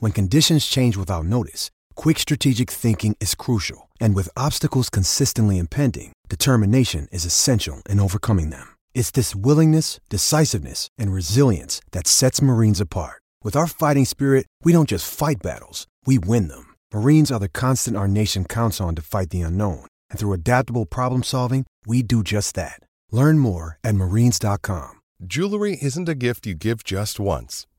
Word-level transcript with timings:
When 0.00 0.12
conditions 0.12 0.64
change 0.64 0.96
without 0.96 1.26
notice, 1.26 1.70
quick 1.94 2.18
strategic 2.18 2.70
thinking 2.70 3.16
is 3.20 3.34
crucial. 3.34 3.90
And 4.00 4.14
with 4.14 4.34
obstacles 4.34 4.88
consistently 4.88 5.58
impending, 5.58 6.14
determination 6.30 7.06
is 7.12 7.26
essential 7.26 7.82
in 7.86 8.00
overcoming 8.00 8.48
them. 8.48 8.76
It's 8.94 9.10
this 9.10 9.36
willingness, 9.36 10.00
decisiveness, 10.08 10.88
and 10.96 11.12
resilience 11.12 11.82
that 11.90 12.06
sets 12.06 12.40
Marines 12.40 12.80
apart. 12.80 13.20
With 13.44 13.54
our 13.54 13.66
fighting 13.66 14.06
spirit, 14.06 14.46
we 14.64 14.72
don't 14.72 14.88
just 14.88 15.12
fight 15.12 15.42
battles, 15.42 15.86
we 16.06 16.18
win 16.18 16.48
them. 16.48 16.74
Marines 16.94 17.30
are 17.30 17.38
the 17.38 17.48
constant 17.50 17.98
our 17.98 18.08
nation 18.08 18.46
counts 18.46 18.80
on 18.80 18.94
to 18.94 19.02
fight 19.02 19.28
the 19.28 19.42
unknown. 19.42 19.84
And 20.08 20.18
through 20.18 20.32
adaptable 20.32 20.86
problem 20.86 21.22
solving, 21.22 21.66
we 21.86 22.02
do 22.02 22.22
just 22.22 22.54
that. 22.54 22.80
Learn 23.12 23.38
more 23.38 23.76
at 23.84 23.96
marines.com. 23.96 24.96
Jewelry 25.26 25.76
isn't 25.82 26.08
a 26.08 26.14
gift 26.14 26.46
you 26.46 26.54
give 26.54 26.82
just 26.82 27.20
once, 27.20 27.66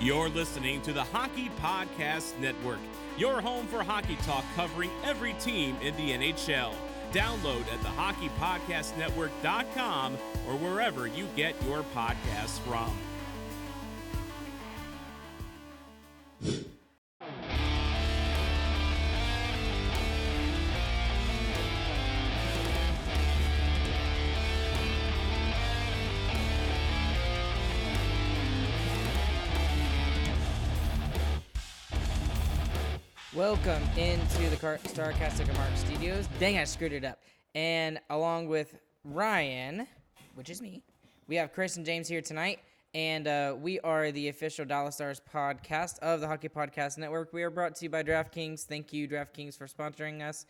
You're 0.00 0.30
listening 0.30 0.80
to 0.82 0.92
the 0.94 1.04
Hockey 1.04 1.50
Podcast 1.60 2.38
Network, 2.38 2.78
your 3.18 3.42
home 3.42 3.66
for 3.66 3.82
hockey 3.82 4.16
talk 4.22 4.46
covering 4.56 4.90
every 5.04 5.34
team 5.34 5.76
in 5.82 5.94
the 5.96 6.12
NHL. 6.12 6.72
Download 7.12 7.60
at 7.70 7.82
the 7.82 7.88
hockeypodcastnetwork.com 7.88 10.14
or 10.48 10.56
wherever 10.56 11.06
you 11.06 11.28
get 11.36 11.54
your 11.64 11.84
podcasts 11.94 12.58
from. 12.60 12.96
Welcome 33.36 33.80
into 33.96 34.50
the 34.50 34.56
Car- 34.56 34.80
Starcastic 34.82 35.46
Mark 35.54 35.70
Studios. 35.76 36.28
Dang, 36.40 36.58
I 36.58 36.64
screwed 36.64 36.92
it 36.92 37.04
up. 37.04 37.20
And 37.54 38.00
along 38.10 38.48
with 38.48 38.74
Ryan, 39.04 39.86
which 40.34 40.50
is 40.50 40.60
me, 40.60 40.82
we 41.28 41.36
have 41.36 41.52
Chris 41.52 41.76
and 41.76 41.86
James 41.86 42.08
here 42.08 42.22
tonight. 42.22 42.58
And 42.92 43.28
uh, 43.28 43.54
we 43.56 43.78
are 43.80 44.10
the 44.10 44.30
official 44.30 44.64
Dallas 44.64 44.96
Stars 44.96 45.22
podcast 45.32 46.00
of 46.00 46.20
the 46.20 46.26
Hockey 46.26 46.48
Podcast 46.48 46.98
Network. 46.98 47.32
We 47.32 47.44
are 47.44 47.50
brought 47.50 47.76
to 47.76 47.84
you 47.84 47.88
by 47.88 48.02
DraftKings. 48.02 48.64
Thank 48.64 48.92
you, 48.92 49.06
DraftKings, 49.06 49.56
for 49.56 49.68
sponsoring 49.68 50.28
us. 50.28 50.44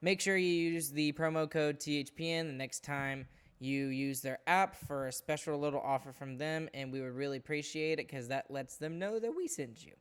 Make 0.00 0.20
sure 0.20 0.36
you 0.36 0.52
use 0.52 0.90
the 0.90 1.12
promo 1.14 1.50
code 1.50 1.80
THPN 1.80 2.46
the 2.46 2.52
next 2.52 2.84
time 2.84 3.26
you 3.58 3.86
use 3.86 4.20
their 4.20 4.38
app 4.46 4.76
for 4.76 5.08
a 5.08 5.12
special 5.12 5.58
little 5.58 5.80
offer 5.80 6.12
from 6.12 6.38
them. 6.38 6.68
And 6.74 6.92
we 6.92 7.00
would 7.00 7.16
really 7.16 7.38
appreciate 7.38 7.98
it 7.98 8.06
because 8.06 8.28
that 8.28 8.52
lets 8.52 8.76
them 8.76 9.00
know 9.00 9.18
that 9.18 9.34
we 9.36 9.48
sent 9.48 9.84
you. 9.84 9.94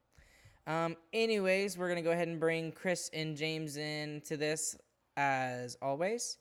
Um, 0.68 0.96
anyways, 1.14 1.78
we're 1.78 1.90
gonna 1.90 2.02
go 2.02 2.12
ahead 2.12 2.28
and 2.28 2.40
bring 2.40 2.72
Chris 2.72 3.10
and 3.14 3.36
James 3.36 3.78
into 3.78 4.38
this 4.38 4.76
as 5.18 5.78
always. 5.82 6.38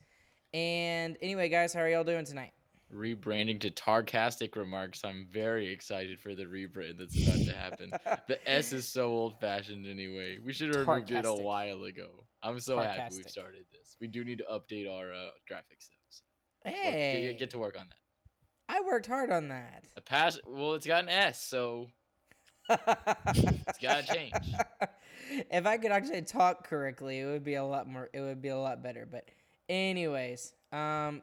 And 0.55 1.17
anyway, 1.23 1.49
guys, 1.49 1.73
how 1.75 1.81
are 1.81 1.89
y'all 1.89 2.05
doing 2.05 2.25
tonight? 2.25 2.53
rebranding 2.95 3.61
to 3.61 3.71
Tarcastic 3.71 4.56
Remarks. 4.56 5.03
I'm 5.05 5.27
very 5.31 5.71
excited 5.71 6.19
for 6.19 6.34
the 6.34 6.45
rebrand 6.45 6.97
that's 6.99 7.23
about 7.23 7.45
to 7.45 7.53
happen. 7.55 7.91
the 8.29 8.39
S 8.51 8.73
is 8.73 8.89
so 8.89 9.09
old 9.09 9.39
fashioned 9.41 9.87
anyway. 9.87 10.39
We 10.43 10.55
should 10.55 10.75
have 10.75 10.89
removed 10.89 11.11
it 11.11 11.27
a 11.27 11.35
while 11.35 11.85
ago. 11.85 12.25
I'm 12.43 12.59
so 12.61 12.79
happy 12.79 13.17
we've 13.17 13.29
started 13.29 13.67
this. 13.73 13.97
We 14.00 14.06
do 14.06 14.25
need 14.25 14.39
to 14.39 14.45
update 14.45 14.91
our 14.91 15.12
uh, 15.12 15.29
graphics 15.50 15.91
though. 15.91 16.09
So 16.09 16.23
get- 16.65 16.73
Hey, 16.75 17.23
get, 17.29 17.39
get 17.39 17.50
to 17.50 17.59
work 17.59 17.77
on 17.79 17.89
that. 17.89 18.75
I 18.75 18.81
worked 18.81 19.06
hard 19.06 19.31
on 19.31 19.49
that. 19.49 19.85
The 19.95 20.00
past, 20.00 20.41
well, 20.47 20.73
it's 20.73 20.87
got 20.87 21.03
an 21.03 21.11
S, 21.11 21.43
so 21.43 21.89
it's 22.69 23.79
gotta 23.79 24.06
change. 24.06 24.33
if 25.51 25.67
I 25.67 25.77
could 25.79 25.93
actually 25.93 26.23
talk 26.23 26.67
correctly, 26.67 27.21
it 27.21 27.27
would 27.27 27.45
be 27.45 27.55
a 27.55 27.65
lot 27.65 27.89
more. 27.89 28.09
It 28.12 28.21
would 28.21 28.43
be 28.43 28.49
a 28.49 28.59
lot 28.59 28.83
better. 28.83 29.06
But, 29.11 29.25
anyways, 29.69 30.53
um, 30.73 31.23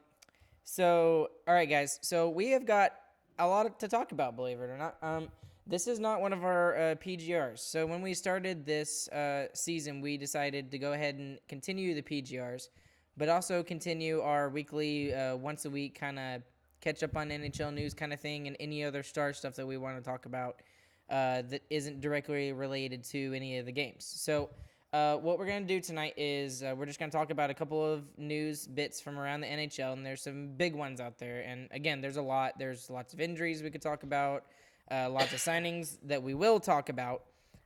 so 0.64 1.30
all 1.46 1.54
right, 1.54 1.68
guys. 1.68 1.98
So 2.02 2.28
we 2.28 2.50
have 2.50 2.66
got 2.66 2.92
a 3.38 3.46
lot 3.46 3.78
to 3.80 3.88
talk 3.88 4.12
about. 4.12 4.36
Believe 4.36 4.60
it 4.60 4.70
or 4.70 4.78
not, 4.78 4.96
um, 5.02 5.28
this 5.66 5.86
is 5.86 5.98
not 5.98 6.20
one 6.20 6.32
of 6.32 6.44
our 6.44 6.76
uh, 6.76 6.80
PGRs. 6.96 7.58
So 7.58 7.86
when 7.86 8.02
we 8.02 8.14
started 8.14 8.64
this 8.64 9.08
uh, 9.08 9.48
season, 9.52 10.00
we 10.00 10.16
decided 10.16 10.70
to 10.70 10.78
go 10.78 10.92
ahead 10.92 11.16
and 11.16 11.38
continue 11.48 11.94
the 11.94 12.02
PGRs, 12.02 12.68
but 13.16 13.28
also 13.28 13.62
continue 13.62 14.20
our 14.20 14.48
weekly, 14.48 15.12
uh, 15.12 15.36
once 15.36 15.64
a 15.64 15.70
week 15.70 15.98
kind 15.98 16.18
of 16.18 16.42
catch 16.80 17.02
up 17.02 17.16
on 17.16 17.30
NHL 17.30 17.74
news 17.74 17.94
kind 17.94 18.12
of 18.12 18.20
thing, 18.20 18.46
and 18.46 18.56
any 18.60 18.84
other 18.84 19.02
star 19.02 19.32
stuff 19.32 19.54
that 19.56 19.66
we 19.66 19.76
want 19.76 19.96
to 19.96 20.08
talk 20.08 20.26
about 20.26 20.62
uh, 21.10 21.42
that 21.42 21.62
isn't 21.70 22.00
directly 22.00 22.52
related 22.52 23.04
to 23.04 23.32
any 23.34 23.58
of 23.58 23.66
the 23.66 23.72
games. 23.72 24.04
So, 24.04 24.50
uh, 24.92 25.16
what 25.16 25.38
we're 25.38 25.46
going 25.46 25.66
to 25.66 25.68
do 25.68 25.80
tonight 25.80 26.14
is 26.16 26.62
uh, 26.62 26.74
we're 26.76 26.86
just 26.86 26.98
going 26.98 27.10
to 27.10 27.16
talk 27.16 27.30
about 27.30 27.50
a 27.50 27.54
couple 27.54 27.84
of 27.84 28.04
news 28.16 28.66
bits 28.66 29.00
from 29.00 29.18
around 29.18 29.40
the 29.40 29.46
NHL, 29.46 29.92
and 29.92 30.06
there's 30.06 30.22
some 30.22 30.48
big 30.56 30.74
ones 30.74 31.00
out 31.00 31.18
there. 31.18 31.40
And 31.40 31.68
again, 31.70 32.00
there's 32.00 32.16
a 32.16 32.22
lot. 32.22 32.58
There's 32.58 32.88
lots 32.88 33.12
of 33.12 33.20
injuries 33.20 33.62
we 33.62 33.70
could 33.70 33.82
talk 33.82 34.04
about, 34.04 34.44
uh, 34.90 35.10
lots 35.10 35.32
of 35.32 35.38
signings 35.40 35.98
that 36.04 36.22
we 36.22 36.34
will 36.34 36.60
talk 36.60 36.88
about, 36.88 37.22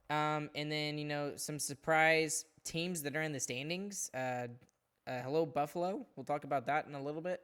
um, 0.09 0.51
and 0.55 0.73
then 0.73 0.99
you 0.99 1.05
know 1.05 1.33
some 1.37 1.59
surprise 1.59 2.47
teams 2.65 3.03
that 3.03 3.15
are 3.17 3.23
in 3.23 3.33
the 3.33 3.41
standings. 3.41 4.11
Uh, 4.13 4.49
uh, 5.07 5.23
hello, 5.23 5.47
Buffalo. 5.47 6.07
We'll 6.17 6.25
talk 6.25 6.45
about 6.45 6.67
that 6.67 6.87
in 6.87 6.95
a 6.95 7.03
little 7.03 7.23
bit. 7.23 7.43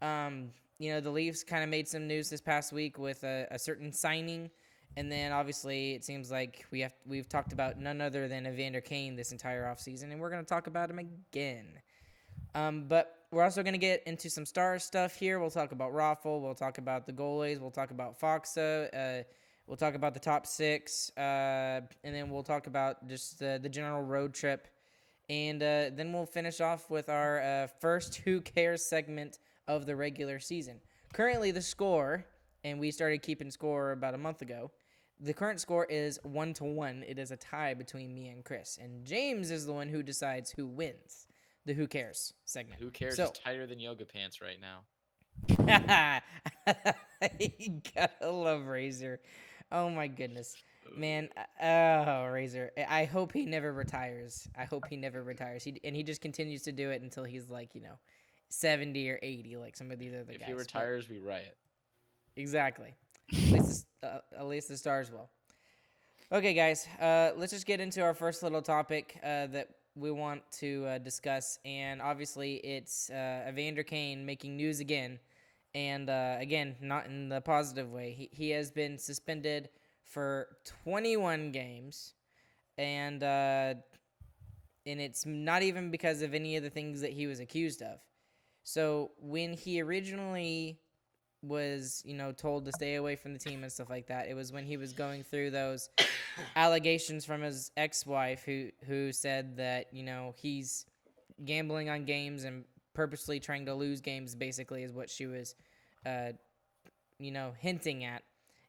Um, 0.00 0.50
you 0.78 0.92
know, 0.92 1.00
the 1.00 1.10
Leafs 1.10 1.42
kind 1.44 1.62
of 1.62 1.70
made 1.70 1.88
some 1.88 2.06
news 2.06 2.30
this 2.30 2.40
past 2.40 2.72
week 2.72 2.98
with 2.98 3.22
a, 3.24 3.46
a 3.50 3.58
certain 3.58 3.92
signing, 3.92 4.50
and 4.96 5.10
then 5.10 5.32
obviously 5.32 5.94
it 5.94 6.04
seems 6.04 6.30
like 6.30 6.64
we 6.70 6.80
have 6.80 6.92
we've 7.06 7.28
talked 7.28 7.52
about 7.52 7.78
none 7.78 8.00
other 8.00 8.28
than 8.28 8.46
Evander 8.46 8.80
Kane 8.80 9.16
this 9.16 9.32
entire 9.32 9.64
offseason, 9.64 10.12
and 10.12 10.20
we're 10.20 10.30
going 10.30 10.42
to 10.42 10.48
talk 10.48 10.66
about 10.66 10.90
him 10.90 10.98
again. 10.98 11.66
Um, 12.54 12.84
but 12.88 13.24
we're 13.32 13.42
also 13.42 13.62
going 13.62 13.74
to 13.74 13.78
get 13.78 14.04
into 14.06 14.30
some 14.30 14.46
star 14.46 14.78
stuff 14.78 15.16
here. 15.16 15.40
We'll 15.40 15.50
talk 15.50 15.72
about 15.72 15.92
Raffl. 15.92 16.40
We'll 16.40 16.54
talk 16.54 16.78
about 16.78 17.06
the 17.06 17.12
goalies. 17.12 17.60
We'll 17.60 17.72
talk 17.72 17.90
about 17.90 18.20
Faksa. 18.20 18.88
Uh, 18.94 19.24
we'll 19.66 19.76
talk 19.76 19.94
about 19.94 20.14
the 20.14 20.20
top 20.20 20.46
six, 20.46 21.10
uh, 21.16 21.80
and 22.04 22.14
then 22.14 22.30
we'll 22.30 22.44
talk 22.44 22.68
about 22.68 23.08
just 23.08 23.40
the, 23.40 23.58
the 23.60 23.68
general 23.68 24.02
road 24.02 24.34
trip. 24.34 24.68
And 25.28 25.62
uh, 25.62 25.90
then 25.94 26.12
we'll 26.12 26.26
finish 26.26 26.60
off 26.60 26.90
with 26.90 27.08
our 27.08 27.40
uh, 27.40 27.66
first 27.80 28.16
Who 28.24 28.40
Cares 28.40 28.88
segment 28.88 29.38
of 29.66 29.86
the 29.86 29.96
regular 29.96 30.38
season. 30.38 30.80
Currently, 31.12 31.50
the 31.50 31.62
score, 31.62 32.24
and 32.62 32.78
we 32.78 32.90
started 32.90 33.22
keeping 33.22 33.50
score 33.50 33.92
about 33.92 34.14
a 34.14 34.18
month 34.18 34.42
ago. 34.42 34.70
The 35.20 35.32
current 35.32 35.60
score 35.60 35.84
is 35.86 36.18
one 36.22 36.52
to 36.54 36.64
one. 36.64 37.04
It 37.06 37.18
is 37.18 37.30
a 37.30 37.36
tie 37.36 37.74
between 37.74 38.14
me 38.14 38.28
and 38.28 38.44
Chris, 38.44 38.78
and 38.82 39.04
James 39.06 39.50
is 39.50 39.64
the 39.66 39.72
one 39.72 39.88
who 39.88 40.02
decides 40.02 40.50
who 40.50 40.66
wins 40.66 41.26
the 41.66 41.72
Who 41.72 41.86
Cares 41.86 42.34
segment. 42.44 42.80
Who 42.80 42.90
cares? 42.90 43.16
So, 43.16 43.24
It's 43.28 43.38
tighter 43.38 43.66
than 43.66 43.80
yoga 43.80 44.04
pants 44.04 44.40
right 44.42 44.58
now. 44.60 44.80
you 47.40 47.80
gotta 47.94 48.30
love 48.30 48.66
Razor. 48.66 49.20
Oh 49.72 49.88
my 49.90 50.06
goodness, 50.08 50.54
man. 50.96 51.28
uh, 51.60 51.64
Oh, 52.06 52.26
Razor. 52.26 52.70
I- 52.88 53.04
hope 53.06 53.32
he 53.32 53.44
never 53.46 53.72
retires. 53.72 54.46
I 54.56 54.64
hope 54.64 54.84
he 54.88 54.96
never 54.96 55.22
retires. 55.22 55.64
He 55.64 55.80
and 55.84 55.96
he 55.96 56.02
just 56.02 56.20
continues 56.20 56.62
to 56.62 56.72
do 56.72 56.90
it 56.90 57.02
until 57.02 57.24
he's 57.24 57.50
like 57.50 57.74
you 57.74 57.80
know, 57.80 57.98
seventy 58.48 59.08
or 59.10 59.18
eighty, 59.22 59.56
like 59.56 59.76
some 59.76 59.90
of 59.90 59.98
these 59.98 60.12
other 60.12 60.22
If 60.32 60.40
guys. 60.40 60.40
If 60.40 60.46
he 60.46 60.52
but- 60.52 60.58
retires, 60.60 61.08
we 61.08 61.18
riot. 61.18 61.56
exactly. 62.36 62.94
At 63.32 63.38
least, 63.52 63.86
the, 63.86 63.86
uh, 64.04 64.20
at 64.38 64.46
least 64.46 64.68
the 64.68 64.76
stars 64.76 65.10
will. 65.10 65.28
Okay, 66.32 66.54
guys, 66.54 66.86
uh, 67.00 67.30
let's 67.36 67.52
just 67.52 67.66
get 67.66 67.80
into 67.80 68.02
our 68.02 68.14
first 68.14 68.42
little 68.42 68.62
topic 68.62 69.18
uh, 69.22 69.46
that 69.48 69.68
we 69.94 70.10
want 70.10 70.42
to 70.52 70.84
uh, 70.86 70.98
discuss. 70.98 71.58
And 71.64 72.02
obviously, 72.02 72.54
it's 72.56 73.10
uh, 73.10 73.46
Evander 73.48 73.82
Kane 73.82 74.26
making 74.26 74.56
news 74.56 74.80
again. 74.80 75.18
And 75.74 76.08
uh, 76.08 76.36
again, 76.38 76.76
not 76.80 77.06
in 77.06 77.28
the 77.28 77.40
positive 77.40 77.90
way. 77.92 78.12
He, 78.12 78.30
he 78.32 78.50
has 78.50 78.70
been 78.70 78.98
suspended 78.98 79.68
for 80.04 80.48
21 80.84 81.52
games. 81.52 82.14
And, 82.78 83.22
and 83.22 83.82
it's 84.84 85.24
not 85.26 85.62
even 85.62 85.90
because 85.90 86.22
of 86.22 86.34
any 86.34 86.56
of 86.56 86.62
the 86.62 86.70
things 86.70 87.00
that 87.00 87.12
he 87.12 87.26
was 87.26 87.40
accused 87.40 87.82
of. 87.82 87.98
So 88.64 89.12
when 89.20 89.52
he 89.52 89.80
originally 89.82 90.78
was, 91.46 92.02
you 92.04 92.14
know, 92.14 92.32
told 92.32 92.64
to 92.64 92.72
stay 92.72 92.96
away 92.96 93.16
from 93.16 93.32
the 93.32 93.38
team 93.38 93.62
and 93.62 93.72
stuff 93.72 93.90
like 93.90 94.06
that. 94.08 94.28
It 94.28 94.34
was 94.34 94.52
when 94.52 94.64
he 94.64 94.76
was 94.76 94.92
going 94.92 95.22
through 95.22 95.50
those 95.50 95.88
allegations 96.56 97.24
from 97.24 97.42
his 97.42 97.70
ex-wife 97.76 98.42
who 98.44 98.70
who 98.86 99.12
said 99.12 99.56
that, 99.56 99.86
you 99.92 100.02
know, 100.02 100.34
he's 100.38 100.86
gambling 101.44 101.88
on 101.90 102.04
games 102.04 102.44
and 102.44 102.64
purposely 102.94 103.40
trying 103.40 103.66
to 103.66 103.74
lose 103.74 104.00
games 104.00 104.36
basically 104.36 104.84
is 104.84 104.92
what 104.92 105.10
she 105.10 105.26
was 105.26 105.56
uh 106.06 106.30
you 107.18 107.30
know, 107.30 107.52
hinting 107.58 108.04
at. 108.04 108.22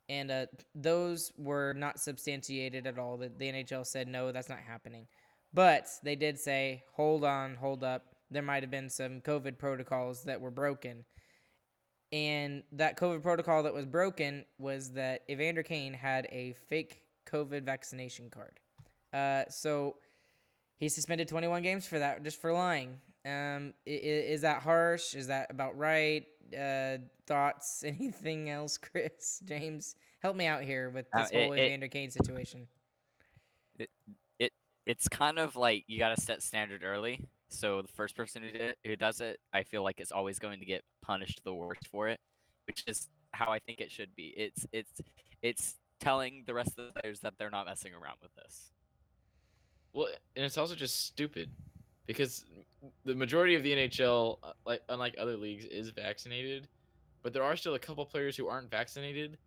And 0.08 0.30
uh, 0.30 0.46
those 0.74 1.32
were 1.38 1.74
not 1.74 2.00
substantiated 2.00 2.86
at 2.86 3.00
all. 3.00 3.18
The, 3.18 3.32
the 3.36 3.52
NHL 3.52 3.86
said, 3.86 4.08
no, 4.08 4.32
that's 4.32 4.50
not 4.50 4.60
happening. 4.60 5.08
But 5.54 5.88
they 6.04 6.16
did 6.16 6.40
say, 6.40 6.84
hold 6.94 7.24
on, 7.24 7.56
hold 7.56 7.84
up. 7.84 8.04
There 8.30 8.44
might 8.44 8.64
have 8.64 8.72
been 8.72 8.90
some 8.90 9.22
COVID 9.22 9.58
protocols 9.58 10.24
that 10.24 10.42
were 10.42 10.52
broken 10.52 11.06
and 12.16 12.64
that 12.72 12.98
COVID 12.98 13.22
protocol 13.22 13.62
that 13.64 13.74
was 13.74 13.86
broken 13.86 14.46
was 14.58 14.92
that 14.94 15.24
Evander 15.30 15.64
Kane 15.64 15.94
had 15.94 16.28
a 16.32 16.54
fake 16.70 17.02
COVID 17.30 17.64
vaccination 17.64 18.30
card. 18.30 18.58
Uh, 19.12 19.44
so 19.50 19.98
he's 20.78 20.96
suspended 20.96 21.28
21 21.28 21.62
games 21.62 21.86
for 21.86 22.00
that, 22.00 22.24
just 22.24 22.40
for 22.40 22.54
lying. 22.54 22.98
Um, 23.26 23.74
is, 23.86 24.36
is 24.38 24.42
that 24.44 24.62
harsh? 24.62 25.14
Is 25.14 25.28
that 25.28 25.48
about 25.52 25.78
right? 25.78 26.24
Uh, 26.58 27.00
thoughts? 27.28 27.84
Anything 27.86 28.50
else, 28.50 28.78
Chris? 28.78 29.42
James, 29.44 29.96
help 30.20 30.38
me 30.38 30.46
out 30.46 30.64
here 30.64 30.90
with 30.92 31.08
Uh, 31.14 31.24
this 31.24 31.32
it- 31.32 31.44
whole 31.44 31.52
it- 31.54 31.60
Evander 31.66 31.90
Kane 31.90 32.12
situation. 32.12 32.66
It, 33.78 33.90
it 34.40 34.54
it's 34.86 35.10
kind 35.10 35.38
of 35.38 35.58
like 35.58 35.84
you 35.88 36.00
got 36.00 36.16
to 36.16 36.22
set 36.22 36.42
standard 36.42 36.82
early. 36.86 37.28
So 37.50 37.82
the 37.82 37.88
first 37.88 38.16
person 38.16 38.42
who 38.44 38.52
did 38.52 38.62
it, 38.62 38.78
who 38.86 38.96
does 38.96 39.22
it, 39.22 39.40
I 39.54 39.64
feel 39.64 39.84
like 39.84 40.00
is 40.00 40.12
always 40.12 40.40
going 40.40 40.60
to 40.60 40.66
get 40.66 40.84
punished 41.02 41.42
the 41.44 41.54
worst 41.54 41.88
for 41.92 42.08
it, 42.08 42.20
which 42.68 42.84
is 42.88 43.08
how 43.32 43.52
I 43.52 43.60
think 43.60 43.80
it 43.80 43.92
should 43.92 44.16
be. 44.16 44.34
It's 44.36 44.66
it's 44.72 45.02
it's 45.42 45.76
telling 46.00 46.44
the 46.46 46.54
rest 46.54 46.78
of 46.78 46.88
the 46.94 47.00
players 47.00 47.20
that 47.22 47.34
they're 47.38 47.50
not 47.50 47.66
messing 47.66 47.94
around 47.94 48.18
with 48.22 48.34
this. 48.36 48.72
Well, 49.94 50.08
and 50.36 50.46
it's 50.46 50.58
also 50.58 50.76
just 50.76 51.06
stupid 51.06 51.50
because 52.06 52.46
the 53.06 53.16
majority 53.16 53.56
of 53.56 53.64
the 53.64 53.72
NHL, 53.74 54.38
uh, 54.44 54.52
like 54.66 54.82
unlike 54.90 55.16
other 55.18 55.38
leagues, 55.38 55.66
is 55.66 55.90
vaccinated, 55.90 56.68
but 57.24 57.34
there 57.34 57.44
are 57.44 57.56
still 57.56 57.76
a 57.76 57.80
couple 57.80 58.06
players 58.06 58.36
who 58.36 58.48
aren't 58.48 58.70
vaccinated, 58.70 59.38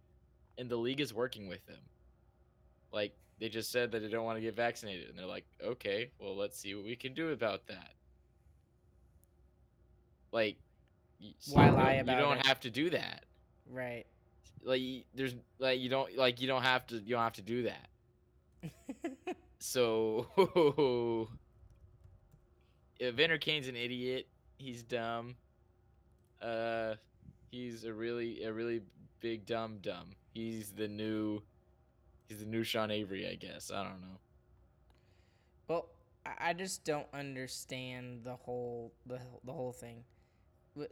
and 0.57 0.69
the 0.69 0.77
league 0.77 1.01
is 1.01 1.13
working 1.13 1.49
with 1.49 1.65
them. 1.67 1.81
Like 2.93 3.15
they 3.41 3.49
just 3.49 3.71
said 3.71 3.93
that 3.93 4.01
they 4.01 4.09
don't 4.09 4.25
want 4.25 4.37
to 4.37 4.43
get 4.43 4.55
vaccinated, 4.57 5.09
and 5.09 5.19
they're 5.19 5.27
like, 5.27 5.45
okay, 5.63 6.11
well, 6.21 6.37
let's 6.37 6.59
see 6.59 6.75
what 6.75 6.85
we 6.85 6.97
can 6.97 7.15
do 7.15 7.31
about 7.31 7.67
that. 7.69 7.93
Like, 10.33 10.57
so 11.39 11.55
Why 11.57 11.67
you 11.67 11.73
lie 11.73 11.93
don't- 11.95 12.01
about 12.03 12.13
You 12.13 12.19
don't 12.25 12.39
it? 12.39 12.47
have 12.47 12.61
to 12.61 12.71
do 12.71 12.91
that. 12.91 13.25
Right. 13.71 14.05
Like, 14.63 14.83
there's 15.15 15.35
like 15.59 15.79
you 15.81 15.89
don't 15.89 16.17
like 16.17 16.41
you 16.41 16.49
don't 16.49 16.63
have 16.63 16.87
to 16.89 16.97
you 16.97 17.11
don't 17.15 17.23
have 17.23 17.35
to 17.35 17.43
do 17.43 17.63
that. 17.65 17.89
So, 19.61 20.29
Evander 23.03 23.39
Kane's 23.39 23.67
an 23.67 23.75
idiot. 23.75 24.29
He's 24.57 24.85
dumb. 24.85 25.35
Uh, 26.41 26.95
he's 27.51 27.83
a 27.85 27.93
really 27.93 28.45
a 28.45 28.53
really 28.53 28.83
big 29.19 29.47
dumb 29.47 29.79
dumb. 29.83 30.11
He's 30.33 30.71
the 30.71 30.87
new, 30.87 31.43
he's 32.29 32.41
the 32.41 32.47
new 32.47 32.63
Sean 32.63 32.91
Avery, 32.91 33.29
I 33.29 33.35
guess. 33.35 33.71
I 33.71 33.83
don't 33.83 34.01
know. 34.01 34.19
Well, 35.67 35.89
I 36.39 36.53
just 36.53 36.85
don't 36.85 37.07
understand 37.13 38.21
the 38.25 38.35
whole 38.37 38.93
the 39.07 39.19
the 39.45 39.53
whole 39.53 39.73
thing. 39.73 40.05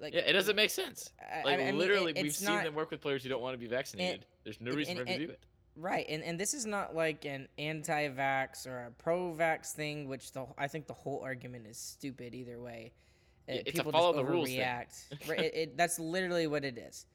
Like, 0.00 0.14
Yeah, 0.14 0.20
it 0.22 0.32
doesn't 0.32 0.56
make 0.56 0.70
sense. 0.70 1.10
I- 1.20 1.40
I 1.40 1.42
Like 1.44 1.58
mean, 1.58 1.68
it- 1.68 1.74
literally, 1.76 2.12
we've 2.12 2.26
it's 2.26 2.38
seen 2.38 2.48
not- 2.48 2.64
them 2.64 2.74
work 2.74 2.90
with 2.90 3.00
players 3.00 3.22
who 3.22 3.28
don't 3.28 3.40
want 3.42 3.54
to 3.54 3.58
be 3.58 3.68
vaccinated. 3.68 4.26
There's 4.42 4.60
no 4.60 4.72
reason 4.72 4.98
and- 4.98 5.06
for 5.06 5.12
them 5.12 5.20
to 5.20 5.26
do 5.26 5.32
it. 5.32 5.40
Right, 5.76 6.06
and, 6.08 6.24
and 6.24 6.40
this 6.40 6.54
is 6.54 6.64
not 6.64 6.94
like 6.96 7.24
an 7.26 7.48
anti-vax 7.58 8.66
or 8.66 8.86
a 8.86 8.90
pro-vax 8.92 9.72
thing, 9.72 10.08
which 10.08 10.32
the 10.32 10.46
I 10.58 10.66
think 10.68 10.86
the 10.86 10.94
whole 10.94 11.20
argument 11.20 11.66
is 11.66 11.76
stupid 11.76 12.34
either 12.34 12.58
way. 12.58 12.92
Uh, 13.48 13.52
Yeah, 13.52 13.58
it's 13.66 13.78
a 13.78 13.84
people 13.84 13.92
follow 13.92 14.14
just 14.14 14.26
the 14.26 14.32
rules 14.32 14.48
overreact. 14.48 15.28
right, 15.28 15.38
it, 15.40 15.54
it, 15.54 15.76
that's 15.76 15.98
literally 16.00 16.46
what 16.46 16.64
it 16.64 16.78
is. 16.78 17.06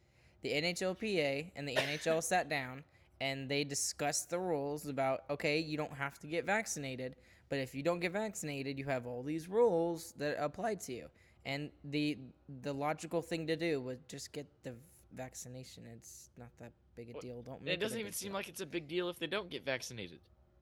The 0.43 0.53
NHLPA 0.53 1.51
and 1.55 1.67
the 1.67 1.75
NHL 1.75 2.21
sat 2.23 2.47
down 2.49 2.83
and 3.21 3.47
they 3.47 3.63
discussed 3.63 4.31
the 4.31 4.39
rules 4.39 4.87
about 4.87 5.21
okay, 5.29 5.59
you 5.59 5.77
don't 5.77 5.93
have 5.93 6.17
to 6.19 6.27
get 6.27 6.43
vaccinated, 6.45 7.15
but 7.49 7.59
if 7.59 7.75
you 7.75 7.83
don't 7.83 7.99
get 7.99 8.11
vaccinated, 8.11 8.79
you 8.79 8.85
have 8.85 9.05
all 9.05 9.21
these 9.21 9.47
rules 9.47 10.13
that 10.17 10.35
apply 10.39 10.75
to 10.75 10.93
you. 10.93 11.05
And 11.45 11.69
the 11.83 12.17
the 12.61 12.73
logical 12.73 13.21
thing 13.21 13.45
to 13.47 13.55
do 13.55 13.79
was 13.79 13.99
just 14.07 14.33
get 14.33 14.47
the 14.63 14.73
vaccination. 15.13 15.83
It's 15.95 16.31
not 16.37 16.49
that 16.59 16.71
big 16.95 17.15
a 17.15 17.19
deal. 17.19 17.41
Don't 17.43 17.63
make 17.63 17.75
it 17.75 17.79
doesn't 17.79 17.97
a 17.97 18.01
even 18.01 18.11
seem 18.11 18.29
deal. 18.29 18.33
like 18.33 18.49
it's 18.49 18.61
a 18.61 18.65
big 18.65 18.87
deal 18.87 19.07
if 19.09 19.19
they 19.19 19.27
don't 19.27 19.49
get 19.49 19.63
vaccinated. 19.63 20.19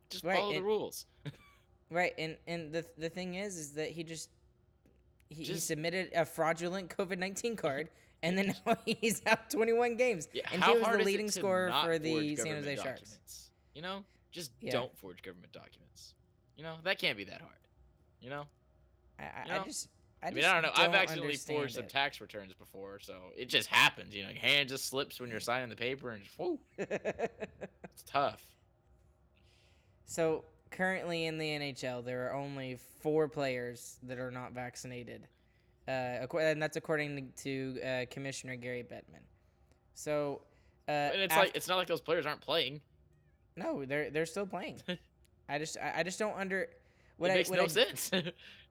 Just 0.09 0.25
Right, 0.25 0.38
follow 0.38 0.53
the 0.53 0.62
rules. 0.62 1.05
Right, 1.91 2.13
and 2.19 2.38
and 2.45 2.71
the 2.71 2.85
the 3.00 3.09
thing 3.09 3.33
is, 3.33 3.57
is 3.57 3.71
that 3.71 3.89
he 3.89 4.03
just 4.03 4.29
he, 5.29 5.44
he 5.44 5.55
submitted 5.55 6.12
a 6.13 6.23
fraudulent 6.23 6.95
COVID 6.95 7.17
nineteen 7.17 7.55
card, 7.55 7.89
and 8.24 8.38
then 8.38 8.56
now 8.66 8.77
he's 8.86 9.21
out 9.25 9.50
twenty 9.50 9.74
one 9.74 9.95
games, 9.95 10.27
Yeah, 10.33 10.44
and 10.51 10.63
he 10.63 10.71
was 10.71 10.98
the 10.98 11.04
leading 11.04 11.31
scorer 11.31 11.71
for 11.83 11.98
the 12.00 12.36
San 12.36 12.48
Jose 12.56 12.75
Sharks. 12.75 13.01
documents? 13.01 13.50
You 13.74 13.81
know, 13.81 14.04
just 14.31 14.51
Yeah. 14.62 14.71
don't 14.71 14.98
forge 14.98 15.21
government 15.21 15.51
documents. 15.54 16.13
You 16.57 16.63
know, 16.63 16.75
that 16.83 17.00
can't 17.00 17.18
be 17.18 17.24
that 17.25 17.39
hard. 17.42 17.54
You 18.19 18.30
know, 18.30 18.45
I, 19.18 19.24
I, 19.24 19.27
You 19.48 19.62
I 19.62 19.63
just 19.63 19.88
I, 20.21 20.27
I, 20.27 20.31
mean, 20.31 20.44
I 20.44 20.54
don't 20.54 20.63
know. 20.63 20.71
I've 20.75 20.92
don't 20.92 20.95
actually 20.95 21.21
forged 21.38 21.48
understand 21.50 21.71
some 21.71 21.88
tax 21.88 22.19
returns 22.19 22.54
before, 22.54 23.00
so 23.00 23.13
it 23.38 23.48
just 23.48 23.69
happens. 23.69 24.13
You 24.13 24.24
know, 24.24 24.30
your 24.30 24.39
hand 24.39 24.68
just 24.68 24.88
slips 24.88 25.22
when 25.22 25.30
you're 25.30 25.39
signing 25.39 25.69
the 25.69 25.77
paper, 25.77 26.10
and 26.12 26.22
just, 26.24 26.38
whoa, 26.38 26.60
it's 26.77 28.04
tough. 28.06 28.42
so 30.06 30.44
currently 30.72 31.25
in 31.25 31.38
the 31.38 31.45
NHL, 31.48 32.04
there 32.04 32.27
are 32.30 32.33
only 32.36 32.77
four 33.01 33.27
players 33.30 33.98
that 34.03 34.20
are 34.20 34.29
not 34.32 34.51
vaccinated, 34.51 35.27
uh, 35.89 36.38
and 36.38 36.62
that's 36.62 36.77
according 36.77 37.34
to 37.43 37.79
uh, 37.84 38.05
Commissioner 38.12 38.55
Gary 38.55 38.84
Bettman. 38.84 39.24
So, 39.96 40.41
uh, 40.88 40.91
And 40.91 41.22
it's 41.22 41.34
af- 41.34 41.39
like 41.39 41.51
it's 41.55 41.67
not 41.67 41.77
like 41.77 41.88
those 41.88 42.01
players 42.01 42.25
aren't 42.25 42.41
playing. 42.41 42.81
no, 43.55 43.84
they're 43.86 44.10
they're 44.12 44.25
still 44.25 44.46
playing. 44.46 44.81
I 45.50 45.58
just 45.58 45.77
I, 45.77 45.93
I 45.98 46.03
just 46.03 46.19
don't 46.19 46.38
under. 46.38 46.67
What 47.17 47.31
it 47.31 47.34
I, 47.34 47.36
makes 47.38 47.50
no 47.50 47.63
I- 47.63 47.67
sense. 47.67 48.12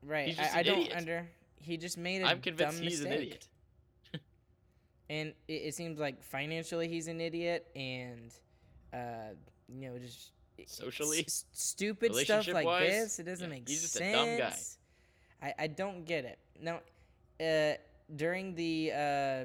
Right. 0.02 0.38
I, 0.38 0.60
I 0.60 0.62
don't 0.62 0.78
idiot. 0.78 0.96
under. 0.96 1.28
He 1.60 1.76
just 1.76 1.98
made 1.98 2.22
a 2.22 2.26
I'm 2.26 2.40
convinced 2.40 2.76
dumb 2.76 2.82
he's 2.84 3.00
mistake. 3.00 3.12
an 3.18 3.22
idiot. 3.22 3.48
And 5.10 5.32
it, 5.48 5.52
it 5.52 5.75
seems 5.75 5.98
like 5.98 6.22
financially 6.22 6.87
he's 6.88 7.08
an 7.08 7.20
idiot, 7.20 7.66
and 7.75 8.32
uh, 8.92 9.32
you 9.68 9.88
know, 9.88 9.98
just 9.98 10.32
Socially? 10.66 11.20
s- 11.26 11.46
stupid 11.52 12.14
stuff 12.14 12.46
like 12.48 12.66
this. 12.87 13.18
It 13.18 13.25
doesn't 13.25 13.48
Yeah, 13.48 13.54
make 13.56 13.68
he's 13.68 13.82
just 13.82 13.94
a 13.96 13.98
sense. 13.98 14.16
dumb 14.16 14.38
guy. 14.38 15.48
I 15.58 15.64
I 15.64 15.66
don't 15.66 16.04
get 16.04 16.25
it. 16.25 16.38
Now, 16.60 16.80
uh, 17.40 17.75
during 18.16 18.54
the 18.54 18.92
uh, 18.95 19.45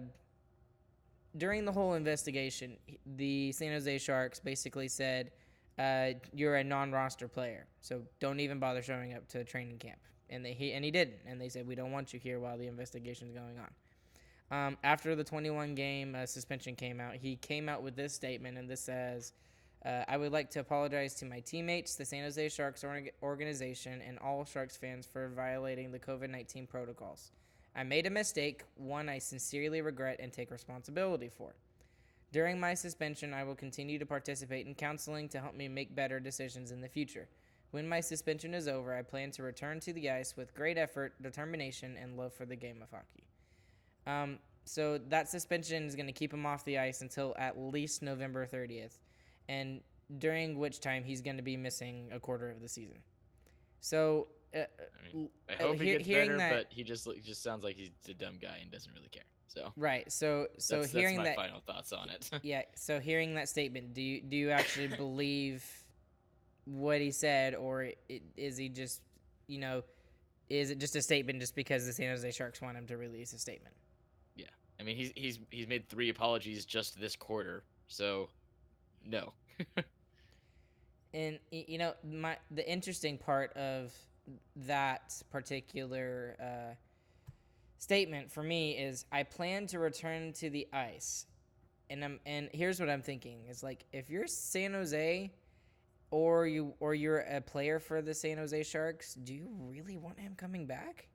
during 1.37 1.65
the 1.65 1.71
whole 1.71 1.93
investigation, 1.93 2.77
the 3.17 3.51
San 3.51 3.71
Jose 3.71 3.97
Sharks 3.99 4.39
basically 4.39 4.87
said, 4.87 5.31
uh, 5.79 6.09
"You're 6.33 6.57
a 6.57 6.63
non-roster 6.63 7.27
player, 7.27 7.65
so 7.81 8.01
don't 8.19 8.39
even 8.39 8.59
bother 8.59 8.81
showing 8.81 9.13
up 9.13 9.27
to 9.29 9.43
training 9.43 9.77
camp." 9.77 9.99
And 10.29 10.43
they, 10.43 10.53
he 10.53 10.73
and 10.73 10.83
he 10.83 10.91
didn't, 10.91 11.17
and 11.25 11.39
they 11.39 11.49
said, 11.49 11.67
"We 11.67 11.75
don't 11.75 11.91
want 11.91 12.13
you 12.13 12.19
here 12.19 12.39
while 12.39 12.57
the 12.57 12.67
investigation 12.67 13.27
is 13.27 13.33
going 13.33 13.57
on." 13.59 13.69
Um, 14.51 14.77
after 14.83 15.15
the 15.15 15.23
21 15.23 15.73
game 15.73 16.15
uh, 16.15 16.25
suspension 16.27 16.75
came 16.75 16.99
out, 16.99 17.15
he 17.15 17.37
came 17.37 17.67
out 17.67 17.81
with 17.81 17.95
this 17.95 18.13
statement, 18.13 18.57
and 18.57 18.69
this 18.69 18.81
says, 18.81 19.33
uh, 19.85 20.03
I 20.07 20.15
would 20.15 20.31
like 20.31 20.49
to 20.51 20.59
apologize 20.59 21.15
to 21.15 21.25
my 21.25 21.41
teammates, 21.41 21.95
the 21.95 22.05
San 22.05 22.23
Jose 22.23 22.49
Sharks 22.49 22.83
org- 22.83 23.11
organization, 23.21 24.01
and 24.07 24.17
all 24.19 24.45
Sharks 24.45 24.77
fans 24.77 25.05
for 25.05 25.29
violating 25.29 25.91
the 25.91 25.99
COVID 25.99 26.29
19 26.29 26.67
protocols. 26.67 27.31
I 27.75 27.83
made 27.83 28.05
a 28.05 28.11
mistake, 28.11 28.63
one 28.75 29.09
I 29.09 29.19
sincerely 29.19 29.81
regret 29.81 30.19
and 30.19 30.31
take 30.31 30.51
responsibility 30.51 31.29
for. 31.29 31.55
During 32.31 32.59
my 32.59 32.73
suspension, 32.73 33.33
I 33.33 33.43
will 33.43 33.55
continue 33.55 33.99
to 33.99 34.05
participate 34.05 34.65
in 34.65 34.75
counseling 34.75 35.29
to 35.29 35.39
help 35.39 35.55
me 35.55 35.67
make 35.67 35.95
better 35.95 36.19
decisions 36.19 36.71
in 36.71 36.81
the 36.81 36.87
future. 36.87 37.27
When 37.71 37.87
my 37.87 38.01
suspension 38.01 38.53
is 38.53 38.67
over, 38.67 38.95
I 38.95 39.01
plan 39.01 39.31
to 39.31 39.43
return 39.43 39.79
to 39.81 39.93
the 39.93 40.09
ice 40.09 40.35
with 40.37 40.53
great 40.53 40.77
effort, 40.77 41.21
determination, 41.21 41.97
and 41.99 42.17
love 42.17 42.33
for 42.33 42.45
the 42.45 42.55
game 42.55 42.81
of 42.81 42.91
hockey. 42.91 43.23
Um, 44.05 44.39
so 44.65 44.99
that 45.09 45.29
suspension 45.29 45.83
is 45.83 45.95
going 45.95 46.07
to 46.07 46.13
keep 46.13 46.33
him 46.33 46.45
off 46.45 46.63
the 46.65 46.77
ice 46.77 47.01
until 47.01 47.35
at 47.37 47.57
least 47.57 48.01
November 48.01 48.45
30th. 48.45 48.97
And 49.49 49.81
during 50.19 50.57
which 50.57 50.79
time 50.79 51.03
he's 51.03 51.21
going 51.21 51.37
to 51.37 51.43
be 51.43 51.57
missing 51.57 52.09
a 52.11 52.19
quarter 52.19 52.49
of 52.49 52.61
the 52.61 52.69
season. 52.69 52.97
So, 53.79 54.27
uh, 54.55 54.59
I 54.59 55.15
mean, 55.15 55.29
I 55.49 55.53
uh, 55.53 55.67
hope 55.67 55.79
he 55.79 55.85
hear- 55.85 55.97
gets 55.97 56.09
better, 56.09 56.37
that- 56.37 56.51
but 56.51 56.65
he 56.69 56.83
just 56.83 57.07
he 57.11 57.21
just 57.21 57.43
sounds 57.43 57.63
like 57.63 57.75
he's 57.75 57.91
a 58.09 58.13
dumb 58.13 58.37
guy 58.41 58.59
and 58.61 58.71
doesn't 58.71 58.93
really 58.93 59.09
care. 59.09 59.23
So 59.47 59.71
right. 59.75 60.11
So, 60.11 60.47
so 60.57 60.81
that's, 60.81 60.91
hearing 60.91 61.17
that's 61.17 61.37
my 61.37 61.43
that, 61.43 61.49
final 61.49 61.61
thoughts 61.61 61.93
on 61.93 62.09
it. 62.09 62.29
yeah. 62.43 62.63
So 62.75 62.99
hearing 62.99 63.35
that 63.35 63.49
statement, 63.49 63.93
do 63.93 64.01
you 64.01 64.21
do 64.21 64.35
you 64.35 64.49
actually 64.51 64.87
believe 64.97 65.65
what 66.65 67.01
he 67.01 67.11
said, 67.11 67.55
or 67.55 67.89
is 68.37 68.57
he 68.57 68.69
just, 68.69 69.01
you 69.47 69.59
know, 69.59 69.83
is 70.49 70.71
it 70.71 70.79
just 70.79 70.95
a 70.95 71.01
statement 71.01 71.39
just 71.39 71.55
because 71.55 71.85
the 71.85 71.93
San 71.93 72.09
Jose 72.09 72.31
Sharks 72.31 72.61
want 72.61 72.77
him 72.77 72.87
to 72.87 72.97
release 72.97 73.33
a 73.33 73.37
statement? 73.37 73.75
Yeah, 74.35 74.47
I 74.79 74.83
mean, 74.83 74.97
he's 74.97 75.11
he's 75.15 75.39
he's 75.51 75.67
made 75.67 75.87
three 75.87 76.09
apologies 76.09 76.65
just 76.65 76.99
this 76.99 77.15
quarter, 77.15 77.63
so 77.87 78.29
no. 79.05 79.33
And 81.13 81.37
you 81.51 81.77
know, 81.77 81.93
my 82.03 82.37
the 82.49 82.67
interesting 82.67 83.19
part 83.19 83.53
of 83.53 83.93
that 84.55 85.21
particular 85.29 86.35
uh, 86.39 86.75
statement 87.77 88.31
for 88.31 88.43
me 88.43 88.71
is 88.71 89.05
I 89.11 89.23
plan 89.23 89.67
to 89.67 89.79
return 89.79 90.33
to 90.33 90.49
the 90.49 90.67
ice, 90.73 91.25
and 91.89 92.03
I'm 92.03 92.19
and 92.25 92.49
here's 92.53 92.79
what 92.79 92.89
I'm 92.89 93.01
thinking 93.01 93.45
is 93.49 93.63
like 93.63 93.85
if 93.91 94.09
you're 94.09 94.27
San 94.27 94.73
Jose, 94.73 95.31
or 96.11 96.47
you 96.47 96.73
or 96.79 96.93
you're 96.93 97.19
a 97.19 97.41
player 97.41 97.79
for 97.79 98.01
the 98.01 98.13
San 98.13 98.37
Jose 98.37 98.63
Sharks, 98.63 99.15
do 99.15 99.33
you 99.33 99.49
really 99.59 99.97
want 99.97 100.19
him 100.19 100.35
coming 100.35 100.65
back? 100.65 101.07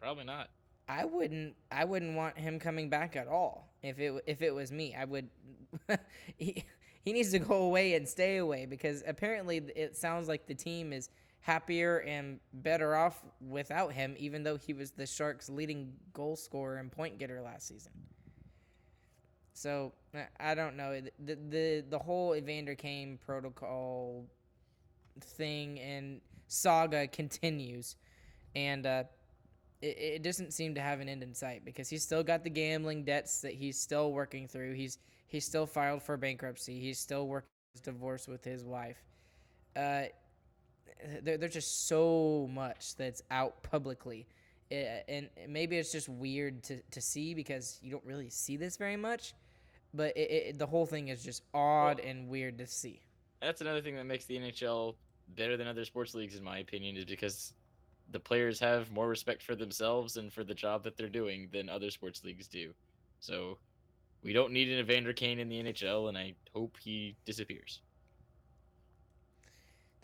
Probably 0.00 0.24
not. 0.24 0.50
I 0.88 1.04
wouldn't. 1.04 1.54
I 1.70 1.84
wouldn't 1.84 2.16
want 2.16 2.38
him 2.38 2.58
coming 2.58 2.90
back 2.90 3.16
at 3.16 3.28
all. 3.28 3.72
If 3.82 3.98
it 3.98 4.12
if 4.26 4.42
it 4.42 4.54
was 4.54 4.72
me, 4.72 4.94
I 4.94 5.04
would. 5.04 5.28
he 6.36 6.64
he 7.04 7.12
needs 7.12 7.30
to 7.32 7.38
go 7.38 7.62
away 7.62 7.94
and 7.94 8.08
stay 8.08 8.38
away 8.38 8.66
because 8.66 9.02
apparently 9.06 9.58
it 9.76 9.96
sounds 9.96 10.26
like 10.26 10.46
the 10.46 10.54
team 10.54 10.92
is 10.92 11.10
happier 11.44 11.98
and 12.00 12.40
better 12.54 12.96
off 12.96 13.22
without 13.46 13.92
him, 13.92 14.16
even 14.18 14.42
though 14.42 14.56
he 14.56 14.72
was 14.72 14.92
the 14.92 15.06
Sharks' 15.06 15.50
leading 15.50 15.92
goal 16.14 16.36
scorer 16.36 16.78
and 16.78 16.90
point 16.90 17.18
getter 17.18 17.42
last 17.42 17.68
season. 17.68 17.92
So 19.52 19.92
I- 20.40 20.54
don't 20.54 20.76
know 20.76 21.00
the 21.18 21.36
the 21.36 21.84
the 21.88 21.98
whole 21.98 22.34
Evander 22.34 22.74
Kane 22.74 23.18
protocol 23.18 24.26
thing 25.20 25.78
and 25.80 26.20
saga 26.48 27.06
continues, 27.08 27.96
and. 28.54 28.86
uh 28.86 29.04
it, 29.82 29.98
it 29.98 30.22
doesn't 30.22 30.52
seem 30.54 30.74
to 30.76 30.80
have 30.80 31.00
an 31.00 31.10
end 31.10 31.22
in 31.22 31.34
sight 31.34 31.64
because 31.64 31.90
he's 31.90 32.02
still 32.02 32.22
got 32.22 32.42
the 32.44 32.50
gambling 32.50 33.04
debts 33.04 33.42
that 33.42 33.52
he's 33.52 33.78
still 33.78 34.12
working 34.12 34.48
through. 34.48 34.74
He's 34.74 34.98
he's 35.26 35.44
still 35.44 35.66
filed 35.66 36.02
for 36.02 36.16
bankruptcy. 36.16 36.80
He's 36.80 36.98
still 36.98 37.28
working 37.28 37.50
his 37.74 37.82
divorce 37.82 38.26
with 38.26 38.44
his 38.44 38.64
wife. 38.64 39.02
Uh, 39.76 40.04
there, 41.22 41.38
there's 41.38 41.52
just 41.52 41.86
so 41.86 42.48
much 42.52 42.96
that's 42.96 43.22
out 43.30 43.62
publicly, 43.62 44.26
and 44.70 45.28
maybe 45.48 45.76
it's 45.76 45.92
just 45.92 46.08
weird 46.08 46.62
to, 46.64 46.80
to 46.90 47.00
see 47.00 47.34
because 47.34 47.78
you 47.82 47.90
don't 47.90 48.04
really 48.04 48.30
see 48.30 48.56
this 48.56 48.76
very 48.76 48.96
much. 48.96 49.34
But 49.92 50.16
it, 50.16 50.30
it, 50.30 50.58
the 50.58 50.66
whole 50.66 50.86
thing 50.86 51.08
is 51.08 51.22
just 51.22 51.42
odd 51.54 52.00
and 52.00 52.28
weird 52.28 52.58
to 52.58 52.66
see. 52.66 53.00
That's 53.40 53.60
another 53.60 53.80
thing 53.80 53.94
that 53.96 54.06
makes 54.06 54.24
the 54.24 54.36
NHL 54.36 54.96
better 55.36 55.56
than 55.56 55.68
other 55.68 55.84
sports 55.84 56.14
leagues, 56.14 56.36
in 56.36 56.42
my 56.42 56.58
opinion, 56.58 56.96
is 56.96 57.04
because 57.04 57.52
the 58.10 58.20
players 58.20 58.58
have 58.60 58.90
more 58.90 59.08
respect 59.08 59.42
for 59.42 59.54
themselves 59.54 60.16
and 60.16 60.32
for 60.32 60.44
the 60.44 60.54
job 60.54 60.82
that 60.84 60.96
they're 60.96 61.08
doing 61.08 61.48
than 61.52 61.68
other 61.68 61.90
sports 61.90 62.24
leagues 62.24 62.48
do. 62.48 62.72
So 63.20 63.58
we 64.22 64.32
don't 64.32 64.52
need 64.52 64.68
an 64.68 64.78
Evander 64.78 65.12
Kane 65.12 65.38
in 65.38 65.48
the 65.48 65.62
NHL, 65.62 66.08
and 66.08 66.18
I 66.18 66.34
hope 66.54 66.76
he 66.82 67.16
disappears. 67.24 67.80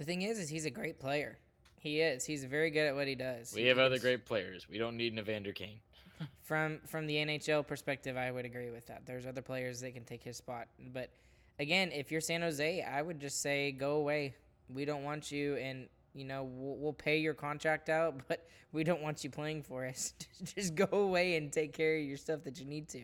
The 0.00 0.06
thing 0.06 0.22
is, 0.22 0.38
is 0.38 0.48
he's 0.48 0.64
a 0.64 0.70
great 0.70 0.98
player. 0.98 1.36
He 1.78 2.00
is. 2.00 2.24
He's 2.24 2.42
very 2.44 2.70
good 2.70 2.86
at 2.86 2.94
what 2.94 3.06
he 3.06 3.14
does. 3.14 3.52
We 3.54 3.60
He 3.60 3.66
have 3.68 3.78
other 3.78 3.98
great 3.98 4.24
players. 4.24 4.66
We 4.66 4.78
don't 4.78 4.96
need 4.96 5.12
an 5.12 5.18
Evander 5.18 5.52
Kane. 5.52 5.78
from 6.42 6.78
from 6.86 7.06
the 7.06 7.16
NHL 7.16 7.66
perspective, 7.66 8.16
I 8.16 8.30
would 8.30 8.46
agree 8.46 8.70
with 8.70 8.86
that. 8.86 9.02
There's 9.04 9.26
other 9.26 9.42
players 9.42 9.78
that 9.82 9.92
can 9.92 10.04
take 10.04 10.22
his 10.22 10.38
spot, 10.38 10.68
but 10.94 11.10
again, 11.58 11.92
if 11.92 12.10
you're 12.10 12.22
San 12.22 12.40
Jose, 12.40 12.82
I 12.82 13.02
would 13.02 13.20
just 13.20 13.42
say 13.42 13.72
go 13.72 13.96
away. 13.96 14.34
We 14.70 14.86
don't 14.86 15.04
want 15.04 15.30
you, 15.30 15.56
and 15.56 15.86
you 16.14 16.24
know 16.24 16.44
we'll, 16.50 16.76
we'll 16.76 16.92
pay 16.94 17.18
your 17.18 17.34
contract 17.34 17.90
out, 17.90 18.14
but 18.28 18.48
we 18.72 18.84
don't 18.84 19.02
want 19.02 19.22
you 19.22 19.28
playing 19.28 19.64
for 19.64 19.84
us. 19.84 20.14
just 20.54 20.74
go 20.74 20.88
away 20.92 21.36
and 21.36 21.52
take 21.52 21.74
care 21.74 21.98
of 21.98 22.04
your 22.04 22.16
stuff 22.16 22.42
that 22.44 22.58
you 22.58 22.64
need 22.64 22.88
to. 22.88 23.02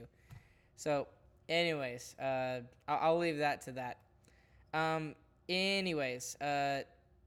So, 0.76 1.08
anyways, 1.46 2.14
uh, 2.18 2.60
I'll, 2.88 2.98
I'll 3.02 3.18
leave 3.18 3.36
that 3.36 3.60
to 3.66 3.72
that. 3.72 3.98
Um, 4.72 5.14
anyways, 5.48 6.36
uh, 6.40 6.82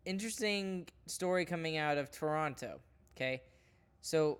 interesting 0.05 0.87
story 1.07 1.45
coming 1.45 1.77
out 1.77 1.97
of 1.97 2.11
Toronto. 2.11 2.79
Okay, 3.15 3.41
so 4.01 4.39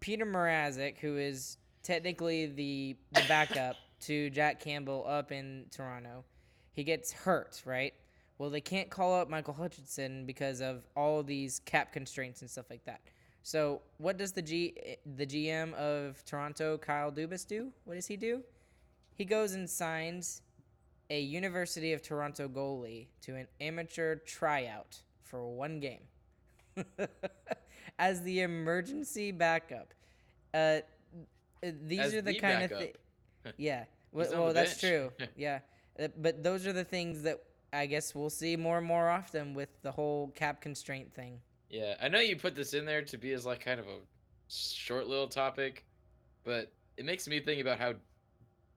Peter 0.00 0.26
Mrazek, 0.26 0.98
who 0.98 1.16
is 1.16 1.58
technically 1.82 2.46
the, 2.46 2.96
the 3.12 3.22
backup 3.28 3.76
to 4.00 4.30
Jack 4.30 4.60
Campbell 4.60 5.04
up 5.08 5.32
in 5.32 5.66
Toronto, 5.70 6.24
he 6.72 6.84
gets 6.84 7.12
hurt, 7.12 7.62
right? 7.64 7.94
Well, 8.38 8.50
they 8.50 8.60
can't 8.60 8.90
call 8.90 9.14
up 9.14 9.30
Michael 9.30 9.54
Hutchinson 9.54 10.26
because 10.26 10.60
of 10.60 10.84
all 10.96 11.22
these 11.22 11.60
cap 11.60 11.92
constraints 11.92 12.40
and 12.42 12.50
stuff 12.50 12.66
like 12.68 12.84
that. 12.84 13.00
So, 13.42 13.82
what 13.98 14.16
does 14.16 14.32
the 14.32 14.42
G 14.42 14.74
the 15.16 15.26
GM 15.26 15.74
of 15.74 16.24
Toronto, 16.24 16.78
Kyle 16.78 17.12
Dubas, 17.12 17.46
do? 17.46 17.70
What 17.84 17.94
does 17.94 18.06
he 18.06 18.16
do? 18.16 18.42
He 19.14 19.24
goes 19.24 19.52
and 19.52 19.68
signs 19.68 20.42
a 21.10 21.20
University 21.20 21.92
of 21.92 22.02
Toronto 22.02 22.48
goalie 22.48 23.08
to 23.22 23.34
an 23.36 23.46
amateur 23.60 24.16
tryout 24.16 25.02
for 25.22 25.46
one 25.48 25.80
game 25.80 26.02
as 27.98 28.22
the 28.22 28.40
emergency 28.40 29.32
backup. 29.32 29.92
Uh, 30.52 30.78
these 31.62 32.00
As 32.00 32.14
are 32.14 32.22
the, 32.22 32.32
the 32.32 32.38
kind 32.38 32.64
of 32.64 32.70
backup. 32.70 32.88
thi- 33.44 33.52
yeah. 33.56 33.84
Well, 34.12 34.30
well 34.32 34.52
that's 34.52 34.78
true. 34.78 35.10
yeah, 35.36 35.60
Uh, 35.98 36.08
but 36.16 36.42
those 36.42 36.66
are 36.66 36.72
the 36.72 36.84
things 36.84 37.22
that 37.22 37.40
I 37.72 37.86
guess 37.86 38.14
we'll 38.14 38.30
see 38.30 38.56
more 38.56 38.78
and 38.78 38.86
more 38.86 39.08
often 39.10 39.54
with 39.54 39.68
the 39.82 39.90
whole 39.90 40.28
cap 40.34 40.60
constraint 40.60 41.12
thing. 41.12 41.40
Yeah, 41.68 41.94
I 42.00 42.08
know 42.08 42.20
you 42.20 42.36
put 42.36 42.54
this 42.54 42.72
in 42.72 42.84
there 42.84 43.02
to 43.02 43.18
be 43.18 43.32
as 43.32 43.44
like 43.44 43.64
kind 43.64 43.80
of 43.80 43.86
a 43.86 43.98
short 44.48 45.08
little 45.08 45.26
topic, 45.26 45.84
but 46.44 46.72
it 46.96 47.04
makes 47.04 47.26
me 47.26 47.40
think 47.40 47.60
about 47.60 47.80
how 47.80 47.94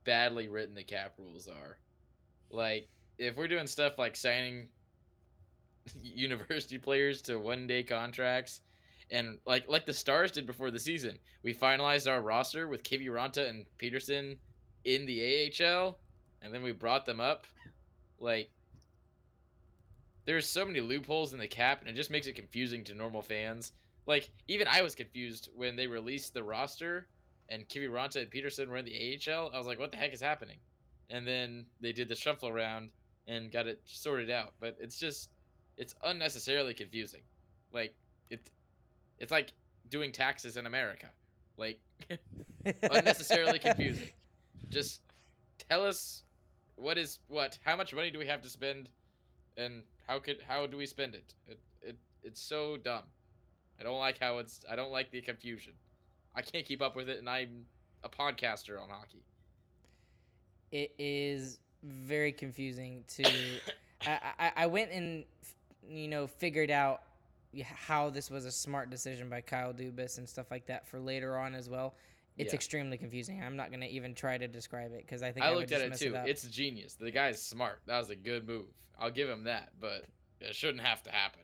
badly 0.04 0.48
written 0.48 0.74
the 0.74 0.84
cap 0.84 1.14
rules 1.20 1.48
are. 1.48 1.78
Like, 2.52 2.88
if 3.18 3.36
we're 3.36 3.48
doing 3.48 3.68
stuff 3.68 3.98
like 3.98 4.16
signing 4.16 4.70
university 6.02 6.78
players 6.78 7.22
to 7.24 7.38
one 7.38 7.68
day 7.68 7.84
contracts, 7.84 8.62
and 9.10 9.38
like 9.46 9.70
like 9.70 9.86
the 9.86 9.94
Stars 9.94 10.32
did 10.32 10.46
before 10.46 10.72
the 10.72 10.80
season, 10.80 11.18
we 11.44 11.54
finalized 11.54 12.12
our 12.12 12.22
roster 12.22 12.68
with 12.68 12.84
Kiviranta 12.84 13.48
and 13.50 13.66
Peterson 13.78 14.38
in 14.86 15.06
the 15.06 15.52
AHL, 15.62 15.98
and 16.42 16.54
then 16.54 16.64
we 16.64 16.72
brought 16.72 17.06
them 17.06 17.20
up. 17.20 17.48
Like, 18.20 18.50
there's 20.26 20.50
so 20.50 20.66
many 20.66 20.82
loopholes 20.82 21.34
in 21.34 21.40
the 21.40 21.48
cap, 21.48 21.82
and 21.82 21.90
it 21.90 21.96
just 21.96 22.12
makes 22.12 22.28
it 22.28 22.36
confusing 22.36 22.84
to 22.86 22.94
normal 22.94 23.22
fans. 23.22 23.74
Like, 24.06 24.30
even 24.48 24.68
I 24.68 24.82
was 24.82 24.96
confused 24.96 25.50
when 25.56 25.76
they 25.76 25.88
released 25.88 26.34
the 26.34 26.44
roster 26.44 27.08
and 27.50 27.68
Kiviranta 27.68 28.18
and 28.18 28.30
Peterson 28.30 28.70
were 28.70 28.78
in 28.78 28.86
the 28.86 29.20
AHL. 29.28 29.52
I 29.54 29.58
was 29.58 29.68
like, 29.68 29.80
what 29.80 29.92
the 29.92 29.98
heck 29.98 30.14
is 30.14 30.22
happening? 30.22 30.58
And 31.10 31.28
then 31.28 31.66
they 31.80 31.92
did 31.92 32.10
the 32.10 32.16
shuffle 32.16 32.50
around 32.50 32.90
and 33.28 33.52
got 33.52 33.68
it 33.68 33.82
sorted 33.86 34.30
out. 34.30 34.54
But 34.60 34.78
it's 34.80 35.00
just, 35.00 35.30
it's 35.78 35.96
unnecessarily 36.04 36.74
confusing. 36.74 37.22
Like, 37.72 37.96
it, 38.30 38.50
it's 39.20 39.32
like 39.32 39.54
doing 39.90 40.12
taxes 40.12 40.58
in 40.58 40.66
America. 40.66 41.08
Like, 41.58 41.80
unnecessarily 42.84 43.60
confusing. 43.60 44.10
Just 44.70 45.02
tell 45.70 45.86
us 45.86 46.24
what 46.76 46.98
is 46.98 47.20
what, 47.28 47.58
how 47.64 47.76
much 47.76 47.94
money 47.94 48.12
do 48.12 48.20
we 48.20 48.28
have 48.28 48.42
to 48.42 48.50
spend, 48.50 48.90
and 49.58 49.82
how 50.08 50.20
could 50.20 50.38
how 50.48 50.68
do 50.68 50.78
we 50.78 50.86
spend 50.86 51.16
it? 51.16 51.34
It 51.48 51.60
it 51.82 51.98
it's 52.24 52.42
so 52.42 52.78
dumb. 52.78 53.04
I 53.80 53.84
don't 53.84 54.00
like 54.00 54.20
how 54.20 54.38
it's. 54.38 54.62
I 54.70 54.76
don't 54.76 54.92
like 54.92 55.12
the 55.12 55.22
confusion. 55.22 55.74
I 56.36 56.42
can't 56.42 56.66
keep 56.66 56.82
up 56.82 56.96
with 56.96 57.10
it, 57.10 57.20
and 57.20 57.30
I'm 57.30 57.66
a 58.04 58.10
podcaster 58.10 58.82
on 58.82 58.90
hockey. 58.90 59.24
It 60.72 60.94
is 60.98 61.60
very 61.84 62.32
confusing 62.32 63.04
to. 63.16 63.24
I, 64.06 64.20
I 64.40 64.52
I 64.58 64.66
went 64.68 64.92
and 64.92 65.24
you 65.88 66.08
know 66.08 66.28
figured 66.28 66.70
out 66.72 67.02
how 67.64 68.10
this 68.10 68.30
was 68.30 68.46
a 68.46 68.52
smart 68.52 68.90
decision 68.90 69.30
by 69.30 69.42
Kyle 69.42 69.74
Dubas 69.74 70.18
and 70.18 70.28
stuff 70.28 70.52
like 70.52 70.66
that 70.68 70.88
for 70.88 71.00
later 71.00 71.38
on 71.38 71.56
as 71.56 71.70
well. 71.70 71.96
It's 72.38 72.52
Yeah. 72.52 72.56
extremely 72.56 72.98
confusing. 72.98 73.42
I'm 73.42 73.56
not 73.56 73.72
gonna 73.72 73.88
even 73.88 74.14
try 74.14 74.38
to 74.38 74.48
describe 74.48 74.92
it 74.92 75.02
because 75.06 75.24
I 75.24 75.32
think 75.32 75.46
I, 75.46 75.50
I, 75.50 75.54
looked 75.56 75.72
at 75.72 75.82
it 75.82 75.96
too. 75.98 76.16
up. 76.16 76.28
it's 76.28 76.44
genius. 76.44 76.94
The 76.94 77.10
guy's 77.10 77.42
smart. 77.42 77.82
That 77.88 77.98
was 77.98 78.10
a 78.10 78.16
good 78.16 78.48
move. 78.48 78.66
I'll 79.00 79.10
give 79.12 79.30
him 79.30 79.46
that, 79.46 79.70
but 79.80 80.06
it 80.40 80.56
shouldn't 80.56 80.84
have 80.84 81.02
to 81.04 81.12
happen. 81.12 81.42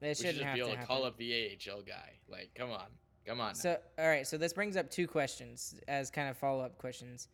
it 0.00 0.06
we 0.06 0.14
shouldn't 0.14 0.18
should 0.18 0.34
just 0.36 0.44
have 0.44 0.54
be 0.54 0.60
able 0.60 0.70
to 0.70 0.76
happen. 0.76 0.86
call 0.86 1.04
up 1.04 1.16
the 1.18 1.58
AHL 1.68 1.82
guy. 1.82 2.12
Like, 2.28 2.50
come 2.54 2.70
on, 2.70 2.86
come 3.26 3.40
on. 3.40 3.48
now. 3.48 3.52
So, 3.54 3.78
all 3.98 4.06
right. 4.08 4.26
So 4.26 4.38
this 4.38 4.52
brings 4.54 4.76
up 4.76 4.90
two 4.90 5.06
questions 5.06 5.74
as 5.88 6.10
kind 6.10 6.28
of 6.30 6.38
follow 6.38 6.62
up 6.64 6.78
questions. 6.78 7.28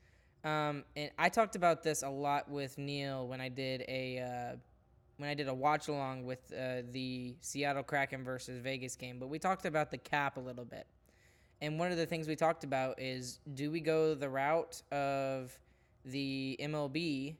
Um, 0.46 0.84
and 0.94 1.10
I 1.18 1.28
talked 1.28 1.56
about 1.56 1.82
this 1.82 2.04
a 2.04 2.08
lot 2.08 2.48
with 2.48 2.78
Neil 2.78 3.26
when 3.26 3.40
I 3.40 3.48
did 3.48 3.84
a 3.88 4.20
uh, 4.20 4.56
when 5.16 5.28
I 5.28 5.34
did 5.34 5.48
a 5.48 5.54
watch 5.54 5.88
along 5.88 6.24
with 6.24 6.52
uh, 6.52 6.82
the 6.92 7.34
Seattle 7.40 7.82
Kraken 7.82 8.22
versus 8.22 8.60
Vegas 8.62 8.94
game. 8.94 9.18
But 9.18 9.28
we 9.28 9.40
talked 9.40 9.66
about 9.66 9.90
the 9.90 9.98
cap 9.98 10.36
a 10.36 10.40
little 10.40 10.64
bit, 10.64 10.86
and 11.60 11.80
one 11.80 11.90
of 11.90 11.96
the 11.98 12.06
things 12.06 12.28
we 12.28 12.36
talked 12.36 12.62
about 12.62 13.00
is 13.00 13.40
do 13.54 13.72
we 13.72 13.80
go 13.80 14.14
the 14.14 14.28
route 14.28 14.80
of 14.92 15.58
the 16.04 16.56
MLB 16.62 17.34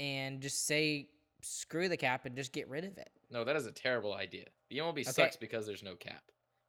and 0.00 0.40
just 0.40 0.66
say 0.66 1.10
screw 1.42 1.90
the 1.90 1.96
cap 1.96 2.24
and 2.24 2.34
just 2.34 2.52
get 2.52 2.66
rid 2.70 2.84
of 2.84 2.96
it? 2.96 3.10
No, 3.30 3.44
that 3.44 3.54
is 3.54 3.66
a 3.66 3.72
terrible 3.72 4.14
idea. 4.14 4.46
The 4.70 4.78
MLB 4.78 5.00
Okay. 5.00 5.02
sucks 5.02 5.36
because 5.36 5.66
there's 5.66 5.82
no 5.82 5.94
cap. 5.94 6.22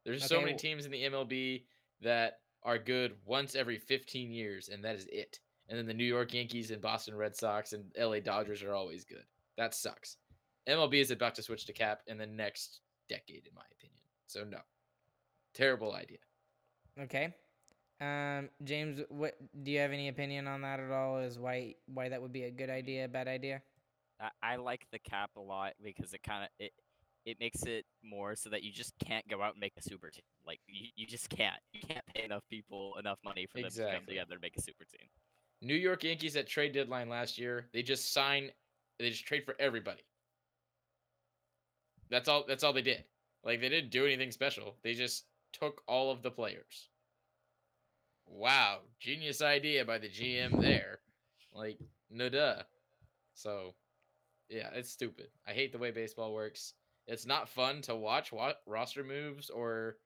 There's 0.04 0.22
so 0.26 0.38
many 0.38 0.54
teams 0.54 0.84
in 0.84 0.92
the 0.92 1.02
MLB 1.04 1.64
that 2.02 2.40
are 2.62 2.78
good 2.78 3.14
once 3.24 3.54
every 3.54 3.78
15 3.78 4.30
years, 4.30 4.68
and 4.68 4.84
that 4.84 4.96
is 4.96 5.06
it. 5.10 5.40
And 5.68 5.78
then 5.78 5.86
the 5.86 5.94
New 5.94 6.04
York 6.04 6.32
Yankees 6.32 6.70
and 6.70 6.80
Boston 6.80 7.16
Red 7.16 7.34
Sox 7.34 7.72
and 7.72 7.84
LA 7.98 8.20
Dodgers 8.20 8.62
are 8.62 8.74
always 8.74 9.04
good. 9.04 9.24
That 9.56 9.74
sucks. 9.74 10.16
MLB 10.68 11.00
is 11.00 11.10
about 11.10 11.34
to 11.36 11.42
switch 11.42 11.64
to 11.66 11.72
cap 11.72 12.00
in 12.06 12.18
the 12.18 12.26
next 12.26 12.80
decade, 13.08 13.46
in 13.46 13.54
my 13.54 13.62
opinion. 13.72 14.00
So 14.26 14.44
no, 14.44 14.58
terrible 15.54 15.94
idea. 15.94 16.18
Okay. 17.00 17.34
Um, 18.00 18.50
James, 18.64 19.00
what 19.08 19.36
do 19.62 19.70
you 19.70 19.78
have 19.78 19.92
any 19.92 20.08
opinion 20.08 20.46
on 20.46 20.60
that 20.62 20.80
at 20.80 20.90
all? 20.90 21.18
Is 21.18 21.38
why 21.38 21.74
why 21.86 22.08
that 22.08 22.20
would 22.20 22.32
be 22.32 22.44
a 22.44 22.50
good 22.50 22.70
idea, 22.70 23.06
a 23.06 23.08
bad 23.08 23.28
idea? 23.28 23.62
I, 24.20 24.30
I 24.42 24.56
like 24.56 24.86
the 24.92 24.98
cap 24.98 25.30
a 25.36 25.40
lot 25.40 25.74
because 25.82 26.12
it 26.12 26.22
kind 26.22 26.44
of 26.44 26.50
it 26.58 26.72
it 27.24 27.40
makes 27.40 27.62
it 27.62 27.84
more 28.04 28.36
so 28.36 28.50
that 28.50 28.62
you 28.62 28.72
just 28.72 28.92
can't 29.04 29.26
go 29.28 29.42
out 29.42 29.54
and 29.54 29.60
make 29.60 29.72
a 29.76 29.82
super 29.82 30.10
team. 30.10 30.24
Like 30.46 30.60
you, 30.66 30.88
you 30.94 31.06
just 31.06 31.28
can't. 31.28 31.60
You 31.72 31.80
can't 31.86 32.04
pay 32.14 32.24
enough 32.24 32.44
people 32.50 32.94
enough 32.98 33.18
money 33.24 33.46
for 33.46 33.60
them 33.60 33.70
to 33.70 33.92
come 33.92 34.06
together 34.06 34.34
and 34.34 34.42
make 34.42 34.56
a 34.56 34.62
super 34.62 34.84
team. 34.84 35.08
New 35.62 35.74
York 35.74 36.04
Yankees 36.04 36.36
at 36.36 36.46
trade 36.46 36.72
deadline 36.72 37.08
last 37.08 37.38
year, 37.38 37.66
they 37.72 37.82
just 37.82 38.12
sign, 38.12 38.50
they 38.98 39.10
just 39.10 39.26
trade 39.26 39.44
for 39.44 39.56
everybody. 39.58 40.02
That's 42.10 42.28
all. 42.28 42.44
That's 42.46 42.62
all 42.62 42.72
they 42.72 42.82
did. 42.82 43.04
Like 43.44 43.60
they 43.60 43.68
didn't 43.68 43.90
do 43.90 44.04
anything 44.04 44.30
special. 44.30 44.76
They 44.82 44.94
just 44.94 45.24
took 45.52 45.82
all 45.86 46.10
of 46.10 46.22
the 46.22 46.30
players. 46.30 46.88
Wow, 48.26 48.80
genius 49.00 49.42
idea 49.42 49.84
by 49.84 49.98
the 49.98 50.08
GM 50.08 50.60
there. 50.60 50.98
Like 51.54 51.78
no 52.10 52.28
duh. 52.28 52.62
So, 53.34 53.74
yeah, 54.48 54.70
it's 54.74 54.90
stupid. 54.90 55.28
I 55.46 55.52
hate 55.52 55.72
the 55.72 55.78
way 55.78 55.90
baseball 55.90 56.32
works. 56.32 56.74
It's 57.06 57.26
not 57.26 57.48
fun 57.48 57.82
to 57.82 57.94
watch 57.94 58.32
wa- 58.32 58.54
roster 58.66 59.04
moves 59.04 59.50
or 59.50 59.96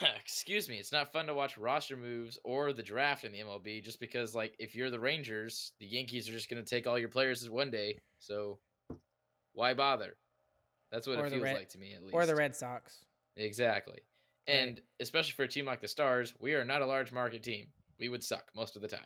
excuse 0.20 0.68
me, 0.68 0.76
it's 0.76 0.92
not 0.92 1.12
fun 1.12 1.26
to 1.26 1.34
watch 1.34 1.58
roster 1.58 1.96
moves 1.96 2.38
or 2.44 2.72
the 2.72 2.82
draft 2.82 3.24
in 3.24 3.32
the 3.32 3.40
MLB 3.40 3.82
just 3.82 4.00
because 4.00 4.34
like 4.34 4.54
if 4.58 4.74
you're 4.74 4.90
the 4.90 5.00
Rangers, 5.00 5.72
the 5.80 5.86
Yankees 5.86 6.28
are 6.28 6.32
just 6.32 6.48
going 6.48 6.62
to 6.62 6.68
take 6.68 6.86
all 6.86 6.98
your 6.98 7.08
players 7.08 7.48
one 7.48 7.70
day. 7.70 7.98
So 8.18 8.58
why 9.52 9.74
bother? 9.74 10.16
That's 10.90 11.06
what 11.06 11.18
Or 11.18 11.26
it 11.26 11.30
feels 11.30 11.42
Red- 11.42 11.56
like 11.56 11.68
to 11.70 11.78
me 11.78 11.94
at 11.94 12.02
least. 12.02 12.14
Or 12.14 12.26
the 12.26 12.36
Red 12.36 12.54
Sox. 12.54 13.04
Exactly. 13.36 13.98
And 14.46 14.80
especially 15.00 15.32
for 15.32 15.44
a 15.44 15.48
team 15.48 15.64
like 15.64 15.80
the 15.80 15.88
Stars, 15.88 16.34
we 16.38 16.54
are 16.54 16.64
not 16.64 16.82
a 16.82 16.86
large 16.86 17.12
market 17.12 17.42
team. 17.42 17.66
We 17.98 18.08
would 18.08 18.22
suck 18.22 18.50
most 18.54 18.76
of 18.76 18.82
the 18.82 18.88
time. 18.88 19.00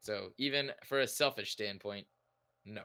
So 0.00 0.30
even 0.38 0.70
for 0.84 1.00
a 1.00 1.06
selfish 1.06 1.52
standpoint, 1.52 2.06
no. 2.64 2.82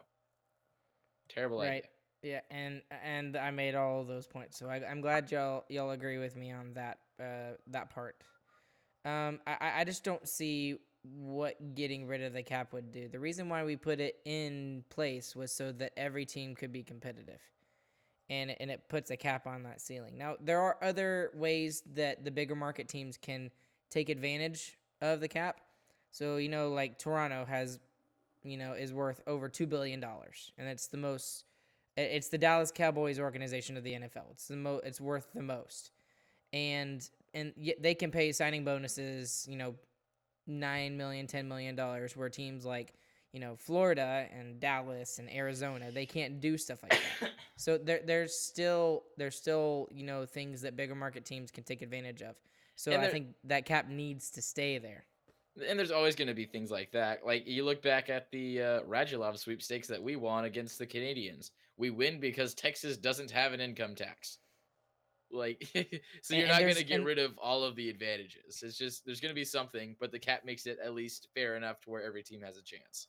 Terrible 1.30 1.60
idea. 1.62 1.72
Right. 1.72 1.86
Yeah, 2.22 2.42
and 2.52 2.82
and 3.04 3.38
I 3.38 3.50
made 3.52 3.76
all 3.76 4.02
of 4.02 4.08
those 4.08 4.28
points, 4.28 4.60
so 4.60 4.68
I, 4.68 4.82
I'm 4.86 5.00
glad 5.00 5.32
y'all 5.32 5.64
y'all 5.70 5.92
agree 5.92 6.18
with 6.18 6.36
me 6.36 6.52
on 6.52 6.74
that 6.74 6.98
uh, 7.20 7.56
that 7.68 7.90
part. 7.90 8.16
Um, 9.06 9.40
I 9.48 9.82
I- 9.82 9.84
just 9.86 10.04
don't 10.04 10.28
see 10.28 10.78
what 11.04 11.76
getting 11.76 12.06
rid 12.08 12.22
of 12.22 12.34
the 12.34 12.44
cap 12.44 12.74
would 12.74 12.92
do. 12.92 13.08
The 13.08 13.20
reason 13.20 13.48
why 13.48 13.64
we 13.64 13.76
put 13.78 14.00
it 14.02 14.20
in 14.26 14.84
place 14.90 15.36
was 15.36 15.52
so 15.52 15.72
that 15.74 15.94
every 15.96 16.26
team 16.26 16.56
could 16.56 16.72
be 16.74 16.84
competitive, 16.84 17.40
and 18.30 18.52
and 18.60 18.70
it 18.70 18.90
puts 18.90 19.10
a 19.12 19.18
cap 19.18 19.48
on 19.48 19.64
that 19.64 19.82
ceiling. 19.82 20.18
Now 20.18 20.36
there 20.42 20.60
are 20.60 20.78
other 20.82 21.32
ways 21.34 21.84
that 21.94 22.26
the 22.26 22.32
bigger 22.32 22.56
market 22.56 22.88
teams 22.90 23.18
can 23.18 23.50
take 23.90 24.10
advantage 24.10 24.78
of 25.02 25.22
the 25.22 25.28
cap. 25.28 25.62
So 26.12 26.38
you 26.38 26.50
know, 26.50 26.70
like 26.72 27.00
Toronto 27.00 27.46
has, 27.46 27.80
you 28.44 28.58
know, 28.58 28.74
is 28.74 28.92
worth 28.94 29.22
over 29.28 29.48
two 29.48 29.68
billion 29.68 30.00
dollars, 30.02 30.52
and 30.58 30.68
it's 30.68 30.88
the 30.88 30.98
most 30.98 31.46
it's 31.96 32.30
the 32.30 32.38
Dallas 32.38 32.72
Cowboys 32.72 33.20
organization 33.20 33.76
of 33.78 33.84
the 33.84 33.94
NFL. 33.94 34.32
It's 34.32 34.48
the 34.48 34.56
mo- 34.58 34.82
it's 34.84 35.02
worth 35.02 35.28
the 35.34 35.42
most, 35.42 35.92
and 36.54 37.08
and 37.34 37.54
yet 37.58 37.82
they 37.82 37.94
can 37.94 38.12
pay 38.12 38.32
signing 38.32 38.66
bonuses, 38.66 39.46
you 39.50 39.58
know, 39.58 39.76
nine 40.48 40.98
million, 40.98 41.28
ten 41.28 41.48
million 41.48 41.76
dollars, 41.76 42.16
where 42.16 42.30
teams 42.30 42.66
like 42.66 42.94
you 43.34 43.40
know 43.40 43.56
Florida 43.56 44.26
and 44.38 44.60
Dallas 44.60 45.20
and 45.20 45.32
Arizona 45.32 45.92
they 45.92 46.06
can't 46.06 46.42
do 46.42 46.58
stuff 46.58 46.82
like 46.84 47.00
that. 47.22 47.32
so 47.58 47.78
there 47.78 48.02
there's 48.06 48.36
still 48.36 49.04
there's 49.18 49.36
still 49.36 49.88
you 49.92 50.04
know 50.04 50.26
things 50.26 50.62
that 50.62 50.76
bigger 50.76 50.96
market 50.96 51.26
teams 51.26 51.52
can 51.52 51.64
take 51.64 51.82
advantage 51.82 52.22
of. 52.22 52.36
So 52.76 52.94
And 52.94 53.02
I 53.02 53.10
think 53.10 53.36
that 53.44 53.66
cap 53.66 53.90
needs 53.90 54.32
to 54.32 54.42
stay 54.42 54.78
there. 54.78 55.04
And 55.68 55.78
there's 55.78 55.92
always 55.92 56.16
going 56.16 56.30
to 56.30 56.34
be 56.34 56.46
things 56.46 56.72
like 56.72 56.92
that. 56.94 57.26
Like 57.26 57.46
you 57.46 57.66
look 57.66 57.82
back 57.82 58.10
at 58.10 58.32
the 58.32 58.62
uh, 58.62 58.82
Radulov 58.84 59.38
sweepstakes 59.38 59.90
that 59.90 60.02
we 60.02 60.16
won 60.16 60.46
against 60.46 60.80
the 60.80 60.88
Canadiens. 60.88 61.52
We 61.76 61.90
win 61.90 62.22
because 62.22 62.54
Texas 62.54 62.96
doesn't 62.96 63.32
have 63.32 63.52
an 63.52 63.60
income 63.60 63.96
tax. 63.96 64.38
Like, 65.32 65.68
so 66.22 66.34
you're 66.34 66.44
and 66.46 66.52
not 66.52 66.62
going 66.62 66.76
to 66.76 66.84
get 66.84 66.96
and- 66.96 67.06
rid 67.06 67.20
of 67.20 67.38
all 67.38 67.64
of 67.64 67.76
the 67.76 67.90
advantages. 67.90 68.62
It's 68.64 68.78
just 68.78 69.06
there's 69.06 69.20
going 69.20 69.32
to 69.32 69.36
be 69.36 69.46
something, 69.46 69.96
but 70.00 70.12
the 70.12 70.20
cap 70.20 70.46
makes 70.46 70.66
it 70.66 70.80
at 70.84 70.94
least 70.94 71.28
fair 71.34 71.56
enough 71.56 71.82
to 71.82 71.90
where 71.90 72.04
every 72.04 72.24
team 72.24 72.42
has 72.42 72.58
a 72.58 72.64
chance. 72.64 73.08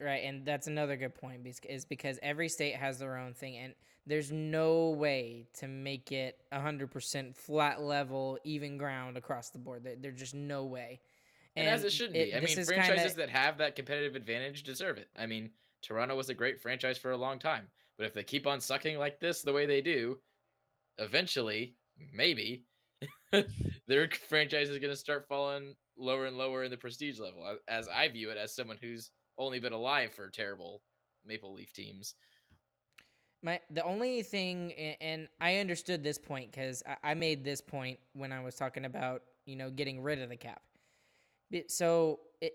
Right, 0.00 0.22
and 0.24 0.44
that's 0.46 0.68
another 0.68 0.96
good 0.96 1.14
point 1.14 1.44
is 1.68 1.84
because 1.84 2.20
every 2.22 2.48
state 2.48 2.76
has 2.76 3.00
their 3.00 3.16
own 3.16 3.34
thing, 3.34 3.56
and 3.56 3.74
there's 4.06 4.30
no 4.30 4.90
way 4.90 5.48
to 5.54 5.66
make 5.66 6.12
it 6.12 6.38
100% 6.52 7.34
flat 7.34 7.82
level, 7.82 8.38
even 8.44 8.78
ground 8.78 9.16
across 9.16 9.50
the 9.50 9.58
board. 9.58 9.88
There's 10.00 10.18
just 10.18 10.34
no 10.34 10.64
way. 10.64 11.00
And, 11.56 11.66
as 11.66 11.82
it 11.82 11.92
shouldn't 11.92 12.14
be. 12.14 12.32
I 12.32 12.40
mean, 12.40 12.46
franchises 12.64 12.96
kinda- 12.96 13.14
that 13.16 13.30
have 13.30 13.58
that 13.58 13.74
competitive 13.74 14.14
advantage 14.14 14.62
deserve 14.62 14.98
it. 14.98 15.08
I 15.16 15.26
mean, 15.26 15.50
Toronto 15.82 16.14
was 16.16 16.28
a 16.28 16.34
great 16.34 16.60
franchise 16.60 16.96
for 16.96 17.10
a 17.10 17.16
long 17.16 17.40
time, 17.40 17.68
but 17.96 18.06
if 18.06 18.14
they 18.14 18.22
keep 18.22 18.46
on 18.46 18.60
sucking 18.60 18.98
like 18.98 19.18
this 19.18 19.42
the 19.42 19.52
way 19.52 19.66
they 19.66 19.80
do, 19.80 20.20
eventually, 20.98 21.74
maybe, 22.12 22.64
their 23.86 24.08
franchise 24.28 24.68
is 24.68 24.78
going 24.78 24.92
to 24.92 24.96
start 24.96 25.26
falling 25.28 25.74
lower 25.96 26.26
and 26.26 26.36
lower 26.36 26.64
in 26.64 26.70
the 26.70 26.76
prestige 26.76 27.18
level. 27.18 27.58
As 27.68 27.88
I 27.88 28.08
view 28.08 28.30
it, 28.30 28.38
as 28.38 28.54
someone 28.54 28.78
who's 28.80 29.10
only 29.38 29.60
been 29.60 29.72
alive 29.72 30.12
for 30.12 30.28
terrible 30.28 30.82
Maple 31.24 31.52
Leaf 31.52 31.72
teams. 31.72 32.14
My 33.42 33.60
the 33.70 33.84
only 33.84 34.22
thing, 34.22 34.72
and 35.00 35.28
I 35.40 35.58
understood 35.58 36.02
this 36.02 36.18
point 36.18 36.50
because 36.50 36.82
I, 37.04 37.14
made 37.14 37.44
this 37.44 37.60
point 37.60 38.00
when 38.14 38.32
I 38.32 38.42
was 38.42 38.56
talking 38.56 38.84
about 38.84 39.22
you 39.46 39.54
know 39.54 39.70
getting 39.70 40.02
rid 40.02 40.20
of 40.20 40.28
the 40.28 40.36
cap. 40.36 40.60
So 41.68 42.18
it, 42.40 42.54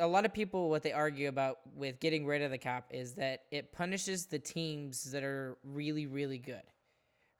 a 0.00 0.06
lot 0.06 0.24
of 0.24 0.32
people 0.32 0.70
what 0.70 0.82
they 0.82 0.92
argue 0.92 1.28
about 1.28 1.58
with 1.76 2.00
getting 2.00 2.26
rid 2.26 2.42
of 2.42 2.50
the 2.50 2.58
cap 2.58 2.88
is 2.90 3.14
that 3.14 3.42
it 3.52 3.72
punishes 3.72 4.26
the 4.26 4.40
teams 4.40 5.04
that 5.12 5.22
are 5.22 5.56
really 5.62 6.06
really 6.06 6.38
good, 6.38 6.62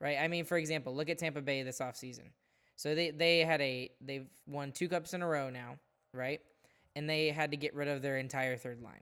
right? 0.02 0.18
I 0.20 0.28
mean, 0.28 0.44
for 0.44 0.58
example, 0.58 0.94
look 0.94 1.08
at 1.08 1.16
Tampa 1.18 1.40
Bay 1.40 1.62
this 1.62 1.78
offseason. 1.78 2.26
So 2.76 2.94
they 2.94 3.10
they 3.10 3.38
had 3.40 3.60
a 3.62 3.90
they've 4.00 4.26
won 4.46 4.72
two 4.72 4.88
cups 4.88 5.14
in 5.14 5.22
a 5.22 5.26
row 5.26 5.48
now, 5.48 5.78
right? 6.12 6.40
And 6.96 7.08
they 7.08 7.28
had 7.28 7.52
to 7.52 7.56
get 7.56 7.74
rid 7.74 7.88
of 7.88 8.02
their 8.02 8.18
entire 8.18 8.56
third 8.58 8.82
line. 8.82 9.00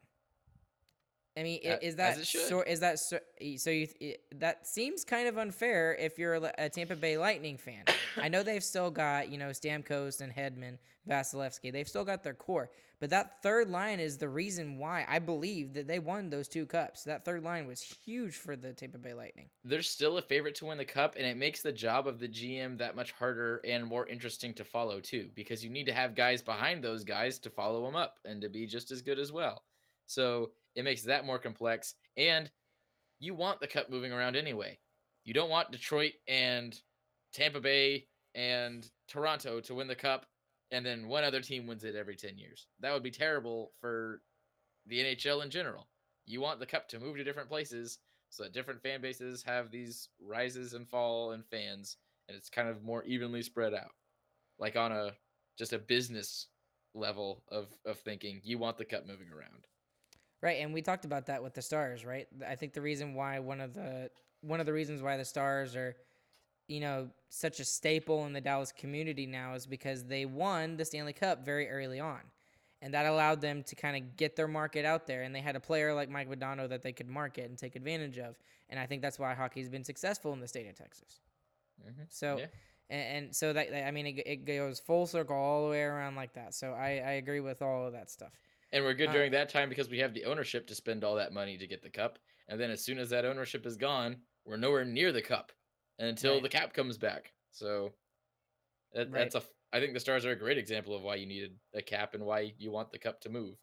I 1.36 1.42
mean, 1.44 1.60
is 1.80 1.96
that 1.96 2.16
so? 2.48 2.60
Is 2.62 2.80
that 2.80 2.98
so? 2.98 3.18
So 3.56 3.70
you 3.70 3.86
th- 3.86 3.96
i- 4.02 4.36
that 4.36 4.66
seems 4.66 5.04
kind 5.04 5.28
of 5.28 5.38
unfair 5.38 5.94
if 5.94 6.18
you're 6.18 6.34
a, 6.34 6.52
a 6.58 6.68
Tampa 6.68 6.96
Bay 6.96 7.16
Lightning 7.16 7.56
fan. 7.56 7.84
I 8.16 8.28
know 8.28 8.42
they've 8.42 8.62
still 8.64 8.90
got 8.90 9.30
you 9.30 9.38
know 9.38 9.50
Stamkos 9.50 10.20
and 10.20 10.32
Hedman, 10.34 10.78
Vasilevskiy. 11.08 11.72
They've 11.72 11.88
still 11.88 12.04
got 12.04 12.22
their 12.24 12.34
core, 12.34 12.68
but 13.00 13.10
that 13.10 13.42
third 13.42 13.70
line 13.70 13.98
is 13.98 14.18
the 14.18 14.28
reason 14.28 14.78
why 14.78 15.04
I 15.08 15.18
believe 15.18 15.72
that 15.74 15.88
they 15.88 15.98
won 15.98 16.28
those 16.28 16.48
two 16.48 16.66
cups. 16.66 17.04
That 17.04 17.24
third 17.24 17.42
line 17.42 17.66
was 17.66 17.80
huge 18.04 18.34
for 18.34 18.56
the 18.56 18.72
Tampa 18.72 18.98
Bay 18.98 19.14
Lightning. 19.14 19.48
They're 19.64 19.82
still 19.82 20.18
a 20.18 20.22
favorite 20.22 20.54
to 20.56 20.66
win 20.66 20.78
the 20.78 20.84
cup, 20.84 21.16
and 21.16 21.26
it 21.26 21.36
makes 21.36 21.62
the 21.62 21.72
job 21.72 22.06
of 22.06 22.18
the 22.18 22.28
GM 22.28 22.78
that 22.78 22.96
much 22.96 23.12
harder 23.12 23.60
and 23.64 23.86
more 23.86 24.06
interesting 24.06 24.52
to 24.54 24.64
follow 24.64 25.00
too, 25.00 25.30
because 25.34 25.64
you 25.64 25.70
need 25.70 25.86
to 25.86 25.94
have 25.94 26.14
guys 26.14 26.42
behind 26.42 26.84
those 26.84 27.02
guys 27.02 27.38
to 27.40 27.50
follow 27.50 27.84
them 27.84 27.96
up 27.96 28.18
and 28.24 28.42
to 28.42 28.48
be 28.48 28.66
just 28.66 28.90
as 28.90 29.02
good 29.02 29.18
as 29.18 29.32
well. 29.32 29.64
So 30.06 30.50
it 30.74 30.84
makes 30.84 31.02
that 31.02 31.24
more 31.24 31.38
complex, 31.38 31.94
and 32.16 32.50
you 33.18 33.34
want 33.34 33.60
the 33.60 33.66
cup 33.66 33.90
moving 33.90 34.12
around 34.12 34.36
anyway. 34.36 34.78
You 35.24 35.34
don't 35.34 35.50
want 35.50 35.72
Detroit 35.72 36.12
and 36.28 36.78
Tampa 37.32 37.60
Bay 37.60 38.06
and 38.34 38.88
Toronto 39.08 39.60
to 39.60 39.74
win 39.74 39.88
the 39.88 39.94
cup, 39.94 40.26
and 40.70 40.84
then 40.84 41.08
one 41.08 41.24
other 41.24 41.40
team 41.40 41.66
wins 41.66 41.84
it 41.84 41.94
every 41.94 42.16
ten 42.16 42.38
years. 42.38 42.66
That 42.80 42.92
would 42.92 43.02
be 43.02 43.10
terrible 43.10 43.72
for 43.80 44.22
the 44.86 44.98
NHL 44.98 45.42
in 45.44 45.50
general. 45.50 45.88
You 46.26 46.40
want 46.40 46.60
the 46.60 46.66
cup 46.66 46.88
to 46.88 47.00
move 47.00 47.16
to 47.16 47.24
different 47.24 47.48
places 47.48 47.98
so 48.28 48.44
that 48.44 48.52
different 48.52 48.82
fan 48.82 49.00
bases 49.00 49.42
have 49.42 49.70
these 49.70 50.08
rises 50.20 50.74
and 50.74 50.88
fall 50.88 51.32
in 51.32 51.42
fans 51.42 51.96
and 52.28 52.36
it's 52.36 52.48
kind 52.48 52.68
of 52.68 52.84
more 52.84 53.02
evenly 53.04 53.42
spread 53.42 53.74
out 53.74 53.90
like 54.60 54.76
on 54.76 54.92
a 54.92 55.12
just 55.58 55.72
a 55.72 55.78
business 55.78 56.46
level 56.94 57.42
of 57.48 57.66
of 57.84 57.98
thinking. 57.98 58.40
You 58.44 58.58
want 58.58 58.78
the 58.78 58.84
cup 58.84 59.06
moving 59.06 59.28
around. 59.32 59.66
Right, 60.42 60.60
and 60.60 60.72
we 60.72 60.80
talked 60.80 61.04
about 61.04 61.26
that 61.26 61.42
with 61.42 61.52
the 61.52 61.60
Stars, 61.60 62.04
right? 62.04 62.26
I 62.48 62.54
think 62.54 62.72
the 62.72 62.80
reason 62.80 63.14
why 63.14 63.40
one 63.40 63.60
of 63.60 63.74
the 63.74 64.10
one 64.42 64.60
of 64.60 64.66
the 64.66 64.72
reasons 64.72 65.02
why 65.02 65.16
the 65.16 65.24
Stars 65.24 65.74
are, 65.74 65.96
you 66.70 66.78
know, 66.80 67.08
such 67.28 67.58
a 67.58 67.64
staple 67.64 68.26
in 68.26 68.32
the 68.32 68.40
Dallas 68.40 68.70
community 68.70 69.26
now 69.26 69.54
is 69.54 69.66
because 69.66 70.04
they 70.04 70.24
won 70.24 70.76
the 70.76 70.84
Stanley 70.84 71.12
Cup 71.12 71.44
very 71.44 71.68
early 71.68 71.98
on. 71.98 72.20
And 72.80 72.94
that 72.94 73.06
allowed 73.06 73.40
them 73.40 73.62
to 73.64 73.74
kind 73.74 73.96
of 73.96 74.16
get 74.16 74.36
their 74.36 74.48
market 74.48 74.84
out 74.84 75.06
there. 75.06 75.22
And 75.22 75.34
they 75.34 75.40
had 75.40 75.56
a 75.56 75.60
player 75.60 75.92
like 75.92 76.08
Mike 76.08 76.30
Modano 76.30 76.68
that 76.68 76.80
they 76.82 76.92
could 76.92 77.08
market 77.08 77.50
and 77.50 77.58
take 77.58 77.74
advantage 77.76 78.18
of. 78.18 78.36
And 78.70 78.78
I 78.78 78.86
think 78.86 79.02
that's 79.02 79.18
why 79.18 79.34
hockey's 79.34 79.68
been 79.68 79.84
successful 79.84 80.32
in 80.32 80.40
the 80.40 80.48
state 80.48 80.68
of 80.68 80.76
Texas. 80.76 81.20
Mhm. 81.84 82.06
So, 82.08 82.38
Yeah. 82.38 82.46
and, 82.88 83.16
and 83.24 83.36
so 83.36 83.52
that, 83.52 83.70
that- 83.70 83.86
I 83.86 83.90
mean, 83.90 84.06
it, 84.06 84.22
it 84.26 84.44
goes 84.46 84.78
full 84.78 85.06
circle 85.06 85.36
all 85.36 85.64
the 85.64 85.70
way 85.70 85.82
around 85.82 86.14
like 86.14 86.32
that. 86.34 86.54
So 86.54 86.72
I, 86.72 86.88
I 86.88 87.12
agree 87.22 87.40
with 87.40 87.60
all 87.62 87.86
of 87.86 87.92
that 87.94 88.10
stuff. 88.10 88.32
And 88.72 88.84
we're 88.84 88.94
good 88.94 89.08
Uh, 89.10 89.12
during 89.14 89.32
that 89.32 89.48
time 89.50 89.68
because 89.68 89.90
we 89.90 89.98
have 89.98 90.14
the 90.14 90.24
ownership 90.24 90.66
to 90.68 90.74
spend 90.74 91.02
all 91.02 91.16
that 91.16 91.32
money 91.32 91.58
to 91.58 91.66
get 91.66 91.82
the 91.82 91.90
cup. 91.90 92.18
And 92.48 92.60
then 92.60 92.70
as 92.70 92.80
soon 92.84 92.98
as 92.98 93.10
that 93.10 93.24
ownership 93.24 93.66
is 93.66 93.76
gone, 93.76 94.22
we're 94.44 94.56
nowhere 94.56 94.84
near 94.84 95.10
the 95.12 95.20
cup 95.22 95.52
until 96.00 96.34
Right. 96.34 96.42
the 96.42 96.48
cap 96.48 96.72
comes 96.72 96.98
back. 96.98 97.32
So 97.52 97.92
that, 98.92 99.10
Right. 99.10 99.30
that's 99.30 99.36
a. 99.36 99.42
I 99.72 99.78
think 99.78 99.94
the 99.94 100.00
Stars 100.00 100.26
are 100.26 100.32
a 100.32 100.36
great 100.36 100.58
example 100.58 100.96
of 100.96 101.02
why 101.02 101.14
you 101.14 101.26
needed 101.26 101.52
a 101.74 101.82
cap 101.82 102.14
and 102.14 102.24
why 102.24 102.52
you 102.58 102.72
want 102.72 102.90
the 102.90 102.98
cup 102.98 103.20
to 103.20 103.28
move. 103.28 103.54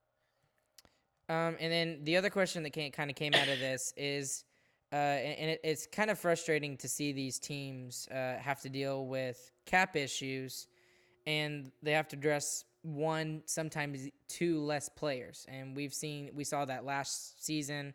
Um, 1.28 1.58
and 1.60 1.73
then 1.73 2.00
the 2.06 2.15
other 2.15 2.30
question 2.30 2.63
that 2.63 2.69
came, 2.69 2.93
kind 2.93 3.10
of 3.10 3.17
came 3.17 3.36
out 3.36 3.50
of 3.50 3.60
this 3.60 3.93
is, 3.97 4.45
uh, 4.93 4.95
and, 4.95 5.50
it, 5.52 5.60
it's 5.65 5.86
kind 5.86 6.10
of 6.10 6.17
frustrating 6.17 6.78
to 6.78 6.88
see 6.88 7.12
these 7.12 7.39
teams 7.39 8.08
uh, 8.08 8.38
have 8.38 8.62
to 8.62 8.69
deal 8.69 9.06
with 9.08 9.52
cap 9.65 9.97
issues, 9.97 10.67
and 11.26 11.69
they 11.84 11.91
have 11.91 12.08
to 12.08 12.15
dress 12.15 12.63
one 12.84 13.41
sometimes 13.45 14.08
two 14.30 14.62
less 14.62 14.88
players. 14.88 15.45
And 15.50 15.76
we've 15.76 15.93
seen 15.93 16.30
we 16.34 16.45
saw 16.45 16.63
that 16.63 16.86
last 16.86 17.43
season 17.43 17.93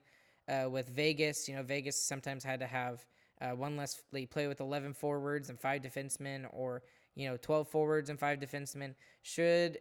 uh, 0.48 0.68
with 0.68 0.90
Vegas. 0.90 1.48
You 1.48 1.57
know, 1.57 1.62
Vegas 1.62 1.96
sometimes 1.98 2.44
had 2.44 2.61
to 2.61 2.66
have 2.66 3.02
uh, 3.42 3.57
one 3.57 3.76
less. 3.76 4.00
They 4.12 4.26
play 4.26 4.46
with 4.46 4.61
eleven 4.61 4.94
forwards 4.94 5.50
and 5.50 5.61
five 5.61 5.83
defensemen, 5.83 6.46
or 6.52 6.83
you 7.14 7.28
know, 7.28 7.37
twelve 7.37 7.68
forwards 7.68 8.11
and 8.11 8.18
five 8.18 8.38
defensemen. 8.38 8.94
Should 9.22 9.78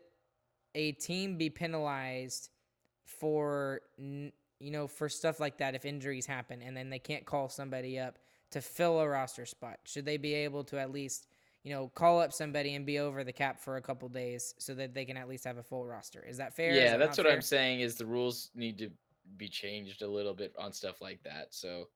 a 0.76 0.93
team 0.93 1.38
be 1.38 1.50
penalized? 1.50 2.50
for 3.19 3.82
you 3.97 4.32
know 4.71 4.88
for 4.88 5.10
stuff 5.10 5.39
like 5.39 5.58
that 5.58 5.76
if 5.76 5.86
injuries 5.86 6.26
happen 6.26 6.62
and 6.62 6.76
then 6.76 6.89
they 6.89 7.00
can't 7.00 7.26
call 7.26 7.50
somebody 7.50 8.00
up 8.00 8.19
to 8.52 8.62
fill 8.62 9.00
a 9.00 9.08
roster 9.08 9.45
spot 9.45 9.80
should 9.86 10.06
they 10.06 10.17
be 10.17 10.34
able 10.34 10.63
to 10.63 10.80
at 10.80 10.91
least 10.91 11.28
you 11.63 11.74
know 11.74 11.89
call 11.89 12.21
up 12.21 12.32
somebody 12.32 12.76
and 12.76 12.86
be 12.86 13.00
over 13.00 13.24
the 13.24 13.34
cap 13.34 13.60
for 13.60 13.78
a 13.78 13.82
couple 13.82 14.08
days 14.08 14.54
so 14.58 14.74
that 14.74 14.93
they 14.93 15.06
can 15.06 15.17
at 15.17 15.28
least 15.28 15.43
have 15.43 15.58
a 15.58 15.63
full 15.63 15.86
roster 15.86 16.24
is 16.28 16.38
that 16.38 16.56
fair 16.56 16.74
yeah, 16.74 16.91
that 16.91 17.00
that's 17.00 17.17
what 17.17 17.28
fair? 17.28 17.36
I'm 17.36 17.41
saying. 17.41 17.82
Is 17.82 17.95
the 17.95 18.06
rules 18.06 18.50
need 18.56 18.78
to 18.80 18.89
be 19.38 19.47
changed 19.47 20.02
a 20.02 20.08
little 20.08 20.34
bit 20.34 20.54
on 20.58 20.74
stuff 20.74 21.02
like 21.02 21.21
that. 21.24 21.47
So, 21.52 21.88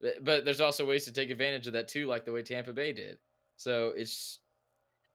but, 0.00 0.44
there's 0.44 0.60
also 0.60 0.86
ways 0.86 1.04
to 1.04 1.12
take 1.12 1.30
advantage 1.30 1.66
of 1.66 1.72
that 1.74 1.88
too, 1.88 2.06
like 2.06 2.24
the 2.24 2.32
way 2.32 2.42
Tampa 2.42 2.72
Bay 2.72 2.92
did. 2.92 3.18
So 3.56 3.92
it's, 3.96 4.40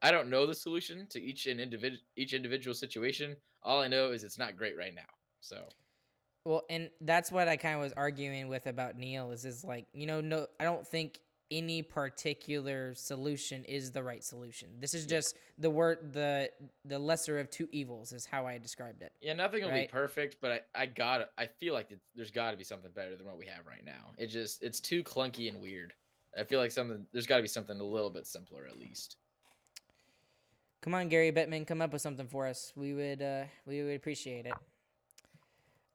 I 0.02 0.12
don't 0.12 0.30
know 0.30 0.46
the 0.46 0.54
solution 0.54 1.08
to 1.10 1.22
each 1.22 1.48
and 1.48 1.60
individual 1.60 2.02
each 2.16 2.34
individual 2.34 2.76
situation. 2.76 3.36
All 3.64 3.82
I 3.82 3.88
know 3.88 4.12
is 4.12 4.24
it's 4.24 4.38
not 4.38 4.56
great 4.58 4.78
right 4.78 4.94
now. 4.94 5.02
So 5.42 5.66
Well, 6.46 6.64
and 6.70 6.90
that's 7.02 7.32
what 7.32 7.48
I 7.48 7.58
kind 7.58 7.76
of 7.76 7.82
was 7.82 7.94
arguing 7.94 8.48
with 8.48 8.68
about 8.68 8.98
Neil 8.98 9.32
is 9.32 9.46
is 9.46 9.64
like, 9.64 9.88
you 9.94 10.06
know, 10.06 10.22
no 10.22 10.48
I 10.60 10.64
don't 10.64 10.86
think 10.88 11.20
any 11.52 11.82
particular 11.82 12.94
solution 12.96 13.64
is 13.66 13.92
the 13.92 14.02
right 14.04 14.24
solution. 14.24 14.70
This 14.80 14.94
is 14.94 15.06
just 15.06 15.36
the 15.60 15.70
word 15.70 16.14
the 16.14 16.50
the 16.86 16.98
lesser 16.98 17.40
of 17.40 17.50
two 17.50 17.68
evils 17.72 18.12
is 18.14 18.26
how 18.26 18.48
I 18.48 18.58
described 18.58 19.02
it. 19.02 19.12
yeah, 19.22 19.34
nothing 19.34 19.62
will 19.64 19.70
Right. 19.70 19.88
be 19.88 19.92
perfect, 19.92 20.38
but 20.42 20.68
I 20.76 20.84
I 20.84 20.86
got 20.88 21.30
I 21.38 21.46
feel 21.46 21.74
like 21.74 21.92
it, 21.92 22.00
there's 22.16 22.32
got 22.32 22.52
to 22.52 22.58
be 22.58 22.64
something 22.64 22.92
better 22.92 23.16
than 23.16 23.26
what 23.26 23.38
we 23.38 23.46
have 23.46 23.66
right 23.68 23.86
now. 23.86 24.12
It 24.18 24.28
just 24.28 24.64
it's 24.64 24.80
too 24.80 25.04
clunky 25.04 25.48
and 25.50 25.62
weird. 25.62 25.94
I 26.38 26.44
feel 26.44 26.60
like 26.60 26.72
something 26.72 27.06
there's 27.14 27.28
got 27.28 27.38
to 27.38 27.42
be 27.44 27.48
something 27.48 27.80
a 27.80 27.84
little 27.84 28.10
bit 28.10 28.26
simpler 28.28 28.66
at 28.68 28.78
least. 28.80 29.18
Come 30.82 30.94
on, 30.94 31.10
Gary 31.10 31.32
Bettman, 31.32 31.66
come 31.66 31.82
up 31.82 31.94
with 31.94 32.02
something 32.02 32.28
for 32.28 32.46
us. 32.48 32.74
We 32.76 32.94
would 32.94 33.22
uh 33.22 33.44
we 33.66 33.84
would 33.84 33.96
appreciate 33.96 34.46
it. 34.46 34.54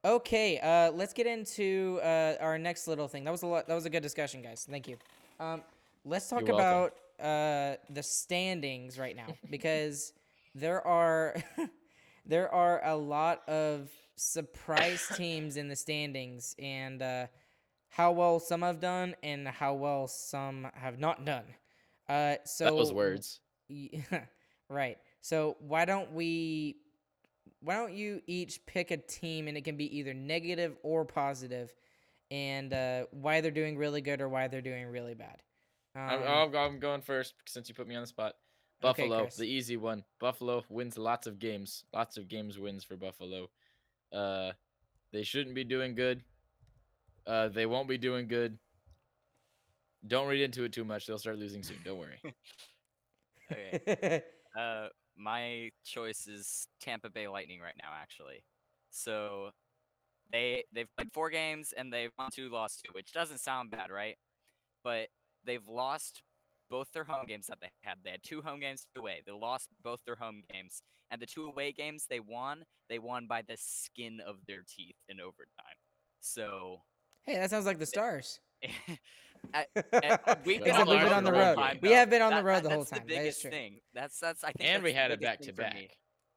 Okay, 0.05 0.59
uh 0.59 0.91
let's 0.93 1.13
get 1.13 1.27
into 1.27 2.01
uh 2.03 2.37
our 2.41 2.57
next 2.59 2.87
little 2.89 3.07
thing. 3.09 3.25
That 3.25 3.33
was 3.33 3.43
a 3.43 3.47
lot 3.47 3.67
that 3.69 3.75
was 3.75 3.85
a 3.85 3.91
good 3.91 4.03
discussion, 4.03 4.43
guys. 4.43 4.67
Thank 4.71 4.89
you. 4.89 4.97
Um 5.41 5.63
let's 6.05 6.29
talk 6.29 6.43
You're 6.43 6.55
about 6.55 6.95
uh 7.21 7.77
the 7.91 8.03
standings 8.03 8.99
right 8.99 9.17
now 9.17 9.35
because 9.51 10.13
there 10.55 10.87
are 10.87 11.37
there 12.27 12.53
are 12.53 12.85
a 12.85 12.97
lot 12.97 13.49
of 13.49 13.91
surprise 14.17 15.11
teams 15.17 15.57
in 15.57 15.69
the 15.69 15.77
standings 15.77 16.55
and 16.59 17.03
uh 17.03 17.27
how 17.89 18.13
well 18.13 18.39
some 18.39 18.63
have 18.63 18.81
done 18.81 19.17
and 19.23 19.49
how 19.49 19.75
well 19.75 20.07
some 20.07 20.69
have 20.75 20.99
not 20.99 21.25
done. 21.25 21.45
Uh 22.09 22.37
so 22.45 22.65
that 22.67 22.75
was 22.75 22.93
words. 22.93 23.41
yeah, 23.69 24.25
right. 24.69 24.99
So 25.23 25.57
why 25.61 25.85
don't 25.87 26.13
we 26.13 26.77
why 27.63 27.77
don't 27.77 27.93
you 27.93 28.23
each 28.27 28.65
pick 28.67 28.91
a 28.91 28.97
team 28.97 29.49
and 29.49 29.57
it 29.57 29.65
can 29.65 29.77
be 29.77 29.99
either 29.99 30.15
negative 30.15 30.77
or 30.83 31.05
positive 31.05 31.73
and 32.31 32.73
uh, 32.73 33.05
why 33.11 33.41
they're 33.41 33.51
doing 33.51 33.77
really 33.77 34.01
good 34.01 34.21
or 34.21 34.29
why 34.29 34.49
they're 34.49 34.61
doing 34.61 34.87
really 34.87 35.15
bad. 35.15 35.43
I'm, 35.95 36.23
Um, 36.23 36.29
I'm, 36.29 36.57
I'm 36.57 36.79
going 36.79 37.03
first 37.03 37.35
since 37.47 37.69
you 37.69 37.75
put 37.75 37.89
me 37.89 37.95
on 37.97 38.03
the 38.03 38.07
spot. 38.07 38.35
Buffalo, 38.81 39.23
Chris. 39.23 39.37
the 39.37 39.45
easy 39.45 39.77
one. 39.77 40.05
Buffalo 40.21 40.65
wins 40.71 40.97
lots 40.97 41.27
of 41.27 41.39
games. 41.39 41.85
Lots 41.93 42.17
of 42.17 42.29
games 42.29 42.59
wins 42.59 42.83
for 42.85 42.97
Buffalo. 42.97 43.51
Uh, 44.13 44.53
they 45.13 45.23
shouldn't 45.23 45.55
be 45.55 45.65
doing 45.65 45.95
good. 45.95 46.23
Uh, 47.27 47.49
they 47.49 47.67
won't 47.67 47.89
be 47.89 47.99
doing 47.99 48.27
good. 48.27 48.57
Don't 50.07 50.29
read 50.29 50.43
into 50.43 50.65
it 50.65 50.73
too 50.73 50.85
much. 50.85 51.07
They'll 51.07 51.19
start 51.19 51.39
losing 51.39 51.63
soon. 51.63 51.77
Don't 51.85 51.99
worry. 51.99 52.21
Okay. 53.53 54.23
Uh, 54.59 54.89
my 55.17 55.71
choice 55.85 56.27
is 56.27 56.67
Tampa 56.81 57.09
Bay 57.09 57.29
Lightning 57.29 57.61
right 57.61 57.75
now, 57.81 57.91
actually. 58.01 58.43
So 58.91 59.51
they 60.33 60.65
they've 60.73 60.89
played 60.97 61.13
four 61.13 61.31
games 61.31 61.73
and 61.77 61.93
they've 61.93 62.11
won 62.19 62.31
two, 62.33 62.49
lost 62.51 62.83
two, 62.85 62.93
which 62.93 63.13
doesn't 63.13 63.39
sound 63.41 63.71
bad, 63.71 63.91
right? 63.91 64.17
But 64.85 65.09
they've 65.45 65.67
lost 65.69 66.23
both 66.71 66.93
their 66.93 67.05
home 67.05 67.27
games 67.27 67.47
that 67.49 67.59
they 67.61 67.69
had. 67.83 67.99
They 68.05 68.11
had 68.11 68.23
two 68.23 68.43
home 68.43 68.61
games 68.61 68.87
away. 68.97 69.23
They 69.27 69.33
lost 69.33 69.69
both 69.83 70.01
their 70.07 70.17
home 70.17 70.43
games, 70.53 70.83
and 71.11 71.21
the 71.21 71.27
two 71.27 71.47
away 71.47 71.73
games 71.73 72.07
they 72.09 72.21
won, 72.21 72.65
they 72.89 72.99
won 72.99 73.27
by 73.27 73.43
the 73.43 73.57
skin 73.59 74.21
of 74.27 74.37
their 74.47 74.63
teeth 74.69 74.97
in 75.09 75.21
overtime. 75.21 75.77
So. 76.21 76.83
hey, 77.25 77.35
that 77.37 77.51
sounds 77.51 77.67
like 77.67 77.79
the 77.79 77.87
Stars. 77.87 78.41
I- 79.55 79.67
I- 79.93 80.37
we've 80.45 80.63
been 80.63 80.77
on 80.77 80.87
we've 80.87 80.99
the 81.01 81.05
been 81.05 81.05
road 81.07 81.13
on 81.13 81.25
the 81.25 81.31
the 81.31 81.37
whole 81.39 81.47
road. 81.47 81.57
time, 81.57 81.79
We 81.83 81.91
have 81.93 82.11
been 82.11 82.23
on 82.23 82.35
the 82.35 82.43
road 82.45 82.63
the 82.63 82.71
whole 82.71 82.85
time. 82.85 83.01
The 83.07 83.15
biggest 83.15 83.41
true. 83.43 83.51
thing. 83.51 83.81
That's 83.95 84.19
that's 84.21 84.45
I 84.45 84.53
think. 84.53 84.69
and 84.71 84.83
we 84.83 84.93
that's 84.93 84.97
the 84.97 85.01
had 85.03 85.11
it 85.13 85.21
back 85.23 85.41
to 85.41 85.53
back. 85.53 85.75
me. 85.75 85.89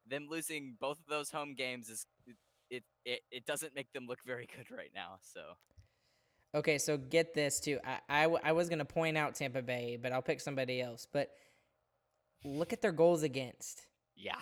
Them 0.10 0.27
losing 0.29 0.75
both 0.79 0.99
of 0.99 1.06
those 1.10 1.29
home 1.29 1.53
games 1.53 1.89
is 1.89 2.06
it, 2.75 2.83
it 3.05 3.12
it 3.12 3.19
it 3.31 3.45
doesn't 3.45 3.75
make 3.75 3.91
them 3.93 4.05
look 4.07 4.19
very 4.25 4.47
good 4.55 4.69
right 4.75 4.91
now. 4.95 5.17
So 5.21 5.41
Okay, 6.55 6.77
so 6.77 6.97
get 6.97 7.33
this 7.33 7.59
too. 7.59 7.79
I, 7.83 7.99
I, 8.07 8.21
w- 8.23 8.41
I 8.43 8.51
was 8.51 8.69
going 8.69 8.77
to 8.79 8.86
point 8.86 9.17
out 9.17 9.33
Tampa 9.33 9.63
Bay, 9.63 9.97
but 9.99 10.12
I'll 10.12 10.21
pick 10.21 10.39
somebody 10.39 10.81
else. 10.81 11.07
But 11.12 11.31
look 12.43 12.73
at 12.73 12.81
their 12.81 12.91
goals 12.91 13.23
against. 13.23 13.88
yeah, 14.15 14.36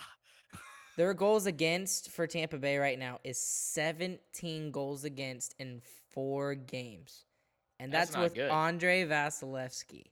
Their 0.98 1.14
goals 1.14 1.46
against 1.46 2.10
for 2.10 2.26
Tampa 2.26 2.58
Bay 2.58 2.76
right 2.76 2.98
now 2.98 3.18
is 3.24 3.38
17 3.38 4.70
goals 4.72 5.04
against 5.04 5.54
in 5.58 5.80
four 6.10 6.54
games. 6.54 7.24
And 7.80 7.90
That's 7.90 8.10
that's, 8.10 8.22
with 8.22 8.34
good. 8.34 8.50
Andrei 8.50 9.06
Vasilevskiy. 9.06 10.04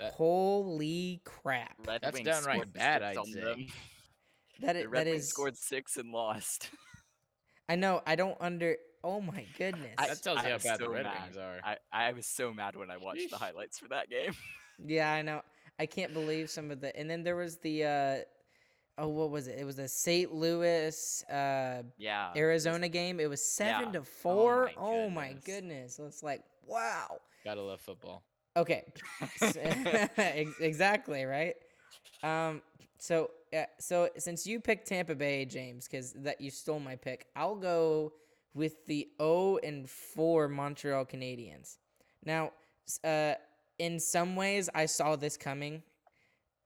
That- 0.00 0.14
Holy 0.14 1.20
crap. 1.24 1.76
Red 1.86 2.00
That's 2.02 2.14
Wings 2.14 2.26
downright 2.26 2.72
bad, 2.72 3.02
six 3.02 3.18
I'd 3.18 3.26
say. 3.32 3.40
them. 3.40 3.66
That 4.60 4.72
The 4.72 4.80
is, 4.80 4.86
Red 4.88 5.06
that 5.06 5.10
Wings 5.12 5.28
scored 5.28 5.56
six 5.56 5.96
and 5.96 6.10
lost. 6.10 6.68
I 7.68 7.76
know, 7.76 8.02
I 8.06 8.16
don't 8.16 8.36
under 8.40 8.76
Oh 9.04 9.20
my 9.20 9.44
goodness. 9.56 9.94
I- 9.96 10.08
That 10.08 10.22
tells 10.22 10.38
you 10.42 10.48
how 10.48 10.54
was 10.54 10.62
bad 10.64 10.80
the 10.80 10.88
Red 10.88 11.04
mad. 11.04 11.22
Wings 11.22 11.36
are. 11.36 11.60
I 11.64 11.76
I 11.92 12.12
was 12.12 12.26
so 12.26 12.52
mad 12.52 12.74
when 12.76 12.90
I 12.90 12.96
watched 12.96 13.30
the 13.30 13.38
highlights 13.38 13.78
for 13.78 13.88
that 13.88 14.10
game. 14.10 14.32
yeah, 14.84 15.12
I 15.12 15.22
know. 15.22 15.42
I 15.78 15.86
can't 15.86 16.12
believe 16.12 16.50
some 16.50 16.70
of 16.72 16.80
the 16.80 16.96
And 16.98 17.08
then 17.08 17.22
there 17.22 17.36
was 17.36 17.58
the 17.58 17.84
uh 17.84 18.16
Oh, 19.00 19.06
what 19.06 19.30
was 19.30 19.46
it? 19.46 19.60
It 19.60 19.64
was 19.64 19.78
a 19.78 19.86
St. 19.86 20.34
Louis 20.34 21.24
uh 21.30 21.82
yeah, 21.96 22.32
Arizona 22.34 22.88
game. 22.88 23.20
It 23.20 23.30
was 23.30 23.44
7 23.44 23.86
Yeah. 23.86 23.92
to 23.92 23.98
Oh 24.00 24.02
4. 24.02 24.64
my 24.64 24.72
Oh 24.76 25.10
my 25.10 25.26
goodness. 25.28 25.44
goodness. 25.44 25.96
So 25.96 26.06
it's 26.06 26.22
like, 26.24 26.42
wow. 26.66 27.20
Gotta 27.44 27.62
love 27.62 27.80
football. 27.80 28.24
Okay. 28.56 28.82
Exactly 30.60 31.24
right. 31.24 31.54
Um. 32.24 32.62
So 32.98 33.30
uh, 33.56 33.64
so 33.78 34.08
since 34.18 34.46
you 34.46 34.60
picked 34.60 34.88
Tampa 34.88 35.14
Bay, 35.14 35.44
James, 35.44 35.86
because 35.86 36.12
that 36.14 36.40
you 36.40 36.50
stole 36.50 36.80
my 36.80 36.96
pick, 36.96 37.26
I'll 37.36 37.56
go 37.56 38.12
with 38.54 38.86
the 38.86 39.08
0 39.20 39.58
and 39.62 39.88
4 39.88 40.48
Montreal 40.48 41.04
Canadiens. 41.04 41.76
Now, 42.24 42.52
uh, 43.04 43.34
in 43.78 44.00
some 44.00 44.36
ways, 44.36 44.68
I 44.74 44.86
saw 44.86 45.16
this 45.16 45.36
coming 45.36 45.82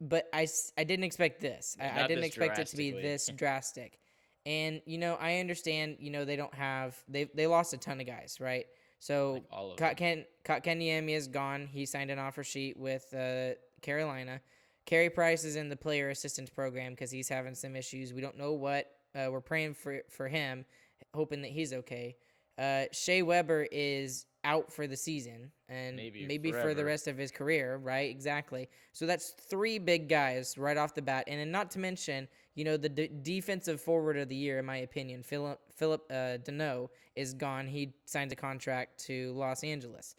but 0.02 0.28
I, 0.32 0.48
I 0.76 0.84
didn't 0.84 1.04
expect 1.04 1.40
this. 1.40 1.76
I, 1.80 2.02
I 2.02 2.06
didn't 2.06 2.24
expect 2.24 2.58
it 2.58 2.66
to 2.68 2.76
be 2.76 2.90
this 2.90 3.30
drastic. 3.36 3.98
And 4.44 4.82
you 4.84 4.98
know, 4.98 5.16
I 5.20 5.38
understand. 5.38 5.98
You 6.00 6.10
know, 6.10 6.24
they 6.24 6.34
don't 6.34 6.54
have 6.54 6.96
they 7.08 7.24
they 7.32 7.46
lost 7.46 7.72
a 7.72 7.78
ton 7.78 8.00
of 8.00 8.06
guys, 8.06 8.38
right? 8.40 8.66
So 8.98 9.34
Like 9.34 9.44
all 9.52 9.70
of 9.70 9.76
Kot 9.76 9.96
Ken 9.96 10.24
Kotkaniemi 10.44 11.10
is 11.10 11.28
gone. 11.28 11.68
He 11.72 11.86
signed 11.86 12.10
an 12.10 12.18
offer 12.18 12.42
sheet 12.42 12.76
with 12.76 13.06
uh, 13.14 13.54
Carolina. 13.80 14.40
Carey 14.86 15.10
Price 15.10 15.44
is 15.44 15.56
in 15.56 15.68
the 15.68 15.76
player 15.76 16.10
assistance 16.10 16.50
program 16.50 16.92
because 16.92 17.10
he's 17.10 17.28
having 17.28 17.54
some 17.54 17.76
issues. 17.76 18.12
We 18.12 18.20
don't 18.20 18.38
know 18.38 18.52
what. 18.52 18.90
Uh, 19.14 19.28
we're 19.30 19.40
praying 19.40 19.74
for 19.74 20.00
for 20.08 20.28
him, 20.28 20.64
hoping 21.14 21.42
that 21.42 21.50
he's 21.50 21.72
okay. 21.72 22.16
Uh, 22.58 22.84
Shea 22.92 23.22
Weber 23.22 23.66
is 23.70 24.26
out 24.44 24.72
for 24.72 24.86
the 24.86 24.96
season 24.96 25.50
and 25.68 25.96
Maybe 25.96 26.26
maybe, 26.26 26.52
for 26.52 26.74
the 26.74 26.84
rest 26.84 27.06
of 27.08 27.16
his 27.16 27.30
career, 27.30 27.76
right? 27.76 28.10
Exactly. 28.10 28.68
So 28.92 29.06
that's 29.06 29.30
three 29.30 29.78
big 29.78 30.08
guys 30.08 30.58
right 30.58 30.76
off 30.76 30.94
the 30.94 31.02
bat, 31.02 31.24
and 31.28 31.40
then 31.40 31.50
not 31.50 31.70
to 31.72 31.78
mention, 31.78 32.28
you 32.54 32.64
know, 32.64 32.76
the 32.76 32.88
d- 32.88 33.10
defensive 33.22 33.80
forward 33.80 34.18
of 34.18 34.28
the 34.28 34.36
year, 34.36 34.58
in 34.58 34.66
my 34.66 34.78
opinion, 34.78 35.22
Philip 35.22 35.60
Philip 35.74 36.04
uh, 36.10 36.38
Danault 36.44 36.88
is 37.16 37.34
gone. 37.34 37.66
He 37.66 37.94
signed 38.04 38.32
a 38.32 38.36
contract 38.36 38.98
to 39.06 39.32
Los 39.32 39.64
Angeles, 39.64 40.14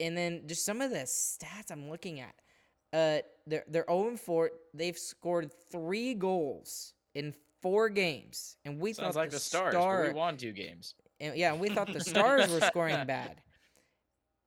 and 0.00 0.16
then 0.16 0.42
just 0.46 0.64
some 0.64 0.80
of 0.80 0.90
the 0.90 0.98
stats 0.98 1.70
I'm 1.70 1.88
looking 1.88 2.20
at. 2.20 2.34
Uh, 2.94 3.18
they're 3.46 3.64
they're 3.68 3.84
0 3.88 4.16
4. 4.16 4.50
They've 4.72 4.96
scored 4.96 5.50
three 5.70 6.14
goals 6.14 6.94
in 7.14 7.34
four 7.60 7.88
games, 7.88 8.56
and 8.64 8.78
we 8.78 8.92
Sounds 8.92 9.14
thought 9.14 9.20
like 9.20 9.30
the, 9.30 9.36
the 9.36 9.40
Stars. 9.40 9.74
Star, 9.74 10.04
we 10.04 10.12
won 10.14 10.36
two 10.36 10.52
games. 10.52 10.94
and 11.18 11.36
yeah, 11.36 11.52
and 11.52 11.60
we 11.60 11.68
thought 11.68 11.92
the 11.92 12.00
Stars 12.12 12.50
were 12.52 12.60
scoring 12.60 13.04
bad. 13.06 13.40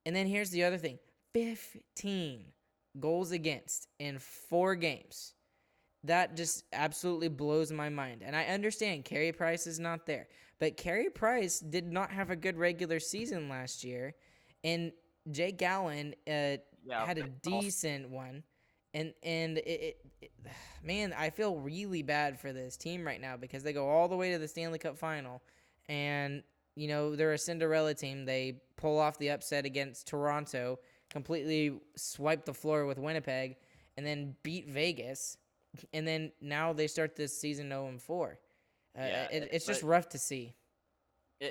And 0.06 0.16
then 0.16 0.26
here's 0.26 0.50
the 0.52 0.64
other 0.64 0.78
thing 0.78 0.98
15 1.34 2.46
goals 3.00 3.32
against 3.32 3.90
in 4.00 4.18
four 4.20 4.76
games. 4.76 5.34
That 6.04 6.38
just 6.38 6.64
absolutely 6.72 7.28
blows 7.28 7.72
my 7.72 7.90
mind. 7.90 8.24
And 8.24 8.36
I 8.36 8.46
understand 8.46 9.04
Carey 9.04 9.34
Price 9.34 9.68
is 9.68 9.80
not 9.80 10.06
there, 10.06 10.28
but 10.60 10.78
Carey 10.78 11.10
Price 11.10 11.60
did 11.60 11.92
not 11.92 12.12
have 12.12 12.30
a 12.30 12.36
good 12.36 12.56
regular 12.56 13.00
season 13.00 13.50
last 13.50 13.84
year. 13.84 14.14
And 14.64 14.94
Jake 15.32 15.62
Allen 15.62 16.16
uh, 16.32 16.58
Yeah, 16.88 17.06
had 17.06 17.18
a 17.18 17.24
decent 17.62 18.10
one. 18.10 18.44
And 18.94 19.14
and 19.24 19.58
it, 19.60 19.68
it, 19.68 19.98
it, 20.22 20.32
man, 20.84 21.14
I 21.14 21.30
feel 21.30 21.58
really 21.58 22.02
bad 22.04 22.40
for 22.40 22.54
this 22.54 22.78
team 22.78 23.06
right 23.06 23.20
now 23.22 23.38
because 23.38 23.64
they 23.64 23.74
go 23.74 23.88
all 23.90 24.08
the 24.08 24.16
way 24.16 24.32
to 24.32 24.38
the 24.40 24.48
Stanley 24.48 24.80
Cup 24.80 24.98
final, 24.98 25.42
and 25.90 26.44
you 26.76 26.88
know 26.88 27.16
they're 27.16 27.34
a 27.34 27.38
Cinderella 27.38 27.94
team. 27.94 28.26
They 28.26 28.62
pull 28.78 28.98
off 29.00 29.18
the 29.18 29.30
upset 29.32 29.66
against 29.66 30.08
Toronto, 30.08 30.80
completely 31.10 31.80
swipe 31.96 32.46
the 32.46 32.54
floor 32.54 32.86
with 32.86 32.98
Winnipeg, 32.98 33.58
and 33.98 34.06
then 34.06 34.36
beat 34.44 34.68
Vegas, 34.70 35.38
and 35.94 36.08
then 36.08 36.32
now 36.42 36.74
they 36.74 36.88
start 36.88 37.16
this 37.16 37.38
season 37.40 37.70
0 37.70 37.88
and 37.90 38.02
4. 38.02 38.40
Uh, 38.98 39.02
Yeah, 39.02 39.24
it, 39.32 39.44
it- 39.44 39.50
it's 39.52 39.66
just 39.66 39.84
rough 39.84 40.10
to 40.10 40.18
see. 40.18 40.56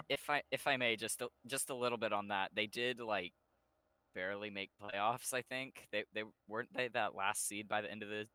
If 0.08 0.28
I 0.30 0.42
if 0.50 0.66
I 0.66 0.76
may 0.78 0.96
just 0.96 1.20
a, 1.22 1.28
just 1.46 1.70
a 1.70 1.74
little 1.74 1.98
bit 1.98 2.12
on 2.12 2.28
that, 2.28 2.50
they 2.54 2.66
did 2.66 2.98
like 2.98 3.32
barely 4.16 4.50
make 4.50 4.70
playoffs. 4.82 5.32
I 5.34 5.42
think 5.42 5.86
they 5.92 6.04
they 6.14 6.22
weren't 6.48 6.70
they 6.74 6.88
that 6.88 7.14
last 7.14 7.46
seed 7.46 7.68
by 7.68 7.82
the 7.82 7.90
end 7.90 8.02
of 8.02 8.08
the 8.08 8.26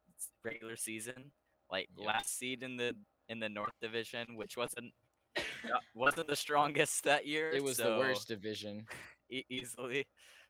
regular 0.45 0.77
season, 0.77 1.31
like 1.69 1.89
Yeah. 1.97 2.07
last 2.07 2.37
seed 2.37 2.63
in 2.63 2.77
the 2.77 2.95
in 3.27 3.39
the 3.39 3.49
North 3.49 3.73
Division, 3.81 4.35
which 4.35 4.55
wasn't 4.55 4.93
wasn't 5.95 6.27
the 6.27 6.35
strongest 6.35 7.03
that 7.05 7.25
year. 7.25 7.51
It 7.51 7.63
was 7.63 7.77
the 7.77 7.97
worst 7.97 8.27
division. 8.27 8.85
e- 9.31 9.43
easily. 9.49 10.05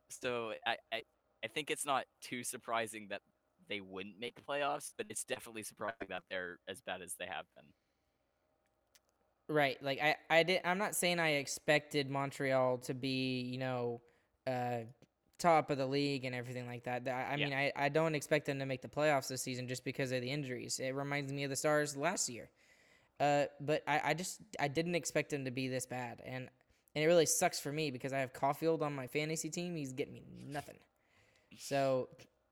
So 0.10 0.52
I, 0.68 0.76
I 0.92 1.02
I 1.44 1.48
think 1.48 1.72
it's 1.72 1.86
not 1.86 2.04
too 2.22 2.44
surprising 2.44 3.08
that 3.10 3.22
they 3.70 3.80
wouldn't 3.80 4.20
make 4.20 4.46
playoffs, 4.46 4.92
but 4.98 5.06
it's 5.10 5.24
definitely 5.24 5.64
surprising 5.64 6.08
that 6.10 6.24
they're 6.30 6.60
as 6.68 6.82
bad 6.82 7.02
as 7.02 7.16
they 7.18 7.26
have 7.26 7.46
been. 7.56 7.66
Right. 9.48 9.82
Like 9.82 10.02
I, 10.02 10.16
I 10.30 10.44
did 10.44 10.62
I'm 10.66 10.78
not 10.78 10.96
saying 10.96 11.20
I 11.20 11.32
expected 11.36 12.10
Montreal 12.10 12.80
to 12.80 12.94
be, 12.94 13.42
you 13.42 13.58
know, 13.60 14.02
uh 14.46 14.80
top 15.42 15.70
of 15.70 15.78
the 15.78 15.86
league 15.86 16.26
and 16.26 16.34
everything 16.36 16.68
like 16.68 16.84
that. 16.84 17.08
I, 17.08 17.34
I 17.34 17.36
Yeah. 17.36 17.46
mean 17.46 17.54
I, 17.54 17.72
I 17.76 17.90
don't 17.90 18.16
expect 18.16 18.46
them 18.46 18.60
to 18.60 18.66
make 18.66 18.82
the 18.82 18.88
playoffs 18.88 19.28
this 19.28 19.42
season 19.42 19.68
just 19.68 19.84
because 19.84 20.12
of 20.12 20.22
the 20.22 20.30
injuries. 20.30 20.80
It 20.80 20.96
reminds 20.96 21.32
me 21.34 21.44
of 21.44 21.50
the 21.50 21.56
stars 21.56 21.98
last 21.98 22.30
year. 22.30 22.50
Uh 23.20 23.46
but 23.60 23.84
I, 23.88 24.02
I 24.06 24.14
just 24.14 24.42
I 24.60 24.68
didn't 24.68 24.96
expect 24.96 25.30
them 25.32 25.46
to 25.46 25.52
be 25.52 25.68
this 25.68 25.86
bad. 25.86 26.22
And 26.26 26.50
and 26.96 27.04
it 27.04 27.08
really 27.08 27.26
sucks 27.26 27.60
for 27.60 27.72
me 27.72 27.90
because 27.92 28.14
I 28.14 28.20
have 28.20 28.34
Caufield 28.34 28.82
on 28.82 28.94
my 28.94 29.08
fantasy 29.08 29.50
team. 29.50 29.76
He's 29.76 29.94
getting 29.94 30.14
me 30.14 30.24
nothing. 30.48 30.78
So 31.58 32.10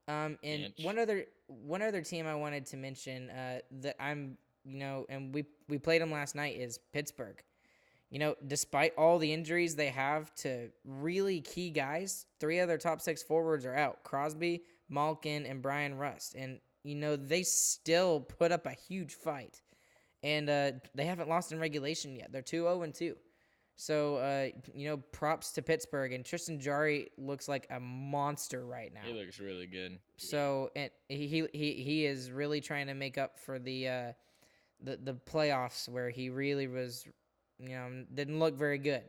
um 0.07 0.37
and 0.43 0.65
Inch. 0.65 0.83
one 0.83 0.97
other 0.99 1.25
one 1.47 1.81
other 1.81 2.01
team 2.01 2.27
I 2.27 2.35
wanted 2.35 2.65
to 2.67 2.77
mention 2.77 3.29
uh 3.29 3.59
that 3.81 3.95
I'm 3.99 4.37
you 4.65 4.77
know, 4.77 5.05
and 5.09 5.33
we 5.33 5.45
we 5.67 5.77
played 5.79 6.01
them 6.01 6.11
last 6.11 6.35
night 6.35 6.57
is 6.57 6.79
Pittsburgh. 6.93 7.41
You 8.09 8.19
know, 8.19 8.35
despite 8.47 8.93
all 8.97 9.19
the 9.19 9.31
injuries 9.31 9.75
they 9.75 9.89
have 9.89 10.33
to 10.35 10.69
really 10.83 11.41
key 11.41 11.69
guys, 11.69 12.25
three 12.39 12.59
other 12.59 12.77
top 12.77 13.01
six 13.01 13.21
forwards 13.21 13.65
are 13.65 13.75
out: 13.75 14.03
Crosby, 14.03 14.63
Malkin, 14.89 15.45
and 15.45 15.61
Bryan 15.61 15.95
Rust. 15.95 16.35
And 16.35 16.59
you 16.83 16.95
know 16.95 17.15
they 17.15 17.43
still 17.43 18.21
put 18.21 18.51
up 18.51 18.65
a 18.65 18.71
huge 18.71 19.13
fight, 19.13 19.61
and 20.23 20.49
uh, 20.49 20.71
they 20.95 21.05
haven't 21.05 21.29
lost 21.29 21.51
in 21.51 21.59
regulation 21.59 22.15
yet. 22.15 22.31
They're 22.31 22.41
two 22.41 22.63
zero 22.63 22.81
and 22.81 22.93
two. 22.93 23.15
So 23.79 24.17
uh, 24.17 24.47
you 24.73 24.89
know, 24.89 24.97
props 24.97 25.53
to 25.53 25.61
Pittsburgh 25.61 26.11
and 26.11 26.25
Tristan 26.25 26.59
Jarry 26.59 27.11
looks 27.17 27.47
like 27.47 27.65
a 27.69 27.79
monster 27.79 28.65
right 28.65 28.93
now. 28.93 28.99
He 29.05 29.13
looks 29.13 29.39
really 29.39 29.67
good. 29.67 29.99
So 30.17 30.69
and 30.75 30.91
he 31.07 31.27
he 31.27 31.47
he 31.53 31.73
he 31.75 32.05
is 32.05 32.29
really 32.29 32.59
trying 32.59 32.87
to 32.87 32.93
make 32.93 33.17
up 33.17 33.39
for 33.39 33.57
the 33.57 33.87
uh, 33.87 34.11
the 34.83 34.97
the 34.97 35.13
playoffs 35.13 35.87
where 35.87 36.09
he 36.09 36.29
really 36.29 36.67
was, 36.67 37.05
you 37.59 37.69
know, 37.69 38.05
didn't 38.13 38.39
look 38.39 38.55
very 38.55 38.77
good. 38.77 39.03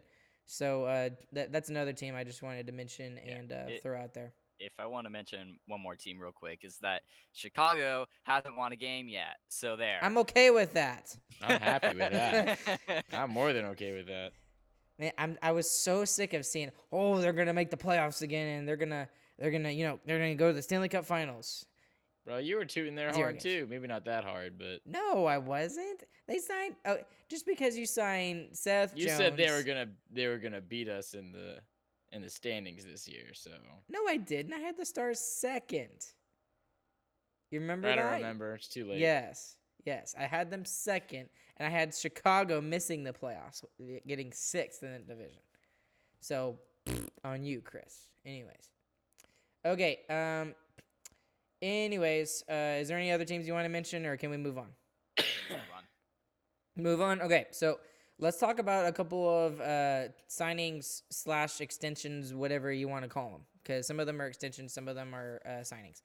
So 0.47 0.85
uh, 0.85 1.11
that 1.33 1.53
that's 1.53 1.69
another 1.71 1.93
team 1.93 2.15
I 2.17 2.25
just 2.25 2.43
wanted 2.43 2.67
to 2.67 2.73
mention 2.73 3.19
Yeah, 3.25 3.33
and 3.37 3.53
uh, 3.53 3.55
it- 3.69 3.83
throw 3.83 3.97
out 4.01 4.15
there. 4.15 4.33
if 4.59 4.73
I 4.79 4.87
want 4.87 5.07
to 5.07 5.11
mention 5.11 5.59
one 5.69 5.81
more 5.81 5.95
team 5.97 6.19
real 6.21 6.33
quick, 6.33 6.61
is 6.65 6.77
that 6.83 7.03
Chicago 7.33 8.07
hasn't 8.25 8.57
won 8.57 8.73
a 8.73 8.77
game 8.77 9.09
yet. 9.09 9.37
So 9.49 9.77
there. 9.77 9.99
I'm 10.03 10.19
okay 10.19 10.51
with 10.51 10.75
that. 10.75 11.17
I'm 11.43 11.61
happy 11.61 11.97
with 11.97 12.13
that. 12.13 12.59
I'm 13.13 13.31
more 13.31 13.53
than 13.53 13.65
okay 13.67 13.93
with 13.97 14.07
that. 14.09 14.33
Man, 14.99 15.13
I'm 15.17 15.39
I 15.43 15.53
was 15.53 15.71
so 15.71 16.05
sick 16.05 16.35
of 16.35 16.45
seeing 16.45 16.71
oh 16.93 17.19
they're 17.19 17.33
gonna 17.33 17.55
make 17.55 17.71
the 17.71 17.77
playoffs 17.79 18.21
again 18.23 18.59
and 18.59 18.69
they're 18.69 18.77
gonna 18.77 19.09
they're 19.39 19.51
gonna 19.51 19.71
you 19.71 19.85
know 19.87 19.99
they're 20.05 20.19
gonna 20.19 20.35
go 20.35 20.49
to 20.49 20.53
the 20.53 20.61
Stanley 20.63 20.89
Cup 20.91 21.07
Finals. 21.07 21.65
Bro, 22.27 22.39
you 22.39 22.57
were 22.57 22.67
tooting 22.67 22.95
there 22.97 23.11
Zero 23.15 23.25
hard 23.25 23.35
games. 23.37 23.43
too. 23.45 23.67
Maybe 23.71 23.87
not 23.89 24.05
that 24.05 24.25
hard, 24.25 24.59
but 24.59 24.81
No, 24.85 25.25
I 25.25 25.39
wasn't. 25.39 26.05
They 26.31 26.39
signed 26.39 26.77
oh, 26.85 26.99
just 27.29 27.45
because 27.45 27.77
you 27.77 27.87
signed 27.87 28.51
Seth. 28.53 28.97
you 28.97 29.09
said 29.09 29.37
they 29.37 29.51
were 29.51 29.65
gonna 29.65 29.89
they 30.13 30.29
were 30.29 30.39
gonna 30.39 30.61
beat 30.61 30.89
us 30.89 31.15
in 31.15 31.33
the 31.33 31.57
in 32.13 32.23
the 32.23 32.31
standings 32.31 32.85
this 32.85 33.09
year. 33.09 33.35
So 33.35 33.51
No, 33.89 33.99
I 34.07 34.17
didn't. 34.17 34.53
I 34.55 34.59
had 34.59 34.77
the 34.77 34.87
Stars 34.87 35.19
second. 35.19 36.07
You 37.51 37.59
remember 37.59 37.89
I 37.89 37.97
don't 37.97 38.05
that? 38.05 38.17
remember. 38.19 38.55
It's 38.55 38.69
too 38.69 38.89
late. 38.89 39.01
Yes, 39.01 39.57
yes. 39.85 40.15
I 40.17 40.23
had 40.23 40.53
them 40.53 40.65
second, 40.65 41.29
and 41.57 41.67
I 41.67 41.71
had 41.71 41.93
Chicago 41.93 42.61
missing 42.61 43.03
the 43.03 43.13
playoffs, 43.13 43.65
getting 44.07 44.33
sixth 44.33 44.85
in 44.85 44.93
the 44.93 44.99
division. 45.01 45.43
So, 46.21 46.61
on 47.25 47.43
you, 47.43 47.61
Chris. 47.61 48.09
Anyways, 48.25 48.71
okay. 49.67 49.99
Um. 50.09 50.55
Anyways, 51.61 52.45
uh, 52.49 52.79
is 52.81 52.87
there 52.89 52.99
any 52.99 53.11
other 53.11 53.25
teams 53.25 53.49
you 53.49 53.53
want 53.53 53.65
to 53.65 53.69
mention, 53.69 54.07
or 54.07 54.17
can 54.17 54.31
we 54.31 54.37
move 54.37 54.59
on? 54.59 54.69
Move 56.77 57.01
on. 57.01 57.21
Okay, 57.23 57.47
so 57.51 57.79
let's 58.19 58.39
talk 58.39 58.59
about 58.59 58.87
a 58.87 58.93
couple 58.93 59.29
of 59.47 59.61
uh, 59.61 60.09
signings 60.29 61.03
slash 61.11 61.61
extensions, 61.61 62.33
whatever 62.33 62.73
you 62.73 62.89
want 62.89 63.05
to 63.05 63.09
call 63.09 63.31
them, 63.31 63.41
because 63.63 63.87
some 63.87 64.01
of 64.01 64.07
them 64.07 64.21
are 64.21 64.27
extensions, 64.27 64.73
some 64.73 64.89
of 64.89 64.95
them 64.95 65.15
are 65.15 65.41
uh, 65.45 65.51
signings. 65.63 66.03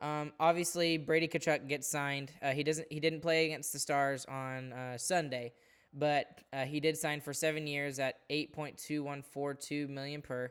Um, 0.00 0.32
obviously, 0.38 0.98
Brady 0.98 1.28
Tkachuk 1.28 1.68
gets 1.68 1.88
signed. 1.88 2.30
Uh, 2.42 2.52
he 2.52 2.62
doesn't. 2.62 2.86
He 2.90 3.00
didn't 3.00 3.20
play 3.20 3.46
against 3.46 3.72
the 3.72 3.78
Stars 3.78 4.26
on 4.26 4.72
uh, 4.72 4.98
Sunday, 4.98 5.54
but 5.94 6.26
uh, 6.52 6.64
he 6.64 6.80
did 6.80 6.98
sign 6.98 7.20
for 7.20 7.32
seven 7.32 7.66
years 7.66 7.98
at 7.98 8.16
eight 8.28 8.52
point 8.52 8.76
two 8.76 9.02
one 9.02 9.22
four 9.22 9.54
two 9.54 9.88
million 9.88 10.20
per. 10.20 10.50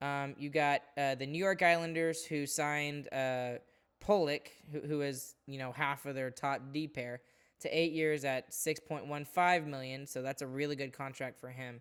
Um, 0.00 0.34
you 0.36 0.50
got 0.50 0.80
uh, 0.98 1.14
the 1.14 1.26
New 1.26 1.38
York 1.38 1.62
Islanders 1.62 2.24
who 2.24 2.44
signed 2.44 3.08
uh, 3.12 3.58
Pollock, 4.00 4.50
who, 4.72 4.80
who 4.80 5.02
is 5.02 5.36
you 5.46 5.58
know 5.58 5.70
half 5.70 6.04
of 6.04 6.16
their 6.16 6.32
top 6.32 6.60
D 6.72 6.88
pair, 6.88 7.20
to 7.62 7.76
eight 7.76 7.92
years 7.92 8.24
at 8.24 8.52
six 8.52 8.78
point 8.80 9.06
one 9.06 9.24
five 9.24 9.66
million. 9.66 10.06
So 10.06 10.22
that's 10.22 10.42
a 10.42 10.46
really 10.46 10.76
good 10.76 10.92
contract 10.92 11.40
for 11.40 11.48
him. 11.48 11.80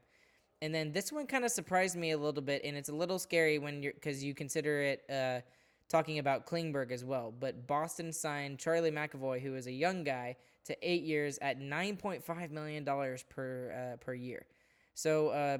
And 0.62 0.74
then 0.74 0.92
this 0.92 1.12
one 1.12 1.26
kind 1.26 1.44
of 1.44 1.52
surprised 1.52 1.96
me 1.96 2.12
a 2.12 2.18
little 2.18 2.42
bit, 2.42 2.62
and 2.64 2.78
it's 2.78 2.90
a 2.90 2.96
little 2.96 3.18
scary 3.18 3.58
when 3.58 3.82
you're 3.82 3.94
because 3.94 4.24
you 4.24 4.34
consider 4.36 4.82
it 4.82 5.04
uh, 5.10 5.42
talking 5.90 6.20
about 6.20 6.46
Klingberg 6.46 6.92
as 6.92 7.04
well. 7.04 7.34
But 7.38 7.68
Boston 7.68 8.14
signed 8.14 8.60
Charlie 8.60 8.92
McAvoy, 8.92 9.42
who 9.42 9.56
is 9.56 9.68
a 9.68 9.72
young 9.72 10.04
guy, 10.04 10.38
to 10.66 10.78
eight 10.82 11.04
years 11.04 11.40
at 11.42 11.60
nine 11.60 11.98
point 11.98 12.24
five 12.24 12.52
million 12.52 12.84
dollars 12.84 13.26
per 13.30 13.94
uh, 13.94 13.98
per 13.98 14.14
year. 14.14 14.46
So, 14.94 15.30
uh, 15.30 15.58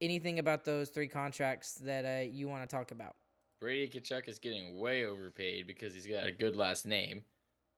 anything 0.00 0.38
about 0.38 0.64
those 0.64 0.88
three 0.88 1.08
contracts 1.08 1.74
that 1.84 2.04
uh, 2.04 2.22
you 2.22 2.48
want 2.48 2.68
to 2.68 2.74
talk 2.74 2.90
about? 2.90 3.16
Brady 3.60 4.00
Tkachuk 4.00 4.28
is 4.28 4.38
getting 4.38 4.78
way 4.78 5.04
overpaid 5.04 5.66
because 5.66 5.92
he's 5.92 6.06
got 6.06 6.26
a 6.26 6.32
good 6.32 6.56
last 6.56 6.86
name. 6.86 7.22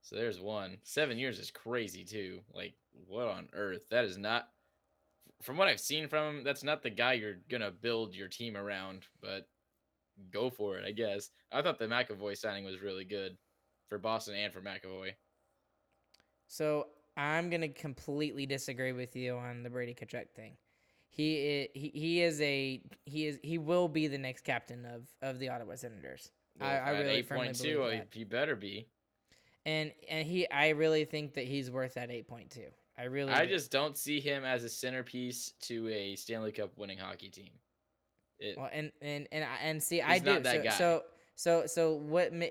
So 0.03 0.17
there's 0.17 0.41
one. 0.41 0.79
Seven 0.83 1.19
years 1.19 1.39
is 1.39 1.51
crazy 1.51 2.05
too. 2.05 2.41
Like 2.55 2.75
what 3.07 3.29
on 3.29 3.49
earth? 3.53 3.83
That 3.91 4.05
is 4.05 4.17
not. 4.19 4.49
From 5.43 5.57
what 5.57 5.69
I've 5.69 5.81
seen 5.81 6.09
from 6.09 6.37
him, 6.39 6.45
that's 6.45 6.63
not 6.65 6.83
the 6.83 6.91
guy 6.91 7.15
you're 7.15 7.39
gonna 7.49 7.71
build 7.71 8.15
your 8.15 8.29
team 8.29 8.57
around. 8.57 9.07
But 9.21 9.49
go 10.31 10.51
for 10.51 10.77
it, 10.79 10.85
I 10.85 10.93
guess. 10.93 11.31
I 11.53 11.63
thought 11.63 11.79
the 11.79 11.87
McAvoy 11.87 12.37
signing 12.37 12.65
was 12.65 12.83
really 12.83 13.05
good 13.05 13.37
for 13.89 13.99
Boston 13.99 14.35
and 14.35 14.53
for 14.53 14.61
McAvoy. 14.61 15.13
So 16.47 16.89
I'm 17.17 17.51
gonna 17.51 17.69
completely 17.69 18.47
disagree 18.47 18.93
with 18.93 19.15
you 19.17 19.37
on 19.37 19.63
the 19.63 19.71
Brady 19.71 19.95
Tkachuk 19.95 20.31
thing. 20.35 20.57
He 21.09 21.37
is, 21.37 21.69
he 21.75 21.89
he 21.95 22.23
is 22.23 22.41
a 22.41 22.83
he 23.05 23.27
is 23.27 23.39
he 23.43 23.59
will 23.59 23.89
be 23.89 24.07
the 24.07 24.19
next 24.19 24.43
captain 24.43 24.85
of 24.87 25.07
of 25.23 25.39
the 25.39 25.49
Ottawa 25.49 25.75
Senators. 25.77 26.31
I, 26.61 26.65
Well, 26.65 26.71
I 26.71 26.75
at 26.95 27.01
really 27.05 27.23
firmly 27.23 27.49
8.2, 27.49 27.63
believe 27.63 27.81
I- 27.81 27.97
that. 27.99 28.09
he 28.13 28.25
better 28.25 28.57
be. 28.57 28.87
And 29.67 29.93
and 30.09 30.27
he 30.27 30.49
I 30.51 30.71
really 30.71 31.05
think 31.05 31.35
that 31.35 31.45
he's 31.45 31.71
worth 31.71 31.95
that 31.95 32.09
8.2. 32.11 32.61
I 32.99 33.05
really 33.05 33.33
I 33.33 33.47
do. 33.47 33.53
just 33.53 33.71
don't 33.71 33.97
see 33.97 34.21
him 34.21 34.45
as 34.45 34.65
a 34.65 34.69
centerpiece 34.69 35.53
to 35.63 35.89
a 35.89 36.17
Stanley 36.17 36.53
Cup 36.53 36.71
winning 36.77 36.99
hockey 36.99 37.29
team. 37.29 37.51
It, 38.39 38.57
Well, 38.57 38.71
and 38.73 38.91
and 39.03 39.29
and 39.33 39.45
I- 39.45 39.59
and 39.63 39.83
see, 39.83 40.01
I 40.03 40.19
do. 40.19 40.41
that 40.41 40.45
so, 40.45 40.63
guy. 40.63 40.71
so 40.71 41.03
so 41.35 41.67
so 41.67 41.95
what? 41.95 42.33
Ma- 42.33 42.47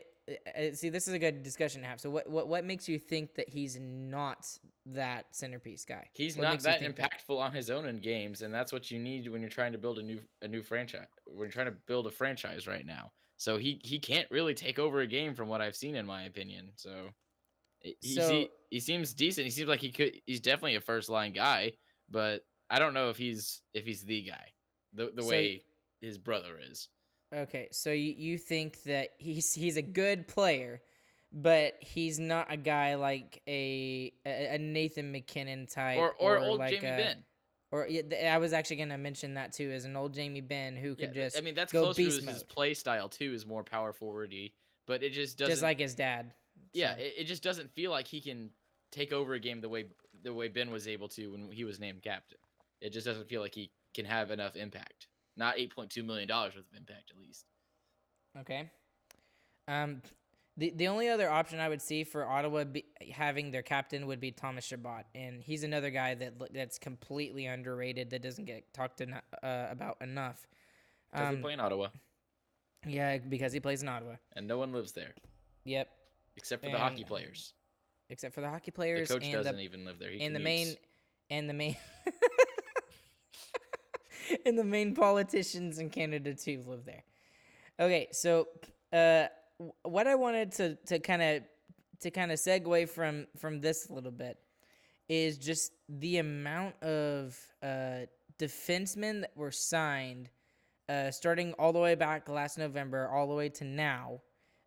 uh, 0.55 0.73
see, 0.73 0.89
this 0.89 1.07
is 1.07 1.13
a 1.15 1.19
good 1.19 1.41
discussion 1.41 1.81
to 1.81 1.87
have. 1.87 1.99
So 1.99 2.11
what 2.11 2.29
what 2.29 2.47
what 2.47 2.63
makes 2.63 2.87
you 2.87 2.99
think 2.99 3.33
that 3.35 3.49
he's 3.49 3.79
not 3.79 4.47
that 4.85 5.25
centerpiece 5.35 5.85
guy? 5.85 6.07
He's 6.13 6.37
What 6.37 6.43
not 6.43 6.59
that 6.61 6.81
impactful 6.81 7.35
on 7.35 7.51
his 7.51 7.71
own 7.71 7.87
in 7.87 7.99
games, 7.99 8.43
and 8.43 8.53
that's 8.53 8.71
what 8.71 8.91
you 8.91 8.99
need 8.99 9.27
when 9.27 9.41
you're 9.41 9.49
trying 9.49 9.71
to 9.71 9.79
build 9.79 9.97
a 9.97 10.03
new 10.03 10.19
a 10.43 10.47
new 10.47 10.61
franchise. 10.61 11.07
When 11.25 11.39
you're 11.39 11.49
trying 11.49 11.65
to 11.67 11.75
build 11.87 12.05
a 12.05 12.11
franchise 12.11 12.67
right 12.67 12.85
now, 12.85 13.11
so 13.39 13.57
he 13.57 13.81
he 13.83 13.97
can't 13.97 14.29
really 14.29 14.53
take 14.53 14.77
over 14.77 14.99
a 14.99 15.07
game 15.07 15.33
from 15.33 15.47
what 15.47 15.61
I've 15.61 15.75
seen, 15.75 15.95
in 15.95 16.05
my 16.05 16.23
opinion. 16.23 16.69
So 16.75 16.91
he 17.79 17.95
he, 18.01 18.13
So- 18.15 18.27
se- 18.27 18.49
he 18.69 18.79
seems 18.79 19.13
decent. 19.15 19.45
He 19.45 19.51
seems 19.51 19.67
like 19.69 19.79
he 19.79 19.91
could. 19.91 20.21
He's 20.27 20.41
definitely 20.41 20.75
a 20.75 20.81
first 20.81 21.09
line 21.09 21.33
guy, 21.33 21.71
but 22.11 22.43
I 22.69 22.77
don't 22.77 22.93
know 22.93 23.09
if 23.09 23.17
he's 23.17 23.61
if 23.73 23.85
he's 23.85 24.03
the 24.03 24.21
guy, 24.21 24.45
the 24.93 25.11
the 25.15 25.23
So- 25.23 25.29
way 25.29 25.63
his 26.01 26.17
brother 26.19 26.59
is. 26.69 26.87
Okay, 27.33 27.67
so 27.71 27.91
you, 27.91 28.13
you 28.17 28.37
think 28.37 28.81
that 28.83 29.09
he's 29.19 29.53
he's 29.53 29.77
a 29.77 29.83
good 29.83 30.27
player, 30.27 30.81
but 31.31 31.75
he's 31.79 32.19
not 32.19 32.51
a 32.51 32.57
guy 32.57 32.95
like 32.95 33.41
a 33.47 34.11
a, 34.25 34.55
a 34.55 34.57
Nathan 34.57 35.11
MacKinnon 35.11 35.67
type, 35.67 35.99
Or 35.99 36.13
or, 36.19 36.39
old 36.39 36.59
like 36.59 36.71
Jamie 36.71 36.87
a, 36.87 36.97
Benn. 36.97 37.23
Or 37.71 37.87
yeah, 37.87 38.33
I 38.33 38.37
was 38.39 38.51
actually 38.53 38.77
gonna 38.77 38.97
mention 38.97 39.35
that 39.35 39.53
too, 39.53 39.69
as 39.71 39.85
an 39.85 39.95
old 39.95 40.13
Jamie 40.13 40.41
Benn 40.41 40.75
who 40.75 40.89
Yeah, 40.89 40.95
could 41.05 41.13
th- 41.13 41.25
just 41.33 41.37
I 41.37 41.41
mean 41.41 41.53
that's 41.55 41.71
go 41.71 41.83
closer 41.83 42.01
to 42.01 42.03
beast 42.05 42.17
his, 42.21 42.25
his 42.27 42.35
mode, 42.41 42.49
play 42.49 42.73
style 42.73 43.09
too. 43.09 43.33
Is 43.33 43.45
more 43.45 43.63
power 43.63 43.93
forwardy, 43.93 44.53
but 44.87 45.03
it 45.03 45.11
just 45.13 45.37
doesn't. 45.37 45.51
just 45.53 45.61
like 45.63 45.79
his 45.79 45.93
dad. 45.95 46.33
Yeah, 46.73 46.95
So- 46.95 47.01
it, 47.01 47.13
it 47.19 47.23
just 47.25 47.43
doesn't 47.43 47.71
feel 47.71 47.91
like 47.91 48.07
he 48.07 48.21
can 48.21 48.49
take 48.91 49.13
over 49.13 49.33
a 49.35 49.39
game 49.39 49.61
the 49.61 49.69
way 49.69 49.85
the 50.23 50.33
way 50.33 50.47
Benn 50.47 50.71
was 50.71 50.87
able 50.87 51.07
to 51.09 51.31
when 51.31 51.51
he 51.51 51.63
was 51.63 51.79
named 51.79 52.01
captain. 52.01 52.39
It 52.81 52.91
just 52.91 53.05
doesn't 53.05 53.29
feel 53.29 53.41
like 53.41 53.53
he 53.53 53.71
can 53.93 54.05
have 54.05 54.31
enough 54.31 54.55
impact. 54.55 55.07
Not 55.37 55.59
eight 55.59 55.73
point 55.75 55.91
two 55.91 56.03
million 56.03 56.27
dollars 56.27 56.55
worth 56.55 56.65
of 56.71 56.77
impact, 56.77 57.11
at 57.11 57.19
least. 57.21 57.45
Okay. 58.39 58.69
Um, 59.67 60.01
the 60.59 60.71
the 60.75 60.87
only 60.87 61.09
other 61.09 61.29
option 61.29 61.59
I 61.59 61.69
would 61.69 61.81
see 61.81 62.03
for 62.03 62.25
Ottawa 62.27 62.63
be, 62.65 62.85
having 63.11 63.51
their 63.51 63.61
captain 63.63 64.05
would 64.07 64.19
be 64.19 64.31
Thomas 64.31 64.65
Chabot, 64.65 65.03
and 65.15 65.41
he's 65.41 65.63
another 65.63 65.89
guy 65.89 66.13
that 66.15 66.53
that's 66.53 66.77
completely 66.77 67.45
underrated 67.47 68.09
that 68.11 68.21
doesn't 68.21 68.45
get 68.45 68.71
talked 68.73 69.01
eno- 69.01 69.21
uh, 69.41 69.67
about 69.71 69.97
enough. 70.01 70.45
Because 71.11 71.27
Um, 71.29 71.35
we 71.37 71.41
play 71.41 71.53
in 71.53 71.59
Ottawa, 71.59 71.87
yeah, 72.85 73.17
because 73.17 73.53
he 73.53 73.59
plays 73.59 73.81
in 73.81 73.87
Ottawa. 73.89 74.15
and 74.35 74.47
no 74.47 74.57
one 74.57 74.71
lives 74.73 74.91
there 74.91 75.13
Yep, 75.63 75.89
except 76.37 76.63
for 76.63 76.69
the 76.69 76.77
hockey 76.77 77.03
players. 77.03 77.53
except 78.09 78.33
for 78.35 78.41
the 78.41 78.49
hockey 78.49 78.71
players. 78.71 79.07
The 79.07 79.13
coach 79.15 79.23
and 79.23 79.33
doesn't 79.33 79.55
the 79.57 79.63
even 79.63 79.85
live 79.85 79.97
there. 79.99 80.11
He 80.11 80.21
and 80.23 80.35
the 80.35 80.39
main 80.39 80.75
and 81.29 81.49
the 81.49 81.53
main 81.53 81.75
and 84.45 84.57
the 84.57 84.63
main 84.63 84.93
politicians 84.95 85.79
in 85.79 85.89
Canada 85.89 86.33
too 86.35 86.63
live 86.67 86.85
there. 86.85 87.03
Okay, 87.79 88.07
so 88.11 88.47
uh, 88.93 89.27
what 89.83 90.07
I 90.07 90.15
wanted 90.15 90.51
to 90.53 90.75
to 90.87 90.99
kind 90.99 91.21
of 91.21 91.43
to 92.01 92.11
kind 92.11 92.31
of 92.31 92.39
segue 92.39 92.89
from 92.89 93.27
from 93.37 93.61
this 93.61 93.89
a 93.89 93.93
little 93.93 94.11
bit 94.11 94.37
is 95.09 95.37
just 95.37 95.73
the 95.89 96.17
amount 96.17 96.81
of 96.83 97.37
uh, 97.63 98.05
defensemen 98.37 99.21
that 99.21 99.31
were 99.35 99.51
signed, 99.51 100.29
uh, 100.87 101.09
starting 101.09 101.53
all 101.53 101.73
the 101.73 101.79
way 101.79 101.95
back 101.95 102.29
last 102.29 102.59
November, 102.59 103.09
all 103.09 103.27
the 103.27 103.33
way 103.33 103.49
to 103.49 103.63
now, 103.63 104.21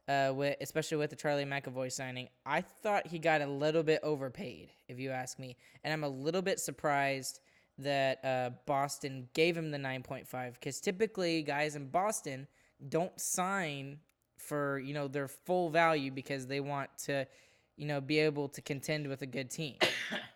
uh, 0.09 0.33
with, 0.35 0.57
especially 0.61 0.97
with 0.97 1.11
the 1.11 1.17
Charlie 1.17 1.45
McAvoy 1.45 1.93
signing. 1.93 2.29
I 2.45 2.61
thought 2.61 3.07
he 3.07 3.21
got 3.21 3.41
a 3.41 3.47
little 3.47 3.85
bit 3.85 4.01
overpaid, 4.03 4.71
if 4.89 4.99
you 4.99 5.11
ask 5.11 5.39
me, 5.39 5.57
and 5.85 5.93
I'm 5.93 6.03
a 6.03 6.09
little 6.09 6.43
bit 6.43 6.59
surprised 6.59 7.39
that 7.79 8.25
uh, 8.25 8.51
Boston 8.67 9.29
gave 9.33 9.57
him 9.57 9.71
the 9.71 9.79
9.5 9.79 10.55
because 10.55 10.81
typically 10.81 11.43
guys 11.43 11.77
in 11.77 11.89
Boston 11.89 12.47
don't 12.89 13.19
sign 13.19 13.99
for 14.47 14.79
you 14.79 14.95
know 14.95 15.09
their 15.09 15.29
full 15.29 15.71
value 15.71 16.11
because 16.11 16.47
they 16.47 16.61
want 16.61 16.91
to 17.05 17.27
you 17.77 17.87
know 17.87 18.01
be 18.01 18.19
able 18.19 18.49
to 18.49 18.61
contend 18.63 19.07
with 19.07 19.23
a 19.23 19.27
good 19.27 19.51
team. 19.51 19.77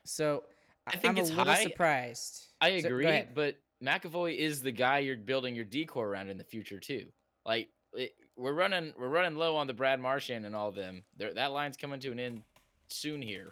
So 0.09 0.45
I 0.87 0.92
think 0.92 1.05
am 1.05 1.19
it's 1.19 1.31
a 1.31 1.35
little 1.35 1.53
high. 1.53 1.64
surprised. 1.64 2.47
I 2.61 2.69
agree, 2.69 3.07
ahead. 3.07 3.31
but 3.35 3.57
McAvoy 3.85 4.37
is 4.37 4.62
the 4.62 4.71
guy 4.71 5.01
you're 5.01 5.16
building 5.16 5.57
your 5.57 5.64
decor 5.64 6.07
around 6.07 6.31
in 6.31 6.38
the 6.38 6.45
future 6.45 6.79
too. 6.79 7.07
Like 7.45 7.69
it, 7.92 8.14
we're 8.37 8.53
running, 8.53 8.92
we're 8.97 9.09
running 9.09 9.37
low 9.37 9.57
on 9.57 9.66
the 9.66 9.75
Brad 9.75 9.99
Marchand 9.99 10.47
and 10.47 10.55
all 10.55 10.71
them. 10.71 11.03
There, 11.16 11.35
that 11.35 11.51
line's 11.51 11.77
coming 11.77 11.99
to 12.01 12.12
an 12.12 12.21
end 12.21 12.42
soon 12.87 13.21
here. 13.21 13.51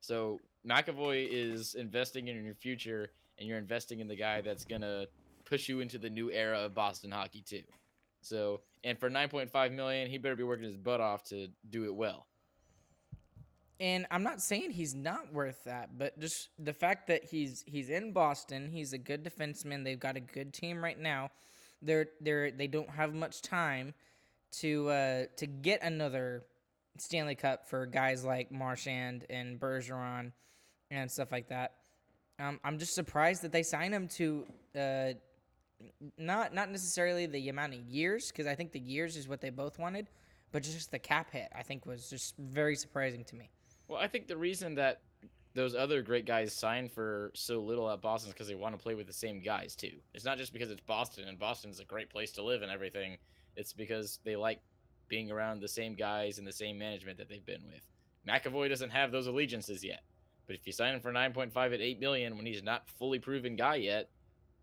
So 0.00 0.38
McAvoy 0.64 1.28
is 1.28 1.74
investing 1.74 2.28
in 2.28 2.44
your 2.44 2.54
future, 2.54 3.10
and 3.38 3.48
you're 3.48 3.58
investing 3.58 4.00
in 4.00 4.06
the 4.06 4.16
guy 4.16 4.40
that's 4.40 4.64
gonna 4.64 5.06
push 5.44 5.68
you 5.68 5.80
into 5.80 5.98
the 5.98 6.10
new 6.10 6.30
era 6.30 6.58
of 6.60 6.74
Boston 6.74 7.10
hockey 7.10 7.42
too. 7.42 7.62
So, 8.20 8.60
and 8.84 8.98
for 8.98 9.10
9.5 9.10 9.72
million, 9.72 10.08
he 10.08 10.18
better 10.18 10.36
be 10.36 10.42
working 10.42 10.64
his 10.64 10.76
butt 10.76 11.00
off 11.00 11.24
to 11.24 11.48
do 11.68 11.84
it 11.84 11.94
well. 11.94 12.26
And 13.80 14.06
I'm 14.10 14.24
not 14.24 14.40
saying 14.40 14.72
he's 14.72 14.94
not 14.94 15.32
worth 15.32 15.64
that, 15.64 15.96
but 15.96 16.18
just 16.18 16.48
the 16.58 16.72
fact 16.72 17.06
that 17.08 17.24
he's 17.24 17.62
he's 17.64 17.90
in 17.90 18.12
Boston, 18.12 18.70
he's 18.72 18.92
a 18.92 18.98
good 18.98 19.22
defenseman. 19.22 19.84
They've 19.84 20.00
got 20.00 20.16
a 20.16 20.20
good 20.20 20.52
team 20.52 20.82
right 20.82 20.98
now. 20.98 21.30
They're 21.80 22.08
they're 22.20 22.50
they 22.50 22.66
don't 22.66 22.90
have 22.90 23.14
much 23.14 23.40
time 23.40 23.94
to 24.60 24.88
uh, 24.88 25.24
to 25.36 25.46
get 25.46 25.82
another 25.82 26.42
Stanley 26.98 27.36
Cup 27.36 27.68
for 27.68 27.86
guys 27.86 28.24
like 28.24 28.50
Marchand 28.50 29.26
and 29.30 29.60
Bergeron 29.60 30.32
and 30.90 31.10
stuff 31.10 31.30
like 31.30 31.48
that. 31.48 31.74
Um, 32.40 32.58
I'm 32.64 32.78
just 32.78 32.94
surprised 32.94 33.42
that 33.42 33.52
they 33.52 33.62
signed 33.62 33.94
him 33.94 34.08
to 34.08 34.46
uh, 34.76 35.12
not 36.16 36.54
not 36.54 36.70
necessarily 36.70 37.26
the 37.26 37.48
amount 37.48 37.74
of 37.74 37.80
years 37.80 38.30
because 38.30 38.46
I 38.46 38.54
think 38.54 38.72
the 38.72 38.80
years 38.80 39.16
is 39.16 39.28
what 39.28 39.40
they 39.40 39.50
both 39.50 39.78
wanted, 39.78 40.08
but 40.52 40.62
just 40.62 40.90
the 40.90 40.98
cap 40.98 41.30
hit 41.30 41.48
I 41.54 41.62
think 41.62 41.86
was 41.86 42.10
just 42.10 42.36
very 42.38 42.76
surprising 42.76 43.24
to 43.24 43.36
me. 43.36 43.50
Well, 43.86 44.00
I 44.00 44.08
think 44.08 44.26
the 44.26 44.36
reason 44.36 44.74
that 44.76 45.00
those 45.54 45.74
other 45.74 46.02
great 46.02 46.26
guys 46.26 46.52
signed 46.52 46.92
for 46.92 47.30
so 47.34 47.60
little 47.60 47.90
at 47.90 48.00
Boston 48.00 48.28
is 48.28 48.34
because 48.34 48.48
they 48.48 48.54
want 48.54 48.76
to 48.76 48.82
play 48.82 48.94
with 48.94 49.06
the 49.06 49.12
same 49.12 49.40
guys 49.40 49.74
too. 49.74 49.92
It's 50.14 50.24
not 50.24 50.38
just 50.38 50.52
because 50.52 50.70
it's 50.70 50.82
Boston 50.82 51.24
and 51.26 51.38
Boston's 51.38 51.80
a 51.80 51.84
great 51.84 52.10
place 52.10 52.32
to 52.32 52.42
live 52.42 52.62
and 52.62 52.70
everything. 52.70 53.16
It's 53.56 53.72
because 53.72 54.20
they 54.24 54.36
like 54.36 54.60
being 55.08 55.30
around 55.30 55.60
the 55.60 55.68
same 55.68 55.94
guys 55.94 56.38
and 56.38 56.46
the 56.46 56.52
same 56.52 56.78
management 56.78 57.18
that 57.18 57.28
they've 57.28 57.44
been 57.44 57.64
with. 57.66 57.82
McAvoy 58.28 58.68
doesn't 58.68 58.90
have 58.90 59.10
those 59.10 59.26
allegiances 59.26 59.82
yet, 59.82 60.02
but 60.46 60.54
if 60.54 60.66
you 60.66 60.72
sign 60.72 60.94
him 60.94 61.00
for 61.00 61.12
9.5 61.12 61.56
at 61.56 61.80
8 61.80 61.98
million 61.98 62.36
when 62.36 62.46
he's 62.46 62.62
not 62.62 62.88
fully 62.98 63.18
proven 63.18 63.56
guy 63.56 63.76
yet, 63.76 64.10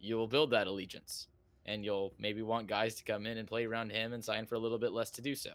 you'll 0.05 0.27
build 0.27 0.51
that 0.51 0.67
allegiance, 0.67 1.27
and 1.65 1.83
you'll 1.83 2.13
maybe 2.19 2.41
want 2.41 2.67
guys 2.67 2.95
to 2.95 3.03
come 3.03 3.25
in 3.25 3.37
and 3.37 3.47
play 3.47 3.65
around 3.65 3.91
him 3.91 4.13
and 4.13 4.23
sign 4.23 4.45
for 4.45 4.55
a 4.55 4.59
little 4.59 4.77
bit 4.77 4.91
less 4.91 5.09
to 5.11 5.21
do 5.21 5.35
so. 5.35 5.51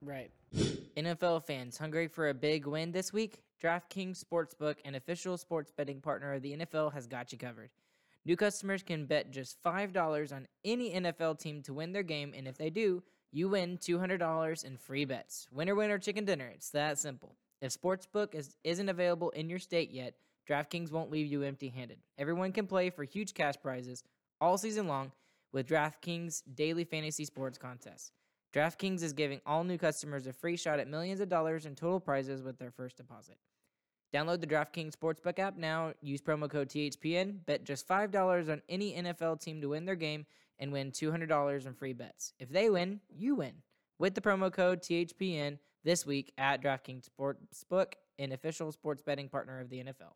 Right. 0.00 0.30
NFL 0.96 1.44
fans 1.44 1.76
hungry 1.76 2.08
for 2.08 2.28
a 2.28 2.34
big 2.34 2.66
win 2.66 2.92
this 2.92 3.12
week? 3.12 3.42
DraftKings 3.62 4.24
Sportsbook, 4.24 4.76
an 4.84 4.94
official 4.94 5.36
sports 5.36 5.72
betting 5.76 6.00
partner 6.00 6.32
of 6.34 6.42
the 6.42 6.56
NFL, 6.56 6.92
has 6.92 7.06
got 7.06 7.32
you 7.32 7.38
covered. 7.38 7.70
New 8.24 8.36
customers 8.36 8.82
can 8.82 9.06
bet 9.06 9.30
just 9.30 9.62
$5 9.62 10.32
on 10.32 10.46
any 10.64 10.92
NFL 10.92 11.38
team 11.38 11.62
to 11.62 11.74
win 11.74 11.92
their 11.92 12.02
game, 12.02 12.32
and 12.36 12.46
if 12.46 12.56
they 12.56 12.70
do, 12.70 13.02
you 13.32 13.48
win 13.48 13.76
$200 13.78 14.64
in 14.64 14.76
free 14.76 15.04
bets. 15.04 15.48
Winner, 15.50 15.74
winner, 15.74 15.98
chicken 15.98 16.24
dinner. 16.24 16.50
It's 16.54 16.70
that 16.70 16.98
simple. 16.98 17.36
If 17.60 17.78
Sportsbook 17.78 18.34
is, 18.34 18.56
isn't 18.64 18.88
available 18.88 19.30
in 19.30 19.50
your 19.50 19.58
state 19.58 19.90
yet, 19.90 20.14
DraftKings 20.48 20.90
won't 20.90 21.10
leave 21.10 21.26
you 21.26 21.42
empty 21.42 21.68
handed. 21.68 21.98
Everyone 22.16 22.52
can 22.52 22.66
play 22.66 22.90
for 22.90 23.04
huge 23.04 23.34
cash 23.34 23.54
prizes 23.62 24.02
all 24.40 24.56
season 24.56 24.88
long 24.88 25.12
with 25.52 25.68
DraftKings 25.68 26.42
daily 26.54 26.84
fantasy 26.84 27.24
sports 27.24 27.58
contests. 27.58 28.12
DraftKings 28.54 29.02
is 29.02 29.12
giving 29.12 29.40
all 29.44 29.62
new 29.62 29.76
customers 29.76 30.26
a 30.26 30.32
free 30.32 30.56
shot 30.56 30.78
at 30.78 30.88
millions 30.88 31.20
of 31.20 31.28
dollars 31.28 31.66
in 31.66 31.74
total 31.74 32.00
prizes 32.00 32.42
with 32.42 32.58
their 32.58 32.70
first 32.70 32.96
deposit. 32.96 33.36
Download 34.14 34.40
the 34.40 34.46
DraftKings 34.46 34.94
Sportsbook 34.94 35.38
app 35.38 35.58
now. 35.58 35.92
Use 36.00 36.22
promo 36.22 36.48
code 36.48 36.68
THPN. 36.68 37.44
Bet 37.44 37.64
just 37.64 37.86
$5 37.86 38.50
on 38.50 38.62
any 38.68 38.94
NFL 38.94 39.40
team 39.40 39.60
to 39.60 39.68
win 39.68 39.84
their 39.84 39.96
game 39.96 40.24
and 40.58 40.72
win 40.72 40.92
$200 40.92 41.66
in 41.66 41.74
free 41.74 41.92
bets. 41.92 42.32
If 42.38 42.48
they 42.48 42.70
win, 42.70 43.00
you 43.10 43.34
win 43.34 43.52
with 43.98 44.14
the 44.14 44.22
promo 44.22 44.50
code 44.50 44.80
THPN 44.80 45.58
this 45.84 46.06
week 46.06 46.32
at 46.38 46.62
DraftKings 46.62 47.06
Sportsbook, 47.06 47.92
an 48.18 48.32
official 48.32 48.72
sports 48.72 49.02
betting 49.02 49.28
partner 49.28 49.60
of 49.60 49.68
the 49.68 49.84
NFL. 49.84 50.14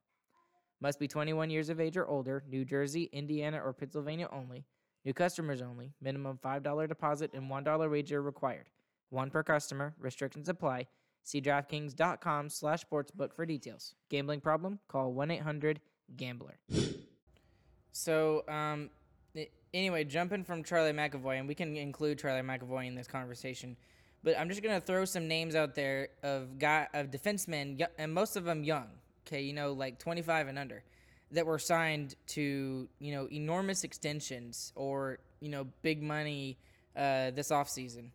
Must 0.83 0.99
be 0.99 1.07
21 1.07 1.49
years 1.49 1.69
of 1.69 1.81
age 1.81 1.97
or 1.97 2.09
older, 2.09 2.43
New 2.51 2.65
Jersey, 2.65 3.09
Indiana, 3.13 3.61
or 3.65 3.73
Pennsylvania 3.73 4.29
only. 4.33 4.65
New 5.05 5.13
customers 5.13 5.63
only. 5.63 5.93
Minimum 6.01 6.41
$5 6.45 6.89
deposit 6.89 7.31
and 7.35 7.49
$1 7.49 7.91
wager 7.91 8.21
required. 8.21 8.69
One 9.11 9.31
per 9.31 9.45
customer. 9.45 9.95
Restrictions 10.01 10.49
apply. 10.49 10.89
See 11.23 11.41
DraftKings.com 11.41 12.49
slash 12.49 12.85
sportsbook 12.85 13.33
for 13.33 13.47
details. 13.47 13.95
Gambling 14.11 14.41
problem? 14.41 14.81
Call 14.89 15.15
1-800-GAMBLER. 15.15 16.59
So, 17.93 18.43
um, 18.49 18.91
anyway, 19.73 20.03
jumping 20.03 20.43
from 20.43 20.65
Charlie 20.65 20.91
McAvoy, 20.91 21.39
and 21.39 21.47
we 21.47 21.55
can 21.55 21.77
include 21.77 22.19
Charlie 22.19 22.41
McAvoy 22.41 22.89
in 22.89 22.97
this 22.97 23.07
conversation, 23.07 23.77
but 24.25 24.37
I'm 24.37 24.49
just 24.49 24.63
gonna 24.63 24.81
throw 24.81 25.05
some 25.05 25.29
names 25.29 25.55
out 25.55 25.77
there 25.77 26.09
of 26.25 26.59
guy 26.59 26.89
of 26.93 27.13
defensemen, 27.13 27.87
and 27.99 28.13
most 28.13 28.35
of 28.35 28.43
them 28.45 28.65
young. 28.65 28.89
Okay, 29.27 29.43
you 29.43 29.53
know, 29.53 29.73
like 29.73 29.99
25 29.99 30.49
and 30.49 30.59
under, 30.59 30.83
that 31.31 31.47
were 31.47 31.59
signed 31.59 32.15
to 32.29 32.89
you 32.99 33.13
know 33.13 33.29
enormous 33.31 33.85
extensions 33.85 34.73
or 34.75 35.19
you 35.41 35.49
know 35.49 35.67
big 35.83 36.03
money 36.03 36.59
uh, 36.97 37.31
this 37.31 37.51
offseason. 37.51 38.11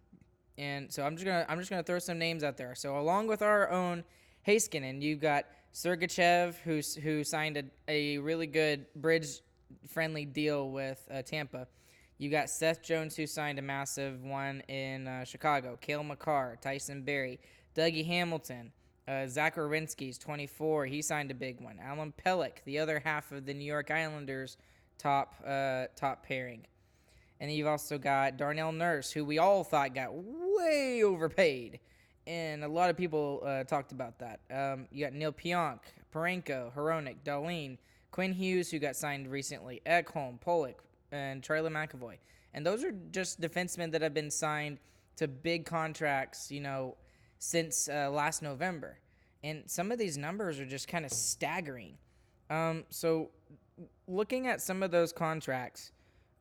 And 0.58 0.91
so 0.91 1.03
I'm 1.03 1.16
just 1.16 1.26
gonna 1.26 1.45
I'm 1.47 1.60
just 1.60 1.70
gonna 1.70 1.84
throw 1.84 1.99
some 1.99 2.18
names 2.18 2.43
out 2.43 2.58
there. 2.58 2.76
So 2.76 2.97
along 2.97 3.28
with 3.28 3.41
our 3.41 3.70
own 3.70 4.03
Heiskanen, 4.47 5.01
you've 5.01 5.20
got 5.20 5.45
Sergachev, 5.74 6.55
who's 6.64 6.95
who 6.95 7.24
signed 7.24 7.58
a, 7.58 7.64
a 7.88 8.18
really 8.18 8.47
good 8.47 8.86
bridge 8.95 9.28
friendly 9.88 10.26
deal 10.26 10.72
with 10.72 11.05
uh, 11.12 11.22
Tampa. 11.22 11.68
You 12.18 12.32
got 12.32 12.49
Seth 12.49 12.82
Jones, 12.82 13.16
who 13.16 13.28
signed 13.28 13.60
a 13.60 13.62
massive 13.62 14.24
one 14.24 14.62
in 14.68 15.08
uh, 15.08 15.24
Chicago. 15.24 15.78
Cale 15.80 16.03
Makar, 16.03 16.58
Tyson 16.62 17.03
Barrie, 17.03 17.39
Dougie 17.76 18.05
Hamilton, 18.05 18.72
uh, 19.08 19.28
Zach 19.28 19.55
Werenski's 19.55 20.18
24. 20.18 20.86
He 20.86 21.01
signed 21.01 21.32
a 21.32 21.34
big 21.34 21.62
one. 21.62 21.80
Alan 21.82 22.14
Pelech, 22.26 22.64
the 22.66 22.80
other 22.80 22.99
half 22.99 23.32
of 23.32 23.45
the 23.45 23.53
New 23.53 23.66
York 23.66 23.89
Islanders' 23.91 24.58
top 24.97 25.36
uh, 25.45 25.86
top 25.95 26.26
pairing. 26.26 26.66
And 27.39 27.51
you've 27.51 27.68
also 27.68 27.97
got 27.97 28.38
Darnell 28.38 28.72
Nurse, 28.72 29.12
who 29.12 29.24
we 29.24 29.38
all 29.38 29.64
thought 29.64 29.93
got 29.93 30.10
way 30.14 31.03
overpaid. 31.03 31.80
And 32.26 32.64
a 32.64 32.68
lot 32.68 32.89
of 32.89 32.97
people 32.97 33.43
uh, 33.45 33.64
talked 33.64 33.91
about 33.91 34.20
that. 34.20 34.39
Um, 34.51 34.88
you 34.91 35.05
got 35.05 35.14
Neal 35.14 35.32
Pionk, 35.32 35.80
Parayko, 36.14 36.74
Hronek, 36.74 37.18
Dahlin, 37.24 37.78
Quinn 38.12 38.34
Hughes, 38.34 38.72
who 38.72 38.80
got 38.80 38.95
signed 38.95 39.32
recently, 39.32 39.82
Ekholm, 39.86 40.41
Pollock, 40.41 40.84
and 41.12 41.43
Charlie 41.43 41.70
McAvoy. 41.70 42.16
And 42.53 42.66
those 42.66 42.84
are 42.84 42.93
just 43.12 43.39
defensemen 43.39 43.91
that 43.91 44.01
have 44.01 44.14
been 44.14 44.32
signed 44.32 44.80
to 45.18 45.28
big 45.28 45.66
contracts, 45.66 46.51
you 46.51 46.60
know, 46.60 46.95
since 47.40 47.88
uh, 47.90 48.10
last 48.10 48.42
November. 48.42 49.00
And 49.44 49.64
some 49.68 49.92
of 49.92 50.00
these 50.00 50.18
numbers 50.18 50.60
are 50.60 50.66
just 50.66 50.88
kind 50.88 51.06
of 51.06 51.12
staggering. 51.12 51.98
Um, 52.50 52.86
so, 52.90 53.30
looking 54.08 54.48
at 54.48 54.62
some 54.62 54.82
of 54.82 54.92
those 54.92 55.12
contracts, 55.12 55.92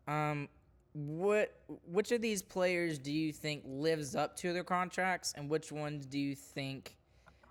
um, 0.09 0.49
what 0.93 1.61
which 1.87 2.11
of 2.11 2.23
these 2.23 2.41
players 2.41 2.99
do 2.99 3.13
you 3.13 3.33
think 3.33 3.63
lives 3.67 4.17
up 4.17 4.37
to 4.39 4.53
their 4.53 4.65
contracts, 4.65 5.35
and 5.37 5.51
which 5.51 5.71
ones 5.71 6.07
do 6.07 6.19
you 6.19 6.35
think 6.35 6.97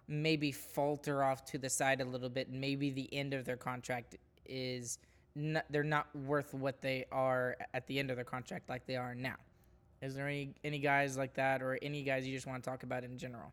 maybe 0.07 0.51
falter 0.51 1.23
off 1.23 1.45
to 1.45 1.57
the 1.57 1.69
side 1.69 2.01
a 2.01 2.05
little 2.05 2.29
bit? 2.29 2.51
Maybe 2.51 2.89
the 2.89 3.13
end 3.13 3.33
of 3.33 3.45
their 3.45 3.57
contract 3.57 4.15
is 4.45 4.97
not, 5.35 5.65
they're 5.69 5.83
not 5.83 6.07
worth 6.15 6.53
what 6.53 6.81
they 6.81 7.05
are 7.11 7.57
at 7.73 7.85
the 7.87 7.99
end 7.99 8.09
of 8.09 8.15
their 8.15 8.25
contract 8.25 8.69
like 8.69 8.85
they 8.87 8.95
are 8.95 9.13
now. 9.13 9.35
Is 10.05 10.15
there 10.15 10.27
any 10.27 10.53
any 10.63 10.79
guys 10.79 11.17
like 11.17 11.33
that, 11.33 11.61
or 11.61 11.79
any 11.81 12.03
guys 12.03 12.27
you 12.27 12.33
just 12.33 12.45
want 12.45 12.63
to 12.63 12.69
talk 12.69 12.83
about 12.83 13.03
in 13.03 13.17
general? 13.17 13.51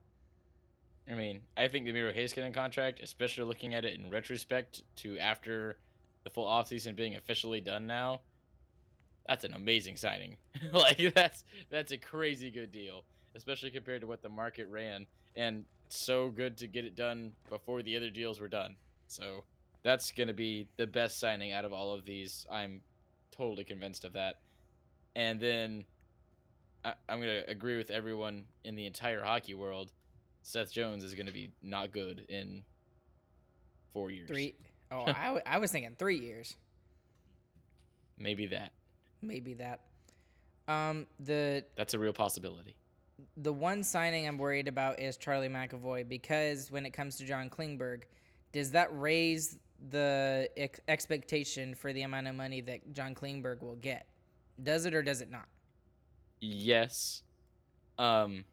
I 1.11 1.15
mean, 1.15 1.41
I 1.57 1.67
think 1.69 1.87
the 1.87 1.93
Miro 1.93 2.13
Heiskanen 2.13 2.55
contract, 2.55 3.01
especially 3.03 3.45
looking 3.45 3.75
at 3.75 3.85
it 3.85 3.99
in 3.99 4.11
retrospect 4.11 4.83
to 4.97 5.19
after 5.19 5.79
the 6.25 6.31
full 6.31 6.47
offseason 6.47 6.95
being 6.95 7.17
officially 7.17 7.61
done 7.61 7.87
now, 7.87 8.21
that's 9.27 9.45
an 9.45 9.55
amazing 9.55 9.97
signing. 9.97 10.37
like 10.73 11.13
that's 11.15 11.45
that's 11.71 11.93
a 11.93 11.99
crazy 11.99 12.51
good 12.51 12.71
deal, 12.71 13.05
especially 13.35 13.71
compared 13.71 14.03
to 14.03 14.07
what 14.07 14.23
the 14.23 14.29
market 14.29 14.69
ran, 14.69 15.07
and 15.37 15.65
so 15.89 16.29
good 16.29 16.57
to 16.59 16.67
get 16.67 16.85
it 16.85 16.95
done 16.95 17.33
before 17.49 17.83
the 17.83 17.97
other 17.97 18.11
deals 18.11 18.41
were 18.41 18.49
done. 18.49 18.77
So 19.09 19.45
that's 19.83 20.13
gonna 20.13 20.35
be 20.35 20.69
the 20.77 20.87
best 20.87 21.19
signing 21.19 21.53
out 21.53 21.65
of 21.65 21.73
all 21.73 21.95
of 21.95 22.05
these. 22.05 22.47
I'm 22.51 22.83
totally 23.35 23.65
convinced 23.65 24.05
of 24.05 24.13
that. 24.13 24.37
And 25.17 25.41
then 25.41 25.85
I, 26.85 26.95
I'm 27.09 27.21
gonna 27.21 27.43
agree 27.49 27.77
with 27.77 27.91
everyone 27.91 28.45
in 28.65 28.75
the 28.75 28.87
entire 28.87 29.23
hockey 29.23 29.55
world. 29.55 29.93
Seth 30.43 30.73
Jones 30.73 31.05
is 31.05 31.15
gonna 31.15 31.33
be 31.33 31.51
not 31.63 31.93
good 31.93 32.25
in 32.29 32.63
four 33.93 34.11
years. 34.11 34.29
Three. 34.29 34.55
Oh, 34.91 35.03
I, 35.07 35.25
w- 35.27 35.43
I 35.47 35.59
was 35.59 35.71
thinking 35.73 35.95
three 35.99 36.19
years, 36.19 36.57
Maybe 38.19 38.47
that. 38.47 38.73
maybe 39.21 39.55
that. 39.55 39.81
Um, 40.69 41.07
the 41.19 41.65
That's 41.77 41.95
a 41.95 41.99
real 41.99 42.13
possibility. 42.13 42.77
the 43.37 43.53
one 43.53 43.83
signing 43.83 44.29
I'm 44.29 44.39
worried 44.39 44.69
about 44.69 45.01
is 45.01 45.17
Charlie 45.17 45.49
McAvoy 45.49 46.09
because 46.09 46.71
when 46.71 46.87
it 46.87 46.91
comes 46.93 47.17
to 47.17 47.25
John 47.25 47.51
Klingberg, 47.51 48.03
does 48.53 48.71
that 48.73 48.89
raise 48.93 49.59
the 49.91 50.49
ex- 50.57 50.81
expectation 50.87 51.75
for 51.75 51.93
the 51.93 52.03
amount 52.03 52.29
of 52.29 52.35
money 52.37 52.61
that 52.61 52.93
John 52.93 53.15
Klingberg 53.15 53.61
will 53.63 53.77
get? 53.77 54.07
Does 54.63 54.87
it 54.87 54.95
or 54.95 55.03
does 55.03 55.21
it 55.21 55.31
not? 55.31 55.47
Yes. 56.43 57.23
Um. 57.99 58.45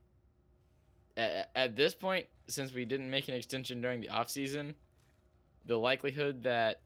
At, 1.17 1.49
at 1.55 1.75
this 1.75 1.95
point, 1.95 2.27
since 2.47 2.73
we 2.73 2.85
didn't 2.85 3.09
make 3.09 3.27
an 3.27 3.33
extension 3.33 3.81
during 3.81 3.99
the 3.99 4.09
off 4.09 4.29
season, 4.29 4.75
the 5.65 5.77
likelihood 5.77 6.43
that 6.43 6.81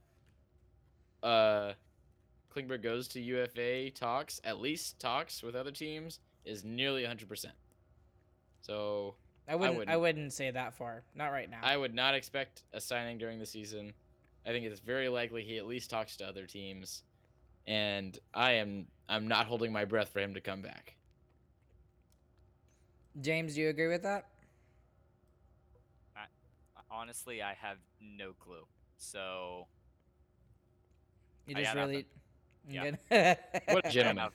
uh 1.21 1.73
Klingberg 2.55 2.83
goes 2.83 3.07
to 3.09 3.21
UFA 3.21 3.89
talks, 3.91 4.39
at 4.43 4.59
least 4.59 4.99
talks 4.99 5.43
with 5.43 5.55
other 5.55 5.71
teams, 5.71 6.19
is 6.45 6.63
nearly 6.63 7.03
100%. 7.03 7.45
So 8.61 9.15
I 9.47 9.55
wouldn't. 9.55 9.75
I, 9.75 9.77
wouldn't. 9.79 10.01
wouldn't 10.01 10.33
say 10.33 10.51
that 10.51 10.73
far. 10.75 11.03
Not 11.15 11.29
right 11.29 11.49
now. 11.49 11.59
I 11.63 11.75
would 11.75 11.93
not 11.93 12.15
expect 12.15 12.63
a 12.73 12.79
signing 12.79 13.17
during 13.17 13.39
the 13.39 13.45
season. 13.45 13.93
I 14.45 14.49
think 14.49 14.65
it's 14.65 14.79
very 14.79 15.09
likely 15.09 15.43
he 15.43 15.57
at 15.57 15.65
least 15.65 15.89
talks 15.89 16.15
to 16.17 16.27
other 16.27 16.45
teams, 16.45 17.03
and 17.67 18.17
I 18.33 18.53
am 18.53 18.87
I'm 19.09 19.27
not 19.27 19.45
holding 19.45 19.71
my 19.71 19.85
breath 19.85 20.09
for 20.09 20.19
him 20.19 20.33
to 20.33 20.41
come 20.41 20.61
back. 20.61 20.95
James, 23.21 23.55
do 23.55 23.61
you 23.61 23.69
agree 23.69 23.87
with 23.87 24.03
that? 24.03 24.27
Honestly, 26.89 27.41
I 27.41 27.55
have 27.59 27.77
no 27.99 28.33
clue. 28.33 28.67
So 28.97 29.67
You 31.47 31.55
just 31.55 31.73
got 31.73 31.75
nothing. 31.75 32.05
really. 32.69 32.95
Yeah. 33.09 33.35
What 33.73 33.87
a 33.87 33.89
gentleman. 33.89 34.29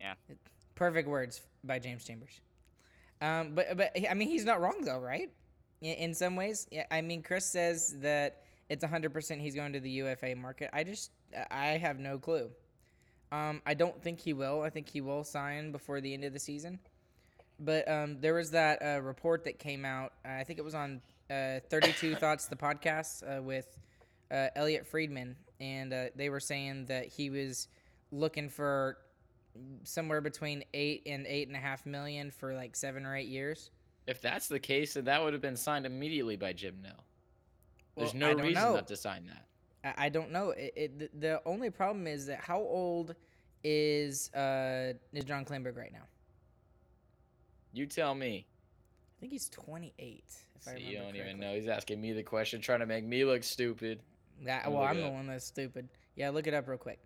nothing. 0.00 0.38
Perfect 0.76 1.08
words 1.08 1.42
by 1.64 1.78
James 1.78 2.04
Chambers. 2.04 2.40
Um, 3.20 3.54
but 3.54 3.76
but 3.76 3.90
I 4.08 4.14
mean 4.14 4.28
he's 4.28 4.44
not 4.44 4.60
wrong 4.60 4.82
though, 4.82 4.98
right? 5.00 5.30
In, 5.82 5.94
in 5.94 6.14
some 6.14 6.36
ways, 6.36 6.66
yeah. 6.70 6.86
I 6.90 7.02
mean 7.02 7.22
Chris 7.22 7.44
says 7.44 7.96
that 8.00 8.44
it's 8.70 8.84
hundred 8.84 9.12
percent 9.12 9.40
he's 9.40 9.54
going 9.54 9.72
to 9.74 9.80
the 9.80 9.90
UFA 9.90 10.34
market. 10.36 10.70
I 10.72 10.84
just 10.84 11.10
I 11.50 11.78
have 11.78 11.98
no 11.98 12.18
clue. 12.18 12.50
Um, 13.32 13.62
I 13.64 13.74
don't 13.74 14.00
think 14.02 14.20
he 14.20 14.32
will. 14.32 14.62
I 14.62 14.70
think 14.70 14.88
he 14.88 15.00
will 15.00 15.22
sign 15.24 15.70
before 15.72 16.00
the 16.00 16.12
end 16.12 16.24
of 16.24 16.32
the 16.32 16.40
season. 16.40 16.80
But 17.60 17.88
um, 17.88 18.20
there 18.20 18.34
was 18.34 18.50
that 18.52 18.82
uh, 18.82 19.00
report 19.02 19.44
that 19.44 19.58
came 19.58 19.84
out. 19.84 20.12
Uh, 20.24 20.30
I 20.32 20.44
think 20.44 20.58
it 20.58 20.64
was 20.64 20.74
on 20.74 21.00
uh, 21.30 21.60
32 21.68 22.14
Thoughts, 22.16 22.46
the 22.46 22.56
podcast 22.56 23.22
uh, 23.22 23.42
with 23.42 23.78
uh, 24.30 24.48
Elliotte 24.56 24.86
Friedman, 24.86 25.36
and 25.60 25.92
uh, 25.92 26.04
they 26.16 26.30
were 26.30 26.40
saying 26.40 26.86
that 26.86 27.06
he 27.06 27.30
was 27.30 27.68
looking 28.10 28.48
for 28.48 28.96
somewhere 29.84 30.20
between 30.20 30.64
eight 30.74 31.02
and 31.06 31.26
eight 31.26 31.48
and 31.48 31.56
a 31.56 31.60
half 31.60 31.84
million 31.84 32.30
for 32.30 32.54
like 32.54 32.74
seven 32.74 33.04
or 33.04 33.14
eight 33.16 33.28
years. 33.28 33.70
If 34.06 34.20
that's 34.22 34.48
the 34.48 34.58
case, 34.58 34.94
then 34.94 35.04
that 35.04 35.22
would 35.22 35.34
have 35.34 35.42
been 35.42 35.56
signed 35.56 35.86
immediately 35.86 36.36
by 36.36 36.52
Jim 36.52 36.78
Nill. 36.82 36.92
There's 37.96 38.14
Well, 38.14 38.34
no 38.36 38.42
reason 38.42 38.62
know. 38.62 38.74
not 38.74 38.86
to 38.88 38.96
sign 38.96 39.26
that. 39.26 39.46
I, 39.84 40.06
I 40.06 40.08
don't 40.08 40.30
know. 40.30 40.50
It, 40.50 40.72
it, 40.76 41.20
the, 41.20 41.40
only 41.46 41.70
problem 41.70 42.06
is 42.06 42.26
that 42.26 42.40
how 42.40 42.58
old 42.58 43.14
is 43.62 44.32
uh 44.34 44.94
is 45.12 45.24
John 45.24 45.44
Klingberg 45.44 45.76
right 45.76 45.92
now? 45.92 46.06
You 47.72 47.86
tell 47.86 48.14
me. 48.14 48.46
I 48.46 49.20
think 49.20 49.32
he's 49.32 49.48
28. 49.50 50.24
If 50.56 50.66
I 50.68 50.72
remember 50.72 50.90
you 50.90 50.98
don't 50.98 51.16
even 51.16 51.38
know. 51.38 51.54
He's 51.54 51.68
asking 51.68 52.00
me 52.00 52.12
the 52.12 52.22
question, 52.22 52.60
trying 52.60 52.80
to 52.80 52.86
make 52.86 53.04
me 53.04 53.24
look 53.24 53.44
stupid. 53.44 54.00
That, 54.44 54.70
well, 54.70 54.80
look 54.80 54.90
I'm 54.90 55.00
the 55.00 55.10
one 55.10 55.26
that's 55.26 55.44
stupid. 55.44 55.88
Yeah, 56.16 56.30
look 56.30 56.46
it 56.46 56.54
up 56.54 56.66
real 56.68 56.78
quick. 56.78 56.98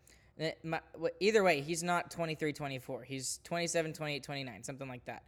My- 0.62 0.80
wh- 1.00 1.08
either 1.20 1.42
way, 1.42 1.60
he's 1.60 1.82
not 1.82 2.10
23, 2.10 2.52
24. 2.52 3.02
He's 3.02 3.40
27, 3.44 3.92
28, 3.92 4.22
29, 4.22 4.62
something 4.62 4.88
like 4.88 5.04
that. 5.06 5.24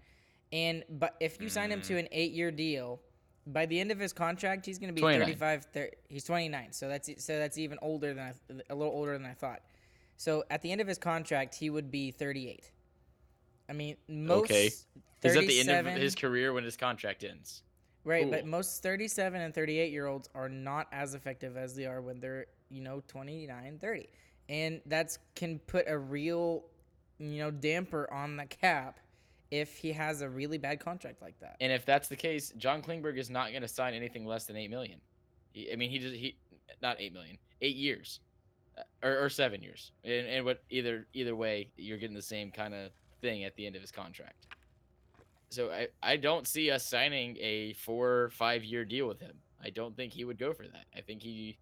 And 0.53 0.85
but 0.89 1.17
if 1.21 1.41
you 1.41 1.49
sign 1.49 1.73
him 1.73 1.81
Mm. 1.81 1.87
to 1.89 1.99
an 1.99 2.09
eight-year 2.13 2.53
deal, 2.53 3.01
by 3.47 3.67
the 3.67 3.79
end 3.79 3.91
of 3.91 3.99
his 3.99 4.13
contract, 4.13 4.67
he's 4.67 4.79
going 4.79 4.89
to 4.89 4.95
be 4.95 5.01
29. 5.01 5.27
35. 5.27 5.65
30, 5.73 5.91
he's 6.09 6.25
29, 6.25 6.73
so 6.73 6.89
that's 6.89 7.25
so 7.25 7.39
that's 7.39 7.59
even 7.59 7.79
older 7.81 8.13
than 8.13 8.25
I, 8.25 8.33
a 8.71 8.75
little 8.75 8.93
older 8.93 9.13
than 9.13 9.27
I 9.27 9.35
thought. 9.35 9.61
So 10.17 10.45
at 10.51 10.63
the 10.63 10.73
end 10.73 10.81
of 10.81 10.87
his 10.87 10.99
contract, 10.99 11.55
he 11.55 11.71
would 11.71 11.91
be 11.91 12.11
38. 12.11 12.71
I 13.69 13.73
mean, 13.73 13.97
most 14.09 14.45
Okay. 14.45 14.71
He's 15.23 15.37
at 15.37 15.47
the 15.47 15.61
end 15.61 15.71
of 15.71 15.95
his 15.95 16.15
career 16.15 16.53
when 16.53 16.63
his 16.65 16.77
contract 16.77 17.25
ends. 17.25 17.63
Right, 18.05 18.31
but 18.31 18.47
most 18.47 18.85
37 18.85 19.41
and 19.41 19.53
38 19.53 19.91
year 19.91 20.07
olds 20.07 20.29
are 20.35 20.49
not 20.49 20.87
as 20.93 21.15
effective 21.15 21.57
as 21.57 21.75
they 21.75 21.87
are 21.87 22.01
when 22.01 22.21
they're, 22.21 22.47
you 22.71 22.81
know, 22.81 23.03
29, 23.09 23.79
30. 23.81 24.09
And 24.49 24.81
that's 24.87 25.19
can 25.35 25.59
put 25.59 25.89
a 25.89 25.99
real, 25.99 26.65
you 27.19 27.41
know, 27.41 27.51
damper 27.51 28.09
on 28.13 28.37
the 28.37 28.47
cap 28.47 29.01
if 29.51 29.77
he 29.77 29.93
has 29.93 30.23
a 30.23 30.29
really 30.29 30.59
bad 30.59 30.81
contract 30.81 31.23
like 31.23 31.39
that. 31.41 31.57
And 31.61 31.73
if 31.73 31.85
that's 31.85 32.09
the 32.09 32.17
case, 32.17 32.53
John 32.57 32.83
Klingberg 32.83 33.17
is 33.19 33.31
not 33.31 33.51
going 33.51 33.63
to 33.63 33.69
sign 33.69 33.95
anything 33.95 34.27
less 34.27 34.45
than 34.47 34.57
eight 34.57 34.71
million. 34.71 35.01
He- 35.53 35.73
I 35.73 35.77
mean, 35.77 35.91
he 35.91 35.99
just 35.99 36.15
he 36.15 36.37
not 36.83 36.97
eight 37.01 37.13
million, 37.13 37.39
eight 37.63 37.77
years, 37.77 38.21
uh, 38.77 39.07
or, 39.07 39.25
or 39.25 39.29
seven 39.29 39.63
years. 39.63 39.93
And, 40.05 40.27
and 40.27 40.45
what 40.45 40.63
either 40.71 41.07
either 41.15 41.37
way, 41.37 41.69
you're 41.77 41.99
getting 41.99 42.17
the 42.17 42.23
same 42.23 42.51
kind 42.51 42.75
of 42.75 42.91
thing 43.21 43.45
at 43.45 43.57
the 43.57 43.67
end 43.67 43.77
of 43.77 43.83
his 43.83 43.93
contract. 43.93 44.47
So 45.49 45.71
I 45.71 45.89
I 46.03 46.17
don't 46.17 46.47
see 46.47 46.71
us 46.71 46.85
signing 46.87 47.37
a 47.41 47.75
four 47.75 48.31
five 48.33 48.65
year 48.65 48.85
deal 48.85 49.07
with 49.07 49.21
him. 49.21 49.39
I 49.63 49.71
don't 49.71 49.97
think 49.97 50.13
he 50.13 50.25
would 50.25 50.39
go 50.39 50.53
for 50.53 50.65
that. 50.65 50.85
I 50.95 51.01
think 51.01 51.23
he 51.23 51.59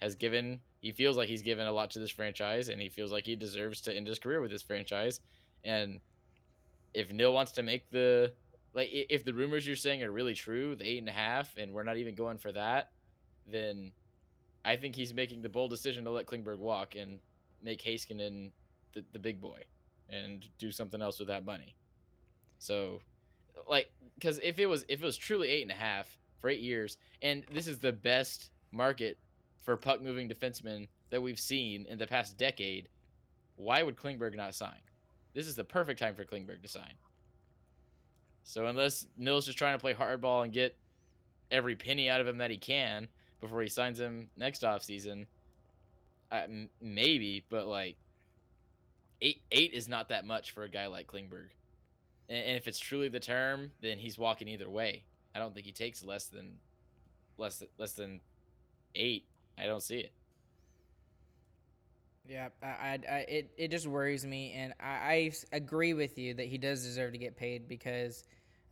has 0.00 0.14
given 0.14 0.60
he 0.80 0.92
feels 0.92 1.16
like 1.16 1.28
he's 1.28 1.42
given 1.42 1.66
a 1.66 1.72
lot 1.72 1.90
to 1.90 1.98
this 1.98 2.10
franchise 2.10 2.68
and 2.68 2.80
he 2.80 2.88
feels 2.88 3.10
like 3.10 3.26
he 3.26 3.34
deserves 3.34 3.80
to 3.82 3.92
end 3.94 4.06
his 4.06 4.18
career 4.18 4.40
with 4.40 4.50
this 4.50 4.62
franchise. 4.62 5.20
And 5.64 6.00
if 6.96 7.12
Nill 7.12 7.34
wants 7.34 7.52
to 7.52 7.62
make 7.62 7.90
the 7.90 8.32
like 8.72 8.88
if 8.90 9.24
the 9.24 9.34
rumors 9.34 9.66
you're 9.66 9.76
saying 9.76 10.02
are 10.02 10.10
really 10.10 10.34
true, 10.34 10.74
the 10.74 10.88
eight 10.88 10.98
and 10.98 11.08
a 11.08 11.12
half, 11.12 11.56
and 11.58 11.72
we're 11.72 11.82
not 11.82 11.98
even 11.98 12.14
going 12.14 12.38
for 12.38 12.50
that, 12.52 12.90
then 13.46 13.92
I 14.64 14.76
think 14.76 14.96
he's 14.96 15.12
making 15.12 15.42
the 15.42 15.48
bold 15.48 15.70
decision 15.70 16.04
to 16.04 16.10
let 16.10 16.26
Klingberg 16.26 16.58
walk 16.58 16.94
and 16.96 17.20
make 17.62 17.82
Heiskanen 17.82 18.50
the, 18.94 19.04
the 19.12 19.18
big 19.18 19.40
boy 19.40 19.62
and 20.08 20.44
do 20.58 20.72
something 20.72 21.02
else 21.02 21.18
with 21.18 21.28
that 21.28 21.44
money. 21.44 21.76
So, 22.58 23.00
like, 23.68 23.90
because 24.14 24.40
if 24.42 24.58
it 24.58 24.66
was 24.66 24.86
if 24.88 25.02
it 25.02 25.04
was 25.04 25.18
truly 25.18 25.48
eight 25.48 25.62
and 25.62 25.70
a 25.70 25.74
half 25.74 26.08
for 26.40 26.48
eight 26.48 26.60
years, 26.60 26.96
and 27.20 27.44
this 27.52 27.66
is 27.66 27.78
the 27.78 27.92
best 27.92 28.50
market 28.72 29.18
for 29.62 29.76
puck 29.76 30.00
moving 30.00 30.30
defensemen 30.30 30.88
that 31.10 31.22
we've 31.22 31.40
seen 31.40 31.84
in 31.90 31.98
the 31.98 32.06
past 32.06 32.38
decade, 32.38 32.88
why 33.56 33.82
would 33.82 33.96
Klingberg 33.96 34.34
not 34.34 34.54
sign? 34.54 34.80
This 35.36 35.46
is 35.46 35.54
the 35.54 35.64
perfect 35.64 36.00
time 36.00 36.14
for 36.14 36.24
Klingberg 36.24 36.62
to 36.62 36.68
sign. 36.68 36.94
So 38.42 38.64
unless 38.64 39.06
Nill's 39.18 39.44
just 39.44 39.58
trying 39.58 39.74
to 39.74 39.78
play 39.78 39.92
hardball 39.92 40.44
and 40.44 40.50
get 40.52 40.74
every 41.50 41.76
penny 41.76 42.08
out 42.08 42.22
of 42.22 42.26
him 42.26 42.38
that 42.38 42.50
he 42.50 42.56
can 42.56 43.06
before 43.42 43.60
he 43.60 43.68
signs 43.68 44.00
him 44.00 44.30
next 44.38 44.62
offseason, 44.62 45.26
uh, 46.32 46.42
m- 46.44 46.70
maybe, 46.80 47.44
but 47.50 47.66
like 47.66 47.96
eight 49.20 49.42
eight 49.52 49.74
is 49.74 49.88
not 49.88 50.08
that 50.08 50.24
much 50.24 50.52
for 50.52 50.64
a 50.64 50.70
guy 50.70 50.86
like 50.86 51.06
Klingberg. 51.06 51.50
And, 52.30 52.38
and 52.38 52.56
if 52.56 52.66
it's 52.66 52.78
truly 52.78 53.08
the 53.10 53.20
term, 53.20 53.72
then 53.82 53.98
he's 53.98 54.16
walking 54.16 54.48
either 54.48 54.70
way. 54.70 55.04
I 55.34 55.38
don't 55.38 55.52
think 55.52 55.66
he 55.66 55.72
takes 55.72 56.02
less 56.02 56.28
than 56.28 56.54
less 57.36 57.62
less 57.76 57.92
than 57.92 58.20
eight. 58.94 59.26
I 59.58 59.66
don't 59.66 59.82
see 59.82 59.98
it. 59.98 60.12
Yeah, 62.28 62.48
I, 62.62 62.66
I, 62.66 62.98
I 63.10 63.16
it, 63.28 63.50
it 63.56 63.70
just 63.70 63.86
worries 63.86 64.24
me, 64.26 64.52
and 64.52 64.74
I 64.80 65.32
agree 65.52 65.94
with 65.94 66.18
you 66.18 66.34
that 66.34 66.46
he 66.46 66.58
does 66.58 66.82
deserve 66.82 67.12
to 67.12 67.18
get 67.18 67.36
paid 67.36 67.68
because 67.68 68.24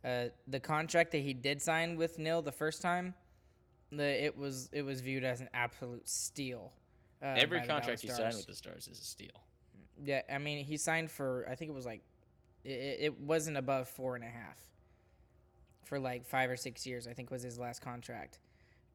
uh, 0.03 0.25
the 0.47 0.59
contract 0.59 1.11
that 1.11 1.19
he 1.19 1.33
did 1.33 1.61
sign 1.61 1.95
with 1.95 2.19
Nill 2.19 2.41
the 2.41 2.51
first 2.51 2.81
time, 2.81 3.13
the 3.91 4.25
it 4.25 4.37
was 4.37 4.69
it 4.71 4.83
was 4.83 5.01
viewed 5.01 5.23
as 5.23 5.41
an 5.41 5.49
absolute 5.53 6.07
steal. 6.07 6.73
Uh, 7.21 7.33
Every 7.37 7.61
contract 7.61 8.01
he 8.01 8.09
signed 8.09 8.35
with 8.35 8.47
the 8.47 8.55
Stars 8.55 8.87
is 8.87 8.99
a 8.99 9.03
steal. 9.03 9.31
Yeah, 10.03 10.21
I 10.31 10.37
mean 10.37 10.65
he 10.65 10.77
signed 10.77 11.09
for 11.09 11.47
I 11.49 11.55
think 11.55 11.71
it 11.71 11.73
was 11.73 11.85
like 11.85 12.01
it, 12.63 12.97
it 12.99 13.19
wasn't 13.21 13.57
above 13.57 13.87
four 13.87 14.15
and 14.15 14.23
a 14.23 14.29
half 14.29 14.59
for 15.85 15.99
like 15.99 16.25
five 16.25 16.49
or 16.49 16.57
six 16.57 16.85
years. 16.85 17.07
I 17.07 17.13
think 17.13 17.31
was 17.31 17.43
his 17.43 17.57
last 17.57 17.81
contract, 17.81 18.39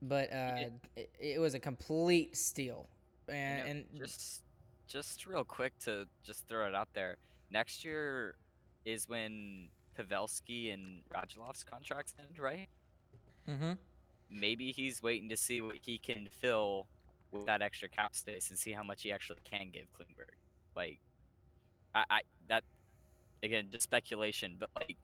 but 0.02 0.32
uh, 0.32 0.64
it, 0.96 1.10
it 1.18 1.40
was 1.40 1.54
a 1.54 1.60
complete 1.60 2.36
steal. 2.36 2.88
You 3.28 3.34
know, 3.34 3.40
and 3.40 3.84
just 3.96 4.42
just 4.90 5.24
real 5.26 5.44
quick 5.44 5.72
to 5.84 6.06
just 6.24 6.46
throw 6.48 6.66
it 6.66 6.74
out 6.74 6.88
there. 6.92 7.16
Next 7.50 7.84
year 7.84 8.34
is 8.84 9.08
when 9.08 9.68
Pavelski 9.98 10.74
and 10.74 11.02
Radulov's 11.14 11.62
contracts 11.64 12.14
end, 12.18 12.38
right? 12.38 12.68
Mhm. 13.48 13.78
Maybe 14.28 14.72
he's 14.72 15.02
waiting 15.02 15.28
to 15.28 15.36
see 15.36 15.60
what 15.60 15.76
he 15.76 15.98
can 15.98 16.28
fill 16.28 16.86
with 17.30 17.46
that 17.46 17.62
extra 17.62 17.88
cap 17.88 18.14
space 18.14 18.50
and 18.50 18.58
see 18.58 18.72
how 18.72 18.82
much 18.82 19.02
he 19.02 19.12
actually 19.12 19.40
can 19.44 19.70
give 19.70 19.86
Klingberg. 19.92 20.34
Like, 20.74 20.98
I, 21.94 22.04
I 22.10 22.20
that 22.48 22.64
again 23.42 23.68
just 23.70 23.84
speculation, 23.84 24.56
but 24.58 24.70
like 24.76 24.96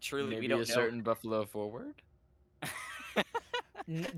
truly 0.00 0.30
Maybe 0.30 0.40
we 0.42 0.48
don't 0.48 0.62
a 0.62 0.66
know. 0.66 0.74
certain 0.74 1.02
Buffalo 1.02 1.44
forward. 1.44 2.02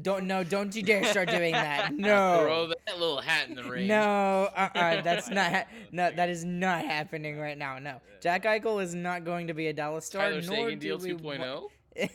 Don't 0.03 0.27
no, 0.27 0.45
don't 0.45 0.75
you 0.77 0.83
dare 0.83 1.05
start 1.05 1.31
doing 1.31 1.53
that. 1.53 1.89
Throw 1.89 1.97
No, 1.97 2.73
that 2.87 2.99
little 2.99 3.21
hat 3.21 3.49
in 3.49 3.55
the 3.55 3.65
ring. 3.65 3.87
no, 3.87 4.51
uh, 4.55 4.69
uh 4.75 5.01
that's 5.03 5.31
not 5.31 5.53
ha- 5.53 5.67
no, 5.91 6.11
that 6.11 6.29
is 6.29 6.45
not 6.45 6.85
happening 6.85 7.39
right 7.39 7.57
now. 7.57 7.79
No, 7.79 8.01
Jack 8.21 8.45
Eichel 8.45 8.83
is 8.83 8.95
not 8.95 9.25
going 9.25 9.47
to 9.47 9.55
be 9.55 9.69
a 9.69 9.73
Dallas 9.73 10.05
Star. 10.07 10.23
Tyler 10.23 10.43
nor 10.43 10.57
Seguin 10.71 10.79
deal 10.79 10.97
oh? 10.97 10.99
do 10.99 11.17
we 11.17 11.39
wa- 11.39 11.61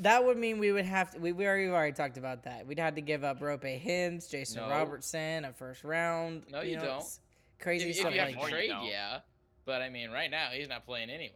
that 0.00 0.24
would 0.24 0.36
mean 0.36 0.58
we 0.58 0.70
would 0.72 0.84
have 0.84 1.12
to. 1.12 1.18
We, 1.18 1.32
we 1.32 1.46
already 1.46 1.68
already 1.68 1.92
talked 1.92 2.18
about 2.18 2.44
that. 2.44 2.66
We'd 2.66 2.78
have 2.78 2.94
to 2.94 3.00
give 3.00 3.24
up 3.24 3.40
Roope 3.40 3.82
Hintz, 3.84 4.30
Jason 4.30 4.62
No. 4.62 4.68
Robertson, 4.68 5.44
a 5.44 5.52
first 5.52 5.82
round. 5.82 6.42
No, 6.50 6.60
you 6.60 6.76
know, 6.76 6.84
don't. 6.84 7.18
Crazy 7.60 7.90
If, 7.90 7.90
if 7.90 8.00
stuff 8.00 8.14
you 8.14 8.20
have 8.20 8.28
like 8.28 8.36
to 8.36 8.40
More 8.40 8.48
you 8.48 8.68
trade, 8.68 8.90
yeah. 8.90 9.20
But 9.64 9.82
I 9.82 9.88
mean, 9.88 10.10
right 10.10 10.30
now 10.30 10.48
he's 10.52 10.68
not 10.68 10.86
playing 10.86 11.10
anyway. 11.10 11.32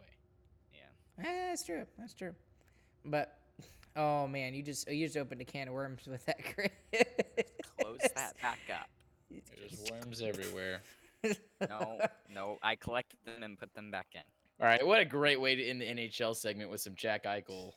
yeah. 0.72 1.26
Eh, 1.26 1.48
that's 1.48 1.64
true. 1.64 1.84
That's 1.98 2.14
true. 2.14 2.34
But 3.04 3.36
oh 3.96 4.26
man, 4.26 4.54
you 4.54 4.62
just 4.62 4.90
you 4.90 5.06
just 5.06 5.16
opened 5.16 5.40
a 5.40 5.44
can 5.44 5.68
of 5.68 5.74
worms 5.74 6.06
with 6.06 6.24
that. 6.26 6.38
Chris. 6.54 6.70
Close 7.80 7.98
that 8.14 8.34
back 8.40 8.60
up. 8.72 8.88
There's 9.30 9.90
worms 9.90 10.20
everywhere. 10.20 10.82
No, 11.68 12.00
no, 12.28 12.58
I 12.64 12.74
collected 12.74 13.16
them 13.24 13.44
and 13.44 13.56
put 13.56 13.72
them 13.74 13.92
back 13.92 14.08
in. 14.14 14.22
All 14.60 14.66
right, 14.66 14.84
what 14.84 15.00
a 15.00 15.04
great 15.04 15.40
way 15.40 15.54
to 15.54 15.64
end 15.64 15.80
the 15.80 15.86
NHL 15.86 16.34
segment 16.34 16.68
with 16.68 16.80
some 16.80 16.96
Jack 16.96 17.22
Eichel. 17.22 17.74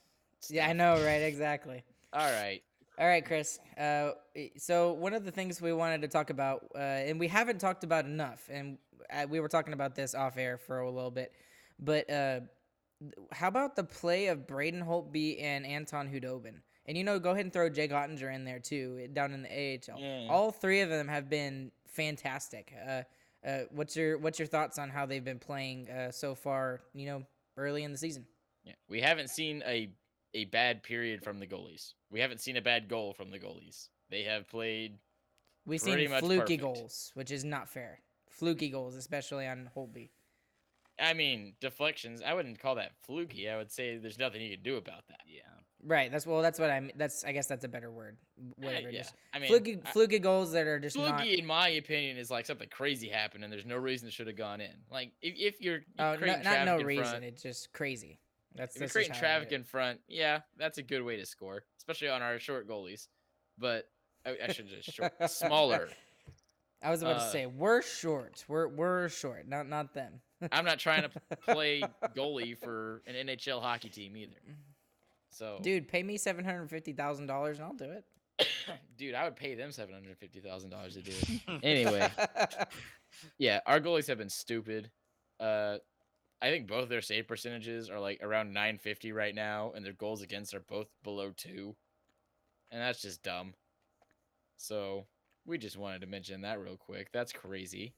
Yeah, 0.50 0.68
I 0.68 0.74
know, 0.74 0.94
right? 0.94 1.22
Exactly. 1.22 1.84
All 2.12 2.28
right. 2.32 2.64
All 2.98 3.06
right, 3.06 3.24
Chris. 3.24 3.60
Uh, 3.78 4.12
so 4.58 4.94
one 4.94 5.14
of 5.14 5.26
the 5.26 5.32
things 5.32 5.62
we 5.62 5.74
wanted 5.74 6.02
to 6.02 6.08
talk 6.08 6.32
about, 6.32 6.66
uh, 6.74 6.80
and 6.80 7.20
we 7.20 7.28
haven't 7.28 7.60
talked 7.60 7.84
about 7.84 8.06
enough, 8.06 8.50
and 8.52 8.80
uh, 9.14 9.28
we 9.30 9.40
were 9.40 9.48
talking 9.48 9.74
about 9.74 9.94
this 9.94 10.16
off 10.16 10.38
air 10.38 10.58
for 10.58 10.80
a 10.80 10.90
little 10.90 11.12
bit, 11.12 11.34
but 11.80 12.10
uh, 12.10 12.40
th- 12.40 12.50
how 13.32 13.47
about 13.47 13.76
the 13.76 13.84
play 13.84 14.28
of 14.28 14.47
Braden 14.47 14.84
Holtby 14.84 15.41
and 15.41 15.66
Anton 15.66 16.10
Khudobin? 16.10 16.62
And 16.86 16.97
you 16.97 17.03
know, 17.03 17.20
go 17.20 17.32
ahead 17.32 17.45
and 17.45 17.53
throw 17.53 17.70
Jay 17.70 17.88
Oettinger 17.88 18.34
in 18.34 18.45
there 18.45 18.60
too, 18.60 19.08
down 19.14 19.34
in 19.34 19.43
the 19.43 19.49
AHL. 19.49 19.99
Yeah. 19.99 20.28
All 20.30 20.51
three 20.51 20.82
of 20.82 20.89
them 20.89 21.08
have 21.08 21.30
been 21.30 21.72
fantastic. 21.88 22.74
Uh, 22.88 23.03
uh, 23.45 23.60
what's 23.72 23.95
your 23.95 24.18
what's 24.18 24.39
your 24.39 24.47
thoughts 24.47 24.78
on 24.80 24.89
how 24.89 25.06
they've 25.06 25.24
been 25.24 25.39
playing 25.39 25.89
uh, 25.89 26.12
so 26.12 26.36
far? 26.36 26.82
You 26.93 27.06
know, 27.08 27.24
early 27.58 27.84
in 27.84 27.91
the 27.91 27.97
season. 27.97 28.26
Yeah, 28.64 28.74
we 28.89 29.01
haven't 29.01 29.30
seen 29.30 29.64
a 29.66 29.89
a 30.34 30.45
bad 30.45 30.84
period 30.84 31.24
from 31.24 31.39
the 31.39 31.47
goalies. 31.47 31.93
We 32.12 32.20
haven't 32.20 32.41
seen 32.41 32.58
a 32.58 32.62
bad 32.62 32.88
goal 32.88 33.14
from 33.14 33.32
the 33.32 33.39
goalies. 33.39 33.89
They 34.10 34.24
have 34.24 34.49
played. 34.49 34.97
We've 35.66 35.82
Pretty 35.82 36.03
seen 36.03 36.12
much 36.12 36.20
fluky 36.20 36.58
perfect. 36.58 36.62
goals, 36.62 37.12
which 37.16 37.32
is 37.32 37.43
not 37.43 37.70
fair. 37.70 37.99
Fluky 38.30 38.70
goals, 38.70 38.95
especially 38.95 39.47
on 39.47 39.70
Holtby. 39.76 40.10
I 41.00 41.14
mean, 41.14 41.54
deflections. 41.60 42.22
I 42.26 42.34
wouldn't 42.34 42.60
call 42.60 42.76
that 42.76 42.91
fluky. 43.06 43.50
I 43.50 43.58
would 43.58 43.72
say 43.72 43.98
there's 43.98 44.18
nothing 44.20 44.41
you 44.41 44.56
can 44.56 44.64
do 44.64 44.78
about 44.78 45.08
that. 45.10 45.22
Yeah. 45.28 45.41
Right. 45.84 46.12
That's 46.12 46.26
well. 46.26 46.41
That's 46.41 46.58
what 46.58 46.70
I. 46.70 46.78
am 46.78 46.89
That's. 46.96 47.24
I 47.24 47.32
guess 47.32 47.48
that's 47.48 47.64
a 47.64 47.68
better 47.68 47.91
word. 47.91 48.18
Yeah, 48.38 48.66
Whatever. 48.66 48.89
yeah. 48.89 49.00
Just 49.00 49.14
I 49.34 49.39
mean, 49.39 49.50
fluky, 49.50 49.80
I- 49.86 49.91
fluky 49.91 50.20
goals 50.20 50.52
that 50.54 50.66
are 50.68 50.80
just 50.80 50.98
not. 50.98 51.20
Fluky, 51.20 51.38
in 51.38 51.46
my 51.46 51.70
opinion, 51.70 52.18
is 52.18 52.32
like 52.32 52.46
something 52.46 52.70
crazy 52.70 53.08
happened 53.10 53.43
and 53.43 53.52
there's 53.54 53.66
no 53.66 53.76
reason 53.78 54.08
it 54.08 54.14
should 54.14 54.28
have 54.28 54.38
gone 54.38 54.62
in. 54.62 54.72
Like 54.89 55.12
if, 55.22 55.36
if 55.38 55.62
you're, 55.62 55.74
you're 55.76 55.84
Oh, 56.00 56.14
no, 56.14 56.18
creating 56.18 56.43
not 56.43 56.66
no 56.66 56.80
in 56.80 56.86
reason. 56.86 57.06
front, 57.06 57.24
It's 57.26 57.43
just 57.43 57.72
crazy. 57.74 58.20
That's 58.56 58.76
if 58.76 58.80
you're 58.80 58.86
that's 58.88 58.93
creating 58.93 59.16
traffic 59.16 59.52
in 59.52 59.64
front, 59.64 60.00
yeah, 60.08 60.39
that's 60.58 60.78
a 60.78 60.84
good 60.84 61.04
way 61.04 61.18
to 61.18 61.26
score, 61.26 61.64
especially 61.78 62.08
on 62.10 62.22
our 62.22 62.39
short 62.39 62.68
goalies. 62.70 63.08
But 63.58 63.89
I, 64.26 64.38
I 64.46 64.52
should 64.54 64.70
just 64.70 64.91
short, 64.93 65.12
smaller. 65.30 65.89
I 66.82 66.89
was 66.89 67.02
about 67.02 67.20
to 67.20 67.26
uh, 67.26 67.30
say 67.30 67.46
we're 67.48 67.82
short. 67.82 68.46
We're 68.48 68.68
we're 68.70 69.10
short. 69.10 69.48
Not 69.48 69.68
not 69.68 69.93
them. 69.93 70.22
I'm 70.52 70.66
not 70.66 70.80
trying 70.80 71.04
to 71.04 71.10
play 71.48 71.84
goalie 72.16 72.58
for 72.58 73.02
an 73.08 73.28
NHL 73.28 73.62
hockey 73.62 73.89
team 73.89 74.16
either. 74.18 74.34
So, 75.32 75.60
Dude, 75.62 75.88
pay 75.88 76.02
me 76.04 76.18
seven 76.18 76.46
hundred 76.46 76.70
fifty 76.70 76.93
thousand 76.93 77.28
dollars 77.28 77.58
and 77.60 77.68
I'll 77.68 77.74
do 77.74 77.91
it. 77.91 78.06
dude, 78.98 79.16
I 79.16 79.24
would 79.26 79.36
pay 79.36 79.56
them 79.56 79.72
seven 79.72 79.93
hundred 79.93 80.18
fifty 80.18 80.39
thousand 80.39 80.70
dollars 80.70 80.93
to 80.96 81.02
do 81.02 81.12
it. 81.12 81.60
Anyway, 81.64 82.08
yeah, 83.38 83.60
our 83.66 83.80
goalies 83.80 84.08
have 84.08 84.18
been 84.18 84.30
stupid. 84.30 84.91
Uh, 85.39 85.78
I 86.41 86.50
think 86.50 86.68
both 86.68 86.89
their 86.89 87.02
save 87.02 87.28
percentages 87.28 87.89
are 87.89 88.00
like 88.00 88.20
around 88.22 88.54
950 88.54 89.12
right 89.14 89.34
now, 89.34 89.72
and 89.76 89.86
their 89.86 89.93
goals 89.93 90.22
against 90.22 90.54
are 90.54 90.60
both 90.60 90.88
below 91.04 91.32
two, 91.36 91.76
and 92.72 92.82
that's 92.82 93.02
just 93.02 93.24
dumb. 93.24 93.54
So, 94.58 95.06
We 95.46 95.58
just 95.58 95.78
wanted 95.78 96.02
to 96.02 96.08
mention 96.08 96.41
that 96.41 96.60
real 96.60 96.78
quick. 96.78 97.10
That's 97.12 97.32
crazy. 97.34 97.93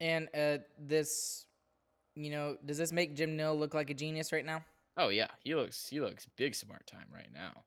And 0.00 0.28
uh, 0.34 0.58
this, 0.78 1.44
you 2.14 2.30
know, 2.30 2.56
does 2.64 2.78
this 2.78 2.92
make 2.92 3.14
Jim 3.14 3.36
Nill 3.36 3.58
look 3.58 3.74
like 3.74 3.90
a 3.90 3.94
genius 3.94 4.32
right 4.32 4.44
now? 4.44 4.64
Oh 4.96 5.08
yeah, 5.08 5.28
he 5.44 5.54
looks 5.54 5.88
he 5.88 6.00
looks 6.00 6.26
big 6.36 6.54
smart 6.54 6.86
time 6.86 7.06
right 7.14 7.28
now. 7.32 7.62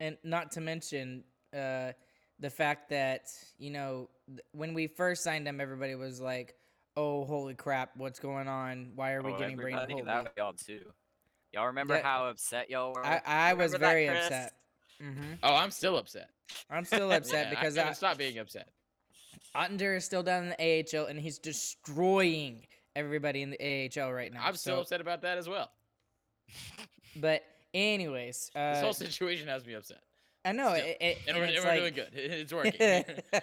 And 0.00 0.16
not 0.24 0.52
to 0.52 0.60
mention 0.60 1.24
uh, 1.54 1.92
the 2.38 2.50
fact 2.50 2.90
that 2.90 3.28
you 3.58 3.70
know 3.70 4.08
th- 4.28 4.40
when 4.52 4.74
we 4.74 4.86
first 4.86 5.22
signed 5.22 5.46
him, 5.46 5.60
everybody 5.60 5.94
was 5.94 6.20
like, 6.20 6.54
"Oh, 6.96 7.24
holy 7.24 7.54
crap, 7.54 7.90
what's 7.96 8.18
going 8.18 8.48
on? 8.48 8.92
Why 8.94 9.12
are 9.12 9.22
we 9.22 9.32
Oh, 9.32 9.38
getting 9.38 9.56
Braden 9.56 9.78
everybody, 9.78 9.94
Holtby?" 10.02 10.06
that 10.06 10.32
y'all 10.36 10.52
too. 10.52 10.80
Y'all 11.52 11.66
remember 11.66 11.94
Yeah. 11.94 12.02
how 12.02 12.26
upset 12.28 12.68
y'all 12.70 12.92
were? 12.94 13.04
I, 13.06 13.20
I 13.24 13.54
was 13.54 13.72
Remember 13.72 13.78
that, 13.78 13.92
very 13.94 14.06
Chris? 14.08 14.24
upset. 14.24 14.52
hmm 15.00 15.32
Oh, 15.42 15.54
I'm 15.54 15.70
still 15.70 15.96
upset. 15.96 16.30
I'm 16.70 16.84
still 16.84 17.10
upset 17.12 17.46
Yeah, 17.50 17.50
because 17.50 17.78
I 17.78 17.88
I, 17.88 17.92
stop 17.92 18.18
being 18.18 18.38
upset. 18.38 18.68
Oettinger 19.54 19.96
is 19.96 20.04
still 20.04 20.22
down 20.22 20.44
in 20.44 20.48
the 20.50 20.98
AHL 20.98 21.06
and 21.06 21.18
he's 21.18 21.38
destroying 21.38 22.66
everybody 22.96 23.42
in 23.42 23.50
the 23.50 23.90
AHL 24.00 24.12
right 24.12 24.32
now. 24.32 24.40
I'm 24.44 24.56
still 24.56 24.76
So- 24.76 24.80
upset 24.82 25.00
about 25.00 25.22
that 25.22 25.38
as 25.38 25.48
well. 25.48 25.70
But 27.16 27.42
anyways, 27.74 28.50
uh, 28.54 28.58
This 28.74 28.82
whole 28.82 28.92
situation 28.92 29.48
has 29.48 29.66
me 29.66 29.74
upset. 29.74 29.98
I 30.44 30.52
know 30.52 30.72
it, 30.74 30.96
it, 31.00 31.18
And, 31.26 31.36
and 31.36 31.38
we're, 31.38 31.44
it's 31.44 31.56
and 31.56 31.64
we're 31.64 31.84
like, 31.84 31.94
doing 31.94 31.96
good. 32.06 32.10
It's 32.14 32.52
working. 32.52 33.04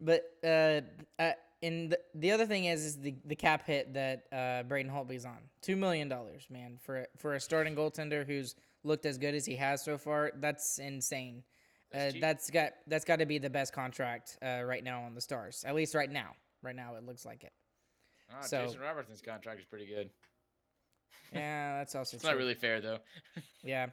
but 0.00 0.24
uh, 0.44 0.80
uh, 1.22 1.32
and 1.62 1.90
the, 1.90 1.98
the 2.14 2.32
other 2.32 2.46
thing 2.46 2.66
is, 2.66 2.84
is 2.84 3.00
the, 3.00 3.14
the 3.24 3.36
cap 3.36 3.66
hit 3.66 3.94
that 3.94 4.24
uh, 4.32 4.62
Braden 4.64 4.90
Holtby's 4.90 5.24
on 5.24 5.38
two 5.62 5.76
million 5.76 6.08
dollars, 6.08 6.46
man, 6.50 6.78
for 6.82 7.06
for 7.16 7.34
a 7.34 7.40
starting 7.40 7.74
goaltender 7.74 8.26
who's 8.26 8.54
looked 8.84 9.06
as 9.06 9.18
good 9.18 9.34
as 9.34 9.46
he 9.46 9.56
has 9.56 9.82
so 9.84 9.96
far. 9.96 10.32
That's 10.36 10.78
insane. 10.78 11.42
That's 11.92 12.14
uh, 12.14 12.18
that's 12.20 12.50
got 12.50 12.72
that's 12.86 13.04
got 13.04 13.20
to 13.20 13.26
be 13.26 13.38
the 13.38 13.50
best 13.50 13.72
contract 13.72 14.36
uh, 14.42 14.62
right 14.64 14.82
now 14.82 15.02
on 15.02 15.14
the 15.14 15.20
Stars. 15.20 15.64
At 15.66 15.74
least 15.74 15.94
right 15.94 16.10
now. 16.10 16.30
Right 16.62 16.74
now, 16.76 16.94
it 16.96 17.04
looks 17.04 17.24
like 17.24 17.44
it. 17.44 17.52
Ah, 18.32 18.40
So- 18.42 18.64
Jason 18.66 18.80
Robertson's 18.80 19.20
contract 19.22 19.60
is 19.60 19.66
pretty 19.66 19.86
good. 19.86 20.10
Yeah, 21.32 21.78
that's 21.78 21.94
also 21.94 22.16
It's 22.16 22.24
true. 22.24 22.32
not 22.32 22.38
really 22.38 22.54
fair 22.54 22.80
though. 22.80 22.98
Yeah. 23.62 23.86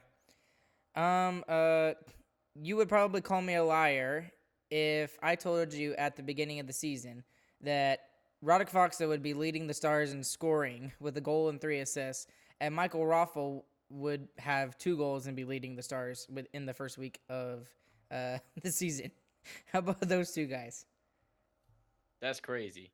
Um. 0.96 1.44
Uh. 1.48 1.92
You 2.56 2.76
would 2.76 2.88
probably 2.88 3.20
call 3.20 3.42
me 3.42 3.54
a 3.56 3.64
liar 3.64 4.30
if 4.70 5.18
I 5.22 5.34
told 5.34 5.72
you 5.72 5.94
at 5.96 6.16
the 6.16 6.22
beginning 6.22 6.60
of 6.60 6.68
the 6.68 6.72
season 6.72 7.24
that 7.62 7.98
Radek 8.44 8.70
Faksa 8.70 9.08
would 9.08 9.22
be 9.22 9.34
leading 9.34 9.66
the 9.66 9.74
Stars 9.74 10.12
in 10.12 10.22
scoring 10.22 10.92
with 11.00 11.16
a 11.16 11.20
goal 11.20 11.48
and 11.48 11.60
three 11.60 11.80
assists, 11.80 12.28
and 12.60 12.72
Michael 12.72 13.00
Raffl 13.02 13.62
would 13.90 14.28
have 14.38 14.78
two 14.78 14.96
goals 14.96 15.26
and 15.26 15.34
be 15.34 15.44
leading 15.44 15.74
the 15.74 15.82
Stars 15.82 16.28
within 16.32 16.64
the 16.64 16.74
first 16.74 16.96
week 16.96 17.18
of 17.28 17.68
uh 18.14 18.38
the 18.62 18.70
season. 18.72 19.10
How 19.72 19.80
about 19.80 20.00
those 20.00 20.32
two 20.32 20.46
guys? 20.46 20.86
That's 22.20 22.40
crazy. 22.40 22.90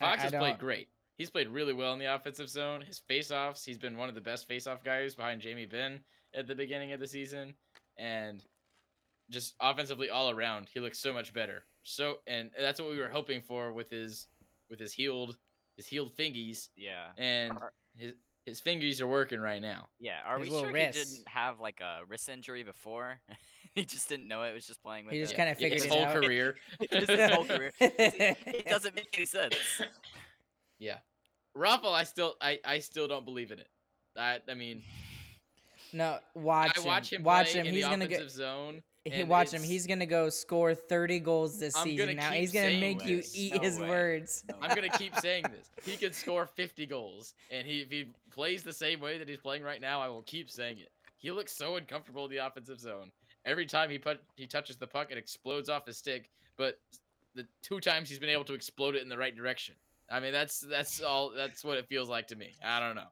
Fox 0.00 0.18
I 0.20 0.22
has 0.24 0.32
don't- 0.32 0.40
played 0.40 0.58
great. 0.58 0.88
He's 1.18 1.30
played 1.30 1.48
really 1.48 1.72
well 1.72 1.94
in 1.94 1.98
the 1.98 2.14
offensive 2.14 2.50
zone. 2.50 2.82
His 2.82 2.98
face-offs, 2.98 3.64
he's 3.64 3.78
been 3.78 3.96
one 3.96 4.10
of 4.10 4.14
the 4.14 4.20
best 4.20 4.46
face-off 4.46 4.84
guys 4.84 5.14
behind 5.14 5.40
Jamie 5.40 5.64
Benn 5.64 6.00
at 6.34 6.46
the 6.46 6.54
beginning 6.54 6.92
of 6.92 7.00
the 7.00 7.06
season, 7.06 7.54
and 7.96 8.44
just 9.30 9.54
offensively 9.58 10.10
all 10.10 10.28
around, 10.28 10.68
he 10.74 10.78
looks 10.78 10.98
so 10.98 11.14
much 11.14 11.32
better. 11.32 11.64
So, 11.84 12.16
and 12.26 12.50
that's 12.60 12.78
what 12.78 12.90
we 12.90 12.98
were 12.98 13.08
hoping 13.08 13.40
for 13.40 13.72
with 13.72 13.88
his 13.88 14.26
with 14.68 14.78
his 14.78 14.92
healed 14.92 15.38
his 15.78 15.86
healed 15.86 16.14
fingies, 16.14 16.68
yeah. 16.76 17.06
and 17.16 17.56
his 17.96 18.12
his 18.44 18.60
fingies 18.60 19.00
are 19.00 19.06
working 19.08 19.40
right 19.40 19.62
now. 19.62 19.88
Yeah, 19.98 20.18
are 20.26 20.38
His 20.38 20.48
we 20.48 20.54
little 20.54 20.70
sure 20.70 20.76
he 20.78 20.92
didn't 20.92 21.26
have 21.28 21.60
like 21.60 21.80
a 21.80 22.00
wrist 22.06 22.28
injury 22.28 22.62
before? 22.62 23.20
he 23.76 23.84
just 23.84 24.08
didn't 24.08 24.26
know 24.26 24.42
it. 24.42 24.52
Was 24.52 24.66
just 24.66 24.82
playing 24.82 25.04
with 25.04 25.14
He 25.14 25.20
just 25.20 25.34
it. 25.34 25.36
kinda 25.36 25.54
Yeah, 25.58 25.68
his 25.68 25.84
figured 25.84 25.92
it 25.92 25.96
whole 25.96 26.16
out. 26.16 26.22
career. 26.24 26.56
Just 26.90 27.10
his 27.10 27.30
whole 27.30 27.44
career. 27.44 27.72
It 27.80 28.66
doesn't 28.68 28.94
make 28.96 29.08
any 29.16 29.26
sense. 29.26 29.54
Yeah, 30.78 30.98
Raffl, 31.56 31.92
I 31.94 32.02
still 32.04 32.34
I 32.40 32.58
I 32.64 32.80
still 32.80 33.06
don't 33.06 33.24
believe 33.24 33.52
in 33.52 33.58
it. 33.60 33.68
I 34.16 34.40
I 34.50 34.54
mean, 34.54 34.82
No, 35.92 36.18
watch 36.34 36.76
I 36.76 36.80
him. 36.80 36.86
watch 36.86 37.12
him 37.12 37.22
watch 37.22 37.50
play 37.52 37.60
him. 37.60 37.66
in 37.66 37.74
He's 37.74 37.84
the 37.84 37.90
gonna 37.90 38.04
offensive 38.06 38.26
get. 38.26 38.32
zone. 38.32 38.82
He, 39.04 39.22
watch 39.22 39.52
him. 39.52 39.62
He's 39.62 39.86
gonna 39.86 40.04
go 40.04 40.28
score 40.30 40.74
30 40.74 41.20
goals 41.20 41.60
this 41.60 41.76
I'm 41.76 41.84
season. 41.84 42.16
Now 42.16 42.32
he's 42.32 42.50
gonna 42.52 42.66
saying 42.70 42.80
make 42.80 43.06
you 43.06 43.22
eat 43.34 43.54
No 43.54 43.60
his 43.60 43.78
way. 43.78 43.88
words. 43.88 44.42
No 44.48 44.56
I'm 44.60 44.74
gonna 44.74 44.88
keep 44.88 45.14
saying 45.16 45.44
this. 45.52 45.70
He 45.84 45.96
could 45.96 46.12
score 46.22 46.46
50 46.46 46.86
goals, 46.86 47.34
and 47.52 47.64
he 47.66 47.82
if 47.82 47.90
he 47.90 48.06
plays 48.32 48.64
the 48.64 48.72
same 48.72 48.98
way 49.00 49.16
that 49.18 49.28
he's 49.28 49.38
playing 49.38 49.62
right 49.62 49.80
now, 49.80 50.00
I 50.00 50.08
will 50.08 50.22
keep 50.22 50.50
saying 50.50 50.78
it. 50.78 50.90
He 51.18 51.30
looks 51.30 51.52
so 51.52 51.76
uncomfortable 51.76 52.24
in 52.24 52.30
the 52.32 52.38
offensive 52.38 52.80
zone. 52.80 53.10
Every 53.46 53.64
time 53.64 53.88
he 53.88 53.98
put 53.98 54.20
he 54.34 54.46
touches 54.46 54.76
the 54.76 54.86
puck, 54.86 55.10
it 55.10 55.16
explodes 55.18 55.68
off 55.70 55.86
his 55.86 55.96
stick. 55.96 56.28
But 56.58 56.78
the 57.34 57.46
two 57.62 57.80
times 57.80 58.08
he's 58.10 58.18
been 58.18 58.28
able 58.28 58.44
to 58.44 58.54
explode 58.54 58.94
it 58.96 59.02
in 59.02 59.08
the 59.08 59.16
right 59.16 59.34
direction. 59.34 59.74
I 60.10 60.20
mean, 60.20 60.32
that's 60.32 60.60
that's 60.60 61.00
all. 61.00 61.30
That's 61.34 61.64
what 61.64 61.78
it 61.78 61.86
feels 61.88 62.08
like 62.08 62.26
to 62.28 62.36
me. 62.36 62.54
I 62.64 62.80
don't 62.80 62.96
know. 62.96 63.08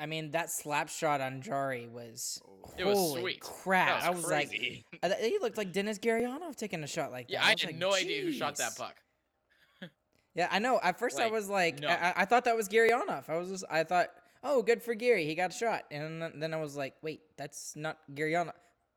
I 0.00 0.06
mean, 0.06 0.30
that 0.30 0.50
slap 0.50 0.88
shot 0.88 1.20
on 1.20 1.42
Jarry 1.42 1.86
was 1.86 2.40
It 2.78 2.84
was 2.84 2.96
holy 2.98 3.20
sweet. 3.20 3.40
crap. 3.40 4.00
That 4.00 4.08
I 4.08 4.10
was 4.10 4.26
like, 4.28 4.48
crazy. 4.48 4.84
I 5.02 5.08
th- 5.08 5.20
he 5.32 5.38
looked 5.40 5.56
like 5.58 5.72
Denis 5.72 5.98
Gurianov 5.98 6.56
taking 6.56 6.82
a 6.82 6.86
shot 6.86 7.12
like 7.12 7.28
that. 7.28 7.34
yeah, 7.34 7.44
I 7.44 7.52
was 7.52 7.60
had 7.60 7.70
like, 7.70 7.78
no 7.78 7.92
idea 7.94 8.22
who 8.22 8.32
shot 8.32 8.56
that 8.56 8.76
puck. 8.76 8.96
Yeah, 10.34 10.48
I 10.50 10.60
know. 10.60 10.80
At 10.82 10.98
first, 10.98 11.20
I 11.20 11.28
was 11.28 11.48
like, 11.50 11.80
no. 11.80 11.88
I, 11.88 11.92
I- 11.92 12.12
I 12.16 12.24
thought 12.24 12.46
that 12.46 12.56
was 12.56 12.66
Gurianov. 12.68 13.28
I 13.28 13.36
was 13.36 13.50
just, 13.50 13.64
I 13.70 13.84
thought, 13.84 14.08
oh, 14.42 14.62
good 14.62 14.82
for 14.82 14.94
Gary. 14.94 15.26
He 15.26 15.34
got 15.34 15.50
a 15.50 15.54
shot. 15.54 15.82
And 15.90 16.22
then, 16.22 16.32
then 16.40 16.54
I 16.54 16.56
was 16.56 16.74
like, 16.74 16.94
wait, 17.02 17.20
that's 17.36 17.74
not 17.76 17.98
Garyanov. 18.14 18.52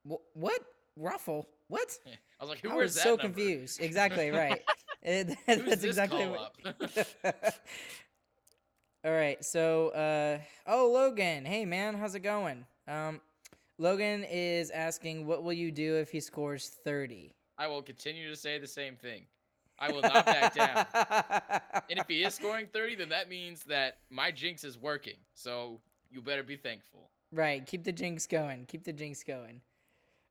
Wh- 0.10 0.24
what? 0.34 0.60
Ruffle? 0.96 1.48
What? 1.68 1.98
I 2.40 2.44
was 2.44 2.50
like, 2.50 2.62
who 2.62 2.72
I 2.72 2.76
was 2.76 2.96
that 2.96 3.04
so 3.04 3.10
number? 3.12 3.24
confused. 3.24 3.80
Exactly 3.82 4.30
right. 4.30 4.62
It- 5.08 5.38
that's 5.46 5.84
exactly 5.84 6.26
what. 6.26 6.56
All 9.04 9.12
right. 9.12 9.44
So, 9.46 9.90
uh, 9.90 10.40
oh, 10.66 10.90
Logan. 10.92 11.46
Hey, 11.46 11.64
man, 11.64 11.94
how's 11.96 12.16
it 12.16 12.22
going? 12.22 12.66
Um, 12.88 13.22
Logan 13.78 14.24
is 14.24 14.72
asking, 14.72 15.28
what 15.28 15.44
will 15.44 15.54
you 15.54 15.72
do 15.72 15.96
if 15.98 16.10
he 16.10 16.20
scores 16.20 16.70
thirty? 16.84 17.36
I 17.60 17.68
will 17.68 17.84
continue 17.84 18.28
to 18.30 18.36
say 18.36 18.58
the 18.58 18.66
same 18.68 18.96
thing. 18.96 19.26
I 19.78 19.92
will 19.92 20.02
not 20.02 20.26
back 20.26 20.56
down. 20.56 20.86
And 21.90 22.00
if 22.00 22.08
he 22.08 22.24
is 22.24 22.34
scoring 22.34 22.68
30, 22.74 22.96
then 22.96 23.10
that 23.10 23.30
means 23.30 23.64
that 23.66 23.98
my 24.10 24.32
jinx 24.32 24.64
is 24.64 24.78
working. 24.78 25.18
So 25.34 25.80
you 26.10 26.22
better 26.22 26.44
be 26.44 26.56
thankful. 26.56 27.10
Right. 27.32 27.66
Keep 27.66 27.84
the 27.84 27.92
jinx 27.92 28.26
going. 28.26 28.66
Keep 28.68 28.86
the 28.86 28.94
jinx 28.94 29.24
going. 29.24 29.62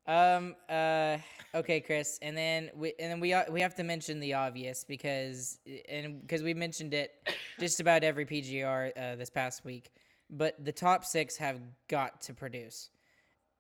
Um. 0.07 0.55
Uh. 0.69 1.19
Okay, 1.55 1.81
Chris. 1.81 2.19
And 2.21 2.37
then 2.37 2.71
we 2.75 2.95
and 2.99 3.13
then 3.13 3.21
we 3.21 3.33
uh, 3.33 3.45
we 3.51 3.61
have 3.61 3.75
to 3.77 3.85
mention 3.85 4.21
the 4.21 4.35
obvious 4.35 4.85
because 4.85 5.59
and 5.89 6.21
because 6.21 6.43
we 6.43 6.53
mentioned 6.53 6.95
it 6.95 7.13
just 7.61 7.81
about 7.81 8.05
every 8.05 8.27
PGR 8.27 8.91
uh, 8.97 9.17
this 9.17 9.31
past 9.31 9.65
week. 9.65 9.91
But 10.31 10.63
the 10.65 10.73
top 10.73 11.05
six 11.05 11.37
have 11.37 11.61
got 11.89 12.23
to 12.23 12.35
produce. 12.35 12.91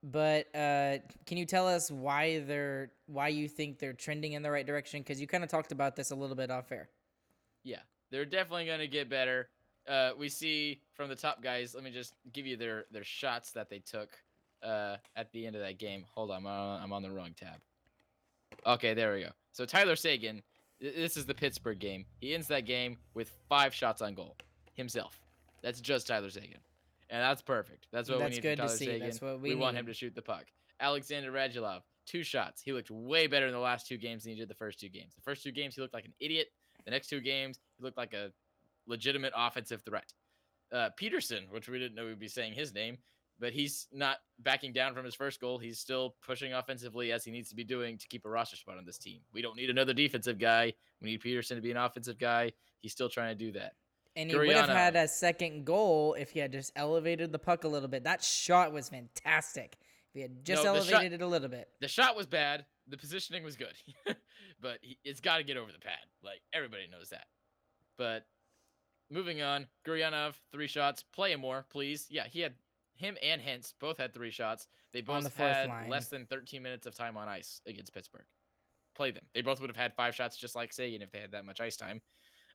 But 0.02 0.54
uh, 0.54 0.98
can 1.24 1.38
you 1.38 1.46
tell 1.46 1.66
us 1.66 1.90
why 1.90 2.40
they're 2.40 2.92
why 3.06 3.28
you 3.28 3.48
think 3.48 3.78
they're 3.78 3.94
trending 3.94 4.32
in 4.32 4.42
the 4.42 4.50
right 4.50 4.66
direction? 4.66 5.00
Because 5.00 5.20
you 5.20 5.26
kind 5.26 5.44
of 5.44 5.50
talked 5.50 5.72
about 5.72 5.96
this 5.96 6.10
a 6.10 6.14
little 6.14 6.36
bit 6.36 6.50
off 6.50 6.70
air. 6.72 6.90
Yeah, 7.62 7.80
they're 8.10 8.26
definitely 8.26 8.66
going 8.66 8.80
to 8.80 8.88
get 8.88 9.08
better. 9.08 9.48
Uh, 9.88 10.10
we 10.18 10.28
see 10.28 10.80
from 10.92 11.08
the 11.08 11.16
top 11.16 11.42
guys. 11.42 11.74
Let 11.74 11.84
me 11.84 11.90
just 11.90 12.12
give 12.32 12.46
you 12.46 12.56
their 12.56 12.84
their 12.90 13.04
shots 13.04 13.52
that 13.52 13.70
they 13.70 13.78
took 13.78 14.10
uh, 14.64 14.96
at 15.16 15.30
the 15.32 15.46
end 15.46 15.56
of 15.56 15.62
that 15.62 15.78
game. 15.78 16.04
Hold 16.14 16.30
on, 16.30 16.38
I'm 16.38 16.46
on, 16.46 16.82
I'm 16.82 16.92
on 16.92 17.02
the 17.02 17.10
wrong 17.10 17.34
tab. 17.38 17.60
Okay, 18.66 18.94
there 18.94 19.14
we 19.14 19.22
go. 19.22 19.30
So 19.52 19.64
Tyler 19.64 19.96
Seguin, 19.96 20.42
this 20.80 21.16
is 21.16 21.26
the 21.26 21.34
Pittsburgh 21.34 21.78
game. 21.78 22.06
He 22.20 22.34
ends 22.34 22.48
that 22.48 22.66
game 22.66 22.96
with 23.14 23.30
five 23.48 23.74
shots 23.74 24.02
on 24.02 24.14
goal 24.14 24.36
himself. 24.74 25.20
That's 25.62 25.80
just 25.80 26.06
Tyler 26.06 26.30
Seguin, 26.30 26.58
and 27.10 27.22
that's 27.22 27.42
perfect. 27.42 27.86
That's 27.92 28.08
what 28.08 28.18
That's 28.18 28.30
we 28.30 28.36
need 28.36 28.42
good 28.42 28.58
to 28.58 28.68
see. 28.68 28.86
Seguin. 28.86 29.00
That's 29.00 29.20
what 29.20 29.40
we 29.40 29.54
want 29.54 29.74
need. 29.74 29.80
him 29.80 29.86
to 29.86 29.94
shoot 29.94 30.14
the 30.14 30.22
puck. 30.22 30.44
Alexander 30.80 31.30
Radulov, 31.32 31.82
two 32.06 32.22
shots. 32.22 32.60
He 32.62 32.72
looked 32.72 32.90
way 32.90 33.26
better 33.26 33.46
in 33.46 33.52
the 33.52 33.58
last 33.58 33.86
two 33.86 33.96
games 33.96 34.24
than 34.24 34.32
he 34.32 34.38
did 34.38 34.48
the 34.48 34.54
first 34.54 34.80
two 34.80 34.88
games. 34.88 35.14
The 35.14 35.22
first 35.22 35.42
two 35.42 35.52
games, 35.52 35.74
he 35.74 35.80
looked 35.80 35.94
like 35.94 36.04
an 36.04 36.14
idiot. 36.20 36.48
The 36.84 36.90
next 36.90 37.08
two 37.08 37.20
games, 37.20 37.58
he 37.78 37.84
looked 37.84 37.96
like 37.96 38.12
a 38.12 38.30
legitimate 38.86 39.32
offensive 39.36 39.82
threat. 39.82 40.12
Uh, 40.72 40.90
Peterson, 40.96 41.44
which 41.50 41.68
we 41.68 41.78
didn't 41.78 41.94
know 41.94 42.04
we'd 42.04 42.18
be 42.18 42.28
saying 42.28 42.52
his 42.52 42.74
name, 42.74 42.98
but 43.38 43.52
he's 43.52 43.86
not 43.92 44.18
backing 44.38 44.72
down 44.72 44.94
from 44.94 45.04
his 45.04 45.14
first 45.14 45.40
goal. 45.40 45.58
He's 45.58 45.78
still 45.78 46.14
pushing 46.24 46.52
offensively 46.52 47.12
as 47.12 47.24
he 47.24 47.30
needs 47.30 47.48
to 47.50 47.56
be 47.56 47.64
doing 47.64 47.98
to 47.98 48.06
keep 48.08 48.24
a 48.24 48.28
roster 48.28 48.56
spot 48.56 48.78
on 48.78 48.84
this 48.84 48.98
team. 48.98 49.20
We 49.32 49.42
don't 49.42 49.56
need 49.56 49.70
another 49.70 49.92
defensive 49.92 50.38
guy. 50.38 50.72
We 51.00 51.10
need 51.10 51.20
Peterson 51.20 51.56
to 51.56 51.62
be 51.62 51.70
an 51.70 51.76
offensive 51.76 52.18
guy. 52.18 52.52
He's 52.80 52.92
still 52.92 53.08
trying 53.08 53.36
to 53.36 53.44
do 53.44 53.52
that. 53.52 53.72
And 54.16 54.30
he 54.30 54.36
would 54.36 54.48
have 54.54 54.68
had 54.68 54.94
a 54.94 55.08
second 55.08 55.64
goal 55.64 56.14
if 56.14 56.30
he 56.30 56.38
had 56.38 56.52
just 56.52 56.72
elevated 56.76 57.32
the 57.32 57.38
puck 57.38 57.64
a 57.64 57.68
little 57.68 57.88
bit. 57.88 58.04
That 58.04 58.22
shot 58.22 58.72
was 58.72 58.88
fantastic. 58.88 59.76
If 60.10 60.14
he 60.14 60.20
had 60.20 60.44
just 60.44 60.62
No, 60.62 60.74
the 60.74 60.80
shot- 60.84 60.92
elevated 60.92 61.20
it 61.20 61.24
a 61.24 61.26
little 61.26 61.48
bit. 61.48 61.68
The 61.80 61.88
shot 61.88 62.16
was 62.16 62.26
bad. 62.26 62.64
The 62.86 62.96
positioning 62.96 63.42
was 63.42 63.56
good, 63.56 63.72
but 64.60 64.78
he, 64.82 64.98
it's 65.04 65.20
got 65.20 65.38
to 65.38 65.42
get 65.42 65.56
over 65.56 65.72
the 65.72 65.78
pad. 65.78 65.98
Like 66.22 66.42
everybody 66.52 66.82
knows 66.86 67.08
that. 67.08 67.24
But 67.96 68.26
moving 69.10 69.42
on, 69.42 69.66
Gurianov, 69.86 70.34
three 70.52 70.66
shots. 70.68 71.02
Play 71.14 71.32
him 71.32 71.40
more, 71.40 71.64
please. 71.70 72.06
Yeah, 72.10 72.24
he 72.30 72.40
had 72.40 72.54
him 72.96 73.16
and 73.22 73.40
Hintz 73.40 73.74
both 73.80 73.98
had 73.98 74.14
three 74.14 74.30
shots. 74.30 74.66
They 74.92 75.00
both 75.00 75.24
the 75.24 75.42
had 75.42 75.68
line. 75.68 75.88
less 75.88 76.08
than 76.08 76.26
13 76.26 76.62
minutes 76.62 76.86
of 76.86 76.94
time 76.94 77.16
on 77.16 77.28
ice 77.28 77.60
against 77.66 77.92
Pittsburgh. 77.92 78.26
Play 78.94 79.10
them. 79.10 79.24
They 79.34 79.42
both 79.42 79.60
would 79.60 79.70
have 79.70 79.76
had 79.76 79.94
five 79.94 80.14
shots 80.14 80.36
just 80.36 80.54
like 80.54 80.72
Seguin 80.72 81.02
if 81.02 81.10
they 81.10 81.18
had 81.18 81.32
that 81.32 81.44
much 81.44 81.60
ice 81.60 81.76
time. 81.76 82.00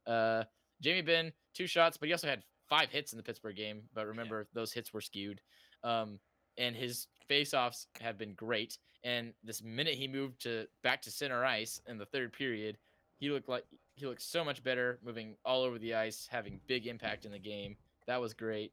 Uh, 0.07 0.43
Jamie 0.81 1.01
Benn, 1.01 1.33
two 1.53 1.67
shots, 1.67 1.97
but 1.97 2.07
he 2.07 2.13
also 2.13 2.27
had 2.27 2.43
five 2.69 2.89
hits 2.89 3.11
in 3.11 3.17
the 3.17 3.23
Pittsburgh 3.23 3.55
game. 3.55 3.81
But 3.93 4.07
remember, 4.07 4.47
those 4.53 4.71
hits 4.71 4.93
were 4.93 5.01
skewed. 5.01 5.41
Um, 5.83 6.19
and 6.57 6.75
his 6.75 7.07
faceoffs 7.29 7.87
have 7.99 8.17
been 8.17 8.33
great. 8.33 8.77
And 9.03 9.33
this 9.43 9.61
minute 9.61 9.95
he 9.95 10.07
moved 10.07 10.41
to 10.43 10.65
back 10.83 11.01
to 11.03 11.11
center 11.11 11.43
ice 11.43 11.81
in 11.87 11.97
the 11.97 12.05
third 12.05 12.33
period, 12.33 12.77
he 13.17 13.29
looked 13.29 13.49
like 13.49 13.65
he 13.95 14.05
looked 14.05 14.21
so 14.21 14.45
much 14.45 14.63
better, 14.63 14.99
moving 15.03 15.35
all 15.43 15.63
over 15.63 15.77
the 15.77 15.93
ice, 15.93 16.27
having 16.29 16.59
big 16.67 16.87
impact 16.87 17.25
in 17.25 17.31
the 17.31 17.39
game. 17.39 17.75
That 18.07 18.21
was 18.21 18.33
great. 18.33 18.71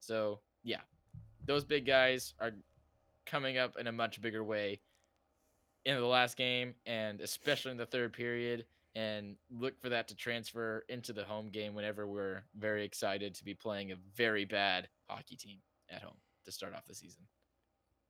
So 0.00 0.40
yeah, 0.62 0.80
those 1.46 1.64
big 1.64 1.86
guys 1.86 2.34
are 2.40 2.52
coming 3.26 3.58
up 3.58 3.76
in 3.78 3.86
a 3.86 3.92
much 3.92 4.20
bigger 4.20 4.44
way 4.44 4.80
in 5.84 5.96
the 5.96 6.06
last 6.06 6.36
game, 6.36 6.74
and 6.86 7.20
especially 7.20 7.72
in 7.72 7.76
the 7.76 7.86
third 7.86 8.12
period. 8.12 8.64
And 8.94 9.36
look 9.50 9.80
for 9.80 9.88
that 9.88 10.08
to 10.08 10.14
transfer 10.14 10.84
into 10.90 11.14
the 11.14 11.24
home 11.24 11.48
game 11.48 11.74
whenever 11.74 12.06
we're 12.06 12.42
very 12.58 12.84
excited 12.84 13.34
to 13.36 13.44
be 13.44 13.54
playing 13.54 13.90
a 13.90 13.96
very 14.14 14.44
bad 14.44 14.88
hockey 15.08 15.34
team 15.34 15.58
at 15.90 16.02
home 16.02 16.16
to 16.44 16.52
start 16.52 16.74
off 16.74 16.84
the 16.86 16.94
season. 16.94 17.22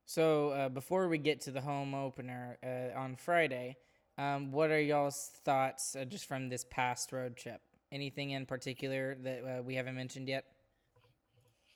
So 0.05 0.49
uh, 0.49 0.69
before 0.69 1.07
we 1.07 1.17
get 1.17 1.39
to 1.41 1.51
the 1.51 1.61
home 1.61 1.95
opener 1.95 2.57
uh, 2.61 2.99
on 2.99 3.15
Friday, 3.15 3.77
um, 4.17 4.51
what 4.51 4.71
are 4.71 4.81
y'all's 4.81 5.31
thoughts 5.45 5.95
uh, 5.95 6.03
just 6.03 6.25
from 6.25 6.49
this 6.49 6.65
past 6.69 7.11
road 7.13 7.37
trip? 7.37 7.61
Anything 7.91 8.31
in 8.31 8.45
particular 8.45 9.15
that 9.23 9.39
uh, 9.43 9.63
we 9.63 9.75
haven't 9.75 9.95
mentioned 9.95 10.27
yet? 10.27 10.45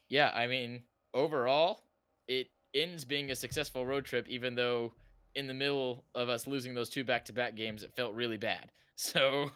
Yeah, 0.10 0.32
I 0.34 0.48
mean, 0.48 0.84
overall, 1.18 1.82
it 2.28 2.48
ends 2.74 3.04
being 3.04 3.32
a 3.32 3.36
successful 3.36 3.86
road 3.86 4.06
trip, 4.06 4.28
even 4.30 4.56
though 4.56 4.94
in 5.36 5.48
the 5.48 5.54
middle 5.54 6.06
of 6.16 6.30
us 6.30 6.48
losing 6.48 6.74
those 6.74 6.90
two 6.90 7.04
back 7.04 7.26
to 7.26 7.34
back 7.34 7.56
games, 7.56 7.84
it 7.84 7.94
felt 7.96 8.14
really 8.14 8.38
bad. 8.38 8.72
So 9.00 9.52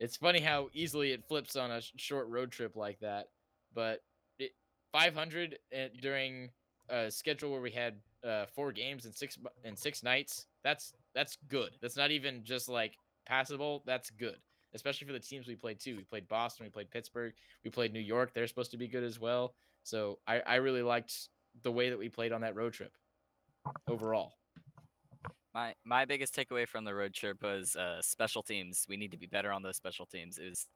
it's 0.00 0.16
funny 0.16 0.40
how 0.40 0.68
easily 0.72 1.12
it 1.12 1.22
flips 1.28 1.54
on 1.54 1.70
a 1.70 1.80
short 1.80 2.26
road 2.28 2.50
trip 2.50 2.74
like 2.74 2.98
that. 3.02 3.28
But 3.72 4.00
it, 4.40 4.50
500 4.92 5.58
uh, 5.72 5.78
during 6.02 6.50
a 6.88 7.08
schedule 7.08 7.52
where 7.52 7.60
we 7.60 7.70
had 7.70 7.94
uh, 8.26 8.46
four 8.52 8.72
games 8.72 9.04
and 9.04 9.14
six 9.14 9.38
and 9.64 9.78
six 9.78 10.02
nights, 10.02 10.46
that's 10.64 10.92
that's 11.14 11.38
good. 11.48 11.70
That's 11.80 11.96
not 11.96 12.10
even 12.10 12.42
just 12.42 12.68
like 12.68 12.98
passable. 13.26 13.84
That's 13.86 14.10
good, 14.10 14.38
especially 14.74 15.06
for 15.06 15.12
the 15.12 15.20
teams 15.20 15.46
we 15.46 15.54
played 15.54 15.78
too. 15.78 15.96
We 15.96 16.02
played 16.02 16.26
Boston, 16.26 16.66
we 16.66 16.70
played 16.70 16.90
Pittsburgh, 16.90 17.32
we 17.62 17.70
played 17.70 17.92
New 17.92 18.00
York. 18.00 18.34
They're 18.34 18.48
supposed 18.48 18.72
to 18.72 18.76
be 18.76 18.88
good 18.88 19.04
as 19.04 19.20
well. 19.20 19.54
So 19.84 20.18
I, 20.26 20.40
I 20.40 20.54
really 20.56 20.82
liked 20.82 21.14
the 21.62 21.70
way 21.70 21.90
that 21.90 21.98
we 21.98 22.08
played 22.08 22.32
on 22.32 22.40
that 22.40 22.56
road 22.56 22.72
trip 22.72 22.92
overall. 23.88 24.32
My 25.54 25.74
my 25.84 26.04
biggest 26.04 26.34
takeaway 26.34 26.66
from 26.66 26.84
the 26.84 26.94
road 26.94 27.14
trip 27.14 27.42
was 27.42 27.76
uh, 27.76 28.02
special 28.02 28.42
teams. 28.42 28.86
We 28.88 28.96
need 28.96 29.12
to 29.12 29.16
be 29.18 29.26
better 29.26 29.52
on 29.52 29.62
those 29.62 29.76
special 29.76 30.06
teams. 30.06 30.38
It 30.38 30.48
was 30.50 30.66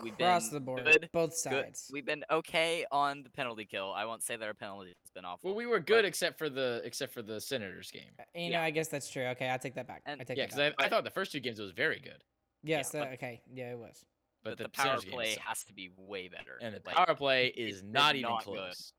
We've 0.00 0.12
Across 0.12 0.50
been 0.50 0.54
the 0.54 0.60
board, 0.60 0.84
good, 0.84 1.08
both 1.12 1.30
good. 1.30 1.36
sides. 1.36 1.90
We've 1.92 2.06
been 2.06 2.24
okay 2.30 2.84
on 2.92 3.24
the 3.24 3.30
penalty 3.30 3.64
kill. 3.64 3.92
I 3.92 4.04
won't 4.04 4.22
say 4.22 4.36
that 4.36 4.44
our 4.46 4.54
penalty 4.54 4.90
has 4.90 5.10
been 5.12 5.24
awful. 5.24 5.50
Well, 5.50 5.56
we 5.56 5.66
were 5.66 5.80
good 5.80 6.04
except 6.04 6.38
for 6.38 6.48
the 6.48 6.80
except 6.84 7.12
for 7.12 7.20
the 7.20 7.40
Senators 7.40 7.90
game. 7.90 8.12
Uh, 8.18 8.22
You 8.36 8.50
know. 8.52 8.60
I 8.60 8.70
guess 8.70 8.86
that's 8.86 9.10
true. 9.10 9.24
Okay, 9.24 9.50
I 9.52 9.56
take 9.56 9.74
that 9.74 9.88
back. 9.88 10.02
And- 10.06 10.20
I 10.20 10.24
take 10.24 10.36
Yeah, 10.36 10.44
that 10.44 10.50
because 10.54 10.70
back. 10.70 10.74
I, 10.78 10.84
I 10.84 10.88
thought 10.88 11.02
the 11.02 11.10
first 11.10 11.32
two 11.32 11.40
games 11.40 11.58
was 11.58 11.72
very 11.72 11.98
good, 11.98 12.22
yes, 12.62 12.92
yeah, 12.94 13.00
that- 13.00 13.08
but- 13.10 13.14
okay, 13.14 13.40
yeah, 13.52 13.72
it 13.72 13.78
was. 13.78 14.04
But, 14.42 14.50
but 14.50 14.58
the, 14.58 14.64
the, 14.64 14.68
power 14.70 14.98
play 15.00 15.36
has 15.44 15.64
to 15.64 15.72
be 15.72 15.90
way 15.96 16.28
better. 16.28 16.58
and 16.60 16.74
the 16.74 16.80
Like, 16.84 16.96
power 16.96 17.14
play 17.14 17.46
is 17.48 17.82
not 17.82 18.14
even 18.16 18.30
not 18.30 18.44
good. 18.44 18.54
close. 18.54 18.92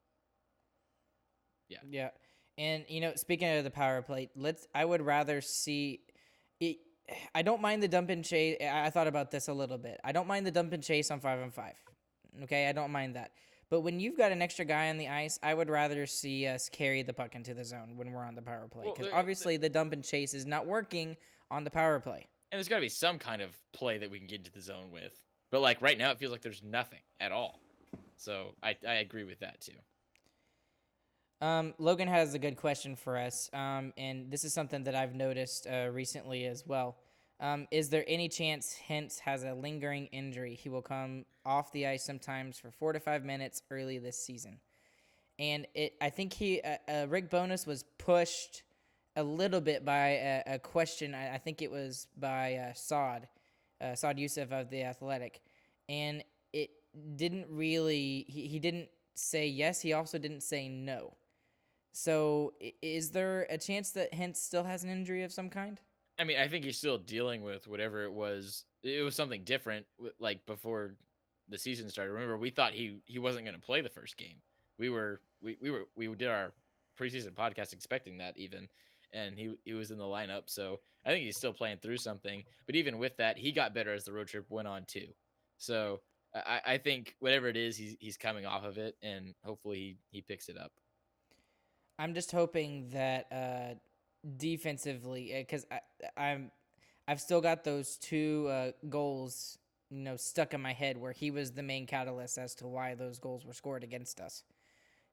Yeah, 1.70 1.80
Yeah. 1.90 2.10
and 2.58 2.86
you 2.88 3.02
know, 3.02 3.14
speaking 3.16 3.48
of 3.58 3.64
the 3.64 3.72
power 3.72 4.02
play, 4.02 4.30
let's. 4.36 4.68
I 4.76 4.86
would 4.86 5.02
rather 5.02 5.42
see. 5.42 6.02
It, 6.60 6.78
I 7.34 7.42
don't 7.42 7.62
mind 7.62 7.82
the 7.84 7.88
dump 7.88 8.10
and 8.10 8.24
chase. 8.24 8.58
I 8.62 8.86
I 8.86 8.90
thought 8.90 9.08
about 9.08 9.32
this 9.32 9.48
a 9.48 9.54
little 9.54 9.78
bit. 9.78 10.00
I 10.04 10.12
don't 10.12 10.28
mind 10.28 10.46
the 10.46 10.52
dump 10.52 10.74
and 10.74 10.84
chase 10.84 11.10
on 11.12 11.20
five 11.20 11.40
on 11.40 11.52
five. 11.52 11.76
Okay, 12.44 12.68
I 12.68 12.72
don't 12.72 12.92
mind 12.92 13.16
that. 13.16 13.32
But 13.70 13.82
when 13.82 14.00
you've 14.00 14.18
got 14.18 14.32
an 14.32 14.42
extra 14.42 14.66
guy 14.66 14.90
on 14.90 14.98
the 14.98 15.08
ice, 15.08 15.40
I 15.42 15.54
would 15.54 15.70
rather 15.70 16.06
see 16.06 16.46
us 16.48 16.70
carry 16.70 17.02
the 17.02 17.14
puck 17.14 17.34
into 17.34 17.54
the 17.56 17.66
zone 17.66 17.96
when 17.98 18.12
we're 18.12 18.24
on 18.24 18.36
the 18.36 18.42
power 18.42 18.68
play. 18.72 18.84
Because 18.86 18.98
there- 19.06 19.10
there- 19.12 19.20
obviously 19.20 19.58
the 19.58 19.70
dump 19.70 19.94
and 19.94 20.04
chase 20.04 20.34
is 20.36 20.46
not 20.46 20.68
working 20.68 21.18
on 21.50 21.64
the 21.64 21.72
power 21.72 22.00
play. 22.00 22.28
And 22.52 22.60
there's 22.60 22.68
got 22.68 22.76
to 22.76 22.82
be 22.82 22.90
some 22.90 23.18
kind 23.18 23.42
of 23.42 23.56
play 23.72 23.98
that 23.98 24.12
we 24.12 24.20
can 24.20 24.28
get 24.28 24.40
into 24.40 24.52
the 24.52 24.62
zone 24.62 24.92
with. 24.92 25.20
But 25.54 25.62
like 25.62 25.84
right 25.84 26.00
now, 26.00 26.10
it 26.10 26.18
feels 26.18 26.32
like 26.32 26.42
there's 26.42 26.64
nothing 26.64 27.02
at 27.20 27.32
all. 27.32 27.60
So 28.18 28.56
I 28.64 28.76
I 28.88 28.96
agree 28.96 29.24
with 29.24 29.42
that 29.42 29.62
too. 29.62 31.46
Um, 31.46 31.76
Logan 31.78 32.08
has 32.08 32.34
a 32.34 32.40
good 32.40 32.58
question 32.58 32.96
for 32.96 33.18
us, 33.20 33.52
um, 33.54 33.94
and 33.96 34.32
this 34.32 34.44
is 34.46 34.52
something 34.52 34.84
that 34.86 34.96
I've 34.96 35.14
noticed 35.14 35.68
uh, 35.68 35.90
recently 35.92 36.48
as 36.48 36.66
well. 36.66 36.98
Um, 37.40 37.68
is 37.70 37.90
there 37.90 38.04
any 38.08 38.30
chance 38.30 38.76
Hintz 38.90 39.20
has 39.20 39.44
a 39.44 39.54
lingering 39.54 40.08
injury? 40.08 40.56
He 40.56 40.70
will 40.70 40.82
come 40.82 41.24
off 41.46 41.72
the 41.72 41.86
ice 41.86 42.04
sometimes 42.04 42.58
for 42.58 42.72
four 42.72 42.92
to 42.92 43.00
five 43.00 43.24
minutes 43.24 43.62
early 43.70 44.00
this 44.00 44.18
season, 44.18 44.60
and 45.38 45.68
it. 45.76 45.94
I 46.02 46.10
think 46.10 46.34
he 46.34 46.62
uh, 46.62 46.78
uh, 46.92 47.06
Rick 47.08 47.30
Bowness 47.30 47.68
was 47.68 47.84
pushed 48.00 48.64
a 49.16 49.22
little 49.22 49.62
bit 49.62 49.86
by 49.86 50.08
a, 50.14 50.44
a 50.48 50.58
question. 50.58 51.14
I, 51.14 51.36
I 51.36 51.38
think 51.38 51.62
it 51.62 51.70
was 51.70 52.08
by 52.18 52.56
uh, 52.56 52.74
Saad, 52.74 53.28
uh, 53.84 53.96
Saad 53.96 54.18
Yousuf 54.18 54.52
of 54.52 54.70
the 54.70 54.84
Athletic, 54.84 55.42
and 55.90 56.24
it 56.54 56.70
didn't 57.16 57.48
really. 57.50 58.26
He, 58.28 58.48
he 58.48 58.60
didn't 58.60 58.90
say 59.16 59.48
yes. 59.48 59.82
He 59.82 59.94
also 59.94 60.18
didn't 60.18 60.42
say 60.42 60.70
no. 60.70 61.16
So, 61.92 62.54
is 62.82 63.12
there 63.12 63.46
a 63.50 63.58
chance 63.58 63.92
that 63.92 64.12
Hintz 64.14 64.38
still 64.38 64.64
has 64.64 64.84
an 64.84 64.90
injury 64.90 65.24
of 65.24 65.32
some 65.32 65.50
kind? 65.50 65.80
I 66.20 66.24
mean, 66.24 66.38
I 66.40 66.48
think 66.48 66.66
he's 66.66 66.78
still 66.78 66.98
dealing 66.98 67.44
with 67.44 67.68
whatever 67.68 68.04
it 68.04 68.12
was. 68.12 68.66
It 68.84 69.04
was 69.04 69.16
something 69.16 69.44
different, 69.44 69.86
like 70.20 70.46
before 70.46 70.96
the 71.50 71.58
season 71.58 71.90
started. 71.90 72.14
Remember, 72.14 72.38
we 72.38 72.50
thought 72.50 72.74
he 72.74 73.00
he 73.06 73.20
wasn't 73.20 73.46
going 73.46 73.56
to 73.56 73.62
play 73.62 73.82
the 73.82 73.90
first 73.90 74.18
game. 74.18 74.38
We 74.80 74.90
were 74.90 75.22
we, 75.42 75.58
we 75.62 75.72
were 75.72 75.88
we 75.96 76.08
did 76.08 76.30
our 76.30 76.54
preseason 77.00 77.32
podcast 77.32 77.74
expecting 77.74 78.18
that 78.20 78.38
even, 78.38 78.70
and 79.14 79.38
he 79.38 79.56
he 79.64 79.74
was 79.74 79.92
in 79.92 79.98
the 79.98 80.04
lineup. 80.04 80.44
So 80.48 80.80
I 81.06 81.10
think 81.10 81.26
he's 81.26 81.38
still 81.38 81.54
playing 81.54 81.78
through 81.78 81.98
something. 81.98 82.44
But 82.66 82.76
even 82.76 82.98
with 82.98 83.18
that, 83.18 83.38
he 83.38 83.52
got 83.52 83.74
better 83.74 83.94
as 83.94 84.04
the 84.04 84.14
road 84.14 84.28
trip 84.28 84.46
went 84.50 84.68
on 84.68 84.86
too. 84.86 85.08
So 85.58 86.02
I, 86.34 86.62
I 86.66 86.78
think 86.78 87.16
whatever 87.20 87.48
it 87.48 87.58
is, 87.58 87.78
he's 87.78 87.96
he's 88.00 88.18
coming 88.18 88.46
off 88.46 88.64
of 88.64 88.78
it, 88.78 88.96
and 89.02 89.34
hopefully 89.44 89.78
he 89.78 89.98
he 90.10 90.22
picks 90.22 90.50
it 90.50 90.58
up. 90.58 90.72
I'm 92.00 92.16
just 92.16 92.32
hoping 92.32 92.90
that 92.90 93.28
uh, 93.32 93.76
defensively, 94.38 95.32
because 95.38 95.66
I, 95.72 95.80
I'm, 96.18 96.52
I've 97.08 97.22
still 97.22 97.40
got 97.40 97.64
those 97.64 97.98
two 97.98 98.48
uh, 98.50 98.72
goals, 98.90 99.60
you 99.92 100.02
know, 100.02 100.16
stuck 100.18 100.56
in 100.56 100.62
my 100.62 100.74
head 100.74 100.98
where 100.98 101.12
he 101.12 101.30
was 101.30 101.52
the 101.52 101.62
main 101.62 101.86
catalyst 101.86 102.40
as 102.40 102.56
to 102.56 102.68
why 102.68 102.96
those 102.96 103.20
goals 103.20 103.46
were 103.46 103.54
scored 103.54 103.84
against 103.84 104.20
us. 104.20 104.44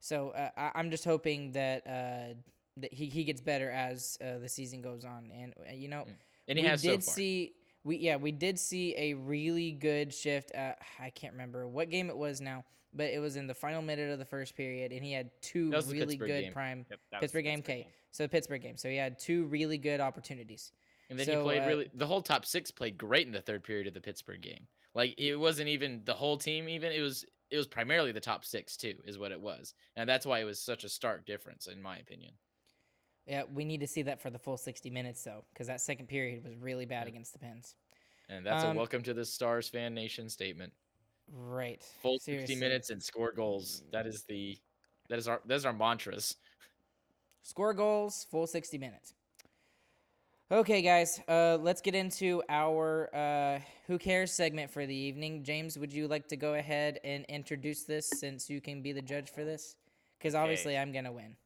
So 0.00 0.30
uh, 0.30 0.48
I, 0.56 0.70
I'm 0.74 0.90
just 0.90 1.04
hoping 1.04 1.52
that 1.52 1.86
uh, 1.86 2.34
that 2.76 2.92
he, 2.92 3.06
he 3.06 3.24
gets 3.24 3.40
better 3.40 3.70
as 3.70 4.18
uh, 4.22 4.38
the 4.38 4.48
season 4.48 4.82
goes 4.82 5.04
on, 5.04 5.30
and 5.34 5.54
uh, 5.68 5.72
you 5.74 5.88
know, 5.88 6.04
And 6.48 6.58
he 6.58 6.64
we 6.64 6.70
has 6.70 6.82
did 6.82 7.02
so 7.04 7.12
see 7.12 7.54
we 7.84 7.96
yeah 7.96 8.16
we 8.16 8.32
did 8.32 8.58
see 8.58 8.94
a 8.96 9.14
really 9.14 9.72
good 9.72 10.12
shift. 10.12 10.54
Uh, 10.54 10.72
I 10.98 11.10
can't 11.10 11.32
remember 11.32 11.66
what 11.66 11.90
game 11.90 12.10
it 12.10 12.16
was 12.16 12.40
now, 12.40 12.64
but 12.92 13.06
it 13.06 13.20
was 13.20 13.36
in 13.36 13.46
the 13.46 13.54
final 13.54 13.82
minute 13.82 14.10
of 14.10 14.18
the 14.18 14.24
first 14.24 14.56
period, 14.56 14.92
and 14.92 15.04
he 15.04 15.12
had 15.12 15.30
two 15.40 15.70
That 15.70 15.76
was 15.76 15.88
the 15.88 15.94
really 15.94 16.16
good 16.16 16.42
game. 16.42 16.52
prime 16.52 16.86
Yep, 16.90 17.00
Pittsburgh 17.20 17.44
game. 17.44 17.58
Pittsburgh 17.58 17.76
Okay, 17.76 17.88
so 18.10 18.22
the 18.24 18.28
Pittsburgh 18.28 18.62
game. 18.62 18.76
So 18.76 18.88
he 18.88 18.96
had 18.96 19.18
two 19.18 19.46
really 19.46 19.78
good 19.78 20.00
opportunities. 20.00 20.72
And 21.08 21.18
then 21.18 21.26
So, 21.26 21.38
he 21.38 21.42
played 21.42 21.62
uh, 21.62 21.66
really. 21.66 21.90
The 21.94 22.06
whole 22.06 22.22
top 22.22 22.44
six 22.46 22.70
played 22.70 22.96
great 22.96 23.26
in 23.26 23.32
the 23.32 23.40
third 23.40 23.64
period 23.64 23.86
of 23.86 23.94
the 23.94 24.00
Pittsburgh 24.00 24.40
game. 24.40 24.66
Like 24.94 25.14
it 25.18 25.36
wasn't 25.36 25.68
even 25.68 26.02
the 26.04 26.14
whole 26.14 26.36
team. 26.36 26.68
Even 26.68 26.92
it 26.92 27.00
was 27.00 27.24
it 27.50 27.56
was 27.56 27.66
primarily 27.66 28.12
the 28.12 28.20
top 28.20 28.44
six 28.44 28.76
too, 28.76 28.94
is 29.04 29.18
what 29.18 29.32
it 29.32 29.40
was, 29.40 29.74
and 29.96 30.08
that's 30.08 30.26
why 30.26 30.40
it 30.40 30.44
was 30.44 30.60
such 30.60 30.84
a 30.84 30.88
stark 30.88 31.26
difference, 31.26 31.66
in 31.66 31.82
my 31.82 31.96
opinion. 31.98 32.32
Yeah, 33.26 33.42
we 33.52 33.64
need 33.64 33.80
to 33.80 33.86
see 33.86 34.02
that 34.02 34.20
for 34.20 34.30
the 34.30 34.38
full 34.38 34.56
60 34.56 34.90
minutes 34.90 35.22
though, 35.22 35.44
because 35.52 35.66
that 35.68 35.80
second 35.80 36.06
period 36.06 36.42
was 36.44 36.56
really 36.56 36.86
bad 36.86 37.06
against 37.06 37.32
the 37.32 37.38
Pens. 37.38 37.74
And 38.28 38.44
that's 38.46 38.64
Um, 38.64 38.76
a 38.76 38.78
welcome 38.78 39.02
to 39.02 39.14
the 39.14 39.24
Stars 39.24 39.68
fan 39.68 39.94
nation 39.94 40.28
statement. 40.28 40.72
Right. 41.32 41.82
Full 42.02 42.18
Seriously. 42.18 42.46
sixty 42.46 42.60
minutes 42.60 42.90
and 42.90 43.02
score 43.02 43.32
goals. 43.32 43.84
That 43.92 44.06
is 44.06 44.24
the 44.24 44.58
that 45.08 45.18
is 45.18 45.28
our 45.28 45.40
that 45.46 45.54
is 45.54 45.64
our 45.64 45.72
mantras. 45.72 46.36
Score 47.42 47.72
goals, 47.72 48.26
full 48.30 48.46
60 48.46 48.76
minutes. 48.78 49.14
Okay, 50.52 50.82
guys, 50.82 51.20
uh, 51.28 51.56
let's 51.62 51.80
get 51.80 51.94
into 51.94 52.42
our 52.48 53.08
uh, 53.14 53.60
Who 53.86 53.98
Cares 53.98 54.32
segment 54.32 54.70
for 54.70 54.84
the 54.84 54.94
evening. 54.94 55.44
James, 55.44 55.78
would 55.78 55.92
you 55.92 56.08
like 56.08 56.26
to 56.28 56.36
go 56.36 56.54
ahead 56.54 56.98
and 57.04 57.24
introduce 57.28 57.84
this 57.84 58.10
since 58.10 58.50
you 58.50 58.60
can 58.60 58.82
be 58.82 58.90
the 58.92 59.00
judge 59.00 59.30
for 59.30 59.44
this? 59.44 59.76
Because 60.18 60.34
obviously 60.34 60.76
I'm 60.76 60.90
going 60.92 61.04
to 61.04 61.12
win. 61.12 61.36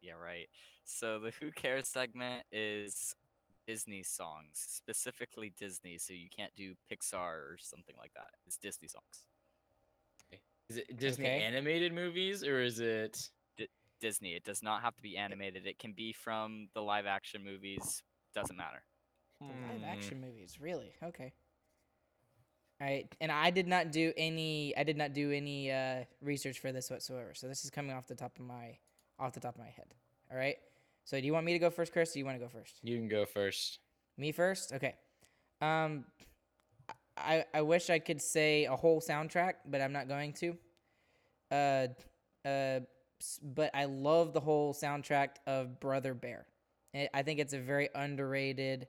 Yeah, 0.00 0.12
right. 0.14 0.48
So 0.84 1.18
the 1.18 1.32
Who 1.40 1.50
Cares 1.50 1.88
segment 1.88 2.44
is 2.52 3.14
Disney 3.66 4.02
songs, 4.02 4.52
specifically 4.54 5.52
Disney. 5.58 5.98
So 5.98 6.12
you 6.12 6.28
can't 6.34 6.54
do 6.56 6.74
Pixar 6.90 7.14
or 7.14 7.56
something 7.60 7.94
like 7.98 8.12
that. 8.14 8.30
It's 8.46 8.56
Disney 8.56 8.88
songs. 8.88 9.26
Is 10.70 10.76
it 10.76 10.98
Disney 10.98 11.24
Okay. 11.24 11.42
animated 11.42 11.92
movies 11.94 12.44
or 12.44 12.60
is 12.60 12.80
it? 12.80 13.30
Disney. 14.00 14.34
It 14.34 14.44
does 14.44 14.62
not 14.62 14.82
have 14.82 14.94
to 14.94 15.02
be 15.02 15.16
animated. 15.16 15.66
It 15.66 15.78
can 15.78 15.92
be 15.92 16.12
from 16.12 16.68
the 16.74 16.80
live 16.82 17.06
action 17.06 17.42
movies. 17.44 18.02
Doesn't 18.34 18.56
matter. 18.56 18.84
The 19.40 19.46
live 19.46 19.82
Hmm. 19.82 19.92
action 19.92 20.20
movies, 20.20 20.60
really? 20.60 20.92
Okay. 21.02 21.32
All 22.80 22.86
right, 22.86 23.08
and 23.20 23.32
I 23.32 23.50
did 23.50 23.66
not 23.66 23.90
do 23.90 24.12
any. 24.16 24.76
I 24.76 24.84
did 24.84 24.96
not 24.96 25.12
do 25.12 25.32
any 25.32 25.72
uh, 25.72 26.04
research 26.22 26.60
for 26.60 26.70
this 26.70 26.90
whatsoever. 26.90 27.34
So 27.34 27.48
this 27.48 27.64
is 27.64 27.70
coming 27.70 27.90
off 27.96 28.06
the 28.06 28.14
top 28.14 28.38
of 28.38 28.44
my, 28.44 28.78
off 29.18 29.32
the 29.32 29.40
top 29.40 29.54
of 29.54 29.60
my 29.60 29.70
head. 29.70 29.94
All 30.30 30.38
right. 30.38 30.56
So 31.04 31.20
do 31.20 31.26
you 31.26 31.32
want 31.32 31.46
me 31.46 31.52
to 31.54 31.58
go 31.58 31.70
first, 31.70 31.92
Chris? 31.92 32.10
Or 32.10 32.14
do 32.14 32.18
you 32.20 32.24
want 32.24 32.38
to 32.38 32.44
go 32.44 32.48
first? 32.48 32.80
You 32.82 32.96
can 32.96 33.08
go 33.08 33.24
first. 33.24 33.78
Me 34.16 34.32
first. 34.32 34.72
Okay. 34.72 34.94
Um, 35.60 36.04
I 37.16 37.44
I 37.54 37.62
wish 37.62 37.90
I 37.90 37.98
could 37.98 38.20
say 38.20 38.66
a 38.66 38.76
whole 38.76 39.00
soundtrack, 39.00 39.54
but 39.66 39.80
I'm 39.80 39.92
not 39.92 40.08
going 40.08 40.32
to. 40.34 40.56
Uh, 41.50 41.86
uh, 42.46 42.80
but 43.42 43.70
I 43.74 43.86
love 43.86 44.32
the 44.32 44.40
whole 44.40 44.74
soundtrack 44.74 45.30
of 45.46 45.80
Brother 45.80 46.14
Bear. 46.14 46.46
I 46.94 47.08
I 47.14 47.22
think 47.22 47.40
it's 47.40 47.54
a 47.54 47.58
very 47.58 47.88
underrated. 47.94 48.86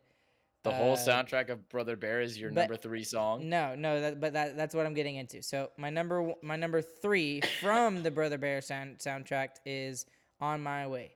The 0.63 0.71
whole 0.71 0.93
uh, 0.93 0.97
soundtrack 0.97 1.49
of 1.49 1.69
Brother 1.69 1.95
Bear 1.95 2.21
is 2.21 2.37
your 2.37 2.51
but- 2.51 2.63
number 2.63 2.75
three 2.75 3.03
song. 3.03 3.47
No, 3.47 3.75
no, 3.75 4.01
that, 4.01 4.19
but 4.19 4.33
that, 4.33 4.57
that's 4.57 4.75
what 4.75 4.85
I'm 4.85 4.93
getting 4.93 5.15
into. 5.15 5.41
So 5.41 5.71
my 5.77 5.89
number 5.89 6.33
my 6.43 6.57
number 6.57 6.81
three 6.81 7.41
from 7.61 8.03
the 8.03 8.11
Brother 8.11 8.37
Bear 8.37 8.61
sound, 8.61 8.99
soundtrack 8.99 9.49
is 9.65 10.05
"On 10.41 10.61
My 10.61 10.87
Way." 10.87 11.11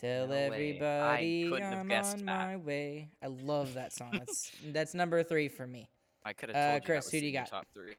Tell 0.00 0.26
No 0.26 0.32
way. 0.32 0.40
I 0.40 0.44
everybody 0.44 1.48
couldn't 1.50 1.72
I'm 1.80 1.88
guessed 1.88 2.18
on 2.18 2.26
that. 2.26 2.46
my 2.48 2.56
way. 2.56 3.08
I 3.22 3.28
love 3.28 3.74
that 3.74 3.92
song. 3.92 4.10
That's 4.12 4.50
that's 4.72 4.92
number 4.94 5.22
three 5.22 5.48
for 5.48 5.66
me. 5.66 5.88
I 6.24 6.32
could 6.32 6.48
have 6.50 6.56
Uh, 6.56 6.70
told 6.72 6.82
you 6.82 6.86
Chris, 6.86 7.04
that 7.04 7.06
was 7.06 7.12
who 7.12 7.20
do 7.20 7.26
you 7.26 7.32
got? 7.32 7.46
top 7.46 7.66
three. 7.72 7.94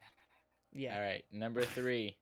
Yeah. 0.72 0.94
All 0.94 1.00
right, 1.00 1.24
number 1.32 1.64
three. 1.64 2.16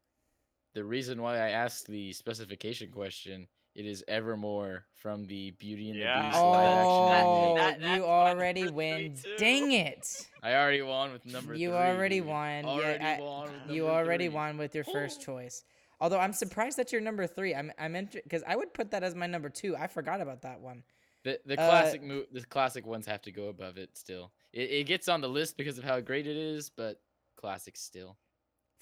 The 0.75 0.85
reason 0.85 1.21
why 1.23 1.37
I 1.39 1.51
asked 1.51 1.87
the 1.89 2.13
specification 2.13 2.91
question, 2.91 3.47
it 3.75 3.85
is 3.87 4.05
Evermore 4.07 4.85
from 4.95 5.25
the 5.27 5.51
Beauty 5.53 5.91
and 5.91 5.99
Yeah. 5.99 6.23
the 6.23 6.29
Beast 6.29 6.41
live 6.41 6.67
action 6.67 6.87
Oh, 7.27 7.55
movie. 7.57 7.61
That- 7.85 7.97
you 7.97 8.05
already 8.05 8.71
win. 8.71 9.17
too. 9.17 9.37
Dang 9.39 9.73
it! 9.73 10.29
I 10.43 10.55
already 10.55 10.83
won 10.83 11.13
with 11.13 11.27
number 11.27 11.55
You 11.55 11.71
three. 11.71 11.79
already 11.79 12.21
won. 12.21 12.65
Already 12.65 13.03
yeah, 13.05 13.17
I- 13.19 13.21
won 13.23 13.53
with 13.67 13.75
you 13.77 13.89
already 13.89 14.27
three. 14.27 14.35
won 14.35 14.57
with 14.57 14.75
your 14.75 14.85
first 14.85 15.21
choice. 15.21 15.65
Although 16.05 16.21
I'm 16.21 16.35
surprised 16.35 16.77
that 16.77 16.93
you're 16.93 17.01
number 17.01 17.27
three. 17.27 17.55
I'm 17.55 17.73
I'm 17.79 17.95
because 18.13 18.43
I 18.47 18.57
would 18.57 18.75
put 18.75 18.91
that 18.91 19.03
as 19.03 19.15
my 19.15 19.27
number 19.27 19.49
two. 19.49 19.75
I 19.75 19.87
forgot 19.87 20.21
about 20.21 20.43
that 20.43 20.61
one. 20.61 20.83
The 21.23 21.41
the 21.47 21.59
Uh, 21.59 21.71
classic 21.71 22.03
mo- 22.03 22.27
the 22.31 22.43
classic 22.45 22.85
ones 22.85 23.07
have 23.07 23.23
to 23.23 23.33
go 23.33 23.49
above 23.49 23.79
it 23.79 23.97
still. 23.97 24.31
It, 24.53 24.71
it 24.71 24.85
gets 24.85 25.09
on 25.09 25.23
the 25.23 25.31
list 25.31 25.57
because 25.57 25.79
of 25.79 25.85
how 25.85 25.99
great 26.01 26.27
it 26.27 26.37
is, 26.37 26.69
but 26.69 27.01
classic 27.37 27.79
still. 27.79 28.19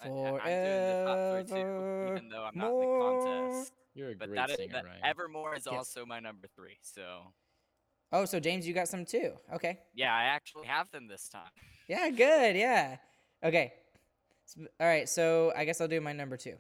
I- 0.01 0.09
I- 0.09 0.09
I'm 0.09 0.15
doing 0.17 0.35
the 0.35 1.05
top 1.07 1.47
three 1.47 1.63
too, 1.63 2.13
even 2.17 2.29
though 2.29 2.43
I'm 2.43 2.59
not 2.59 2.73
in 2.73 2.81
the 2.81 2.99
contest. 2.99 3.73
You're 3.95 4.11
a 4.11 4.15
But 4.17 4.27
great 4.31 4.37
that, 4.39 4.51
is, 4.51 4.57
singer, 4.57 4.73
that 4.73 4.85
Ryan. 4.85 5.05
Evermore 5.05 5.55
is 5.55 5.67
Yes. 5.67 5.75
also 5.77 6.05
my 6.05 6.19
number 6.19 6.49
three. 6.57 6.79
So 6.83 7.33
Oh, 8.11 8.25
so 8.25 8.41
James, 8.41 8.67
you 8.67 8.75
got 8.75 8.89
some 8.89 9.05
too. 9.05 9.39
Okay. 9.55 9.79
yeah, 9.95 10.13
I 10.13 10.25
actually 10.25 10.67
have 10.67 10.91
them 10.91 11.07
this 11.07 11.29
time. 11.29 11.53
Yeah, 11.87 12.11
good. 12.11 12.57
Yeah. 12.57 12.97
Okay. 13.45 13.75
All 14.81 14.89
right. 14.89 15.09
So 15.09 15.53
I 15.55 15.65
guess 15.65 15.81
I'll 15.81 15.87
do 15.87 16.01
my 16.01 16.13
number 16.13 16.37
two. 16.37 16.59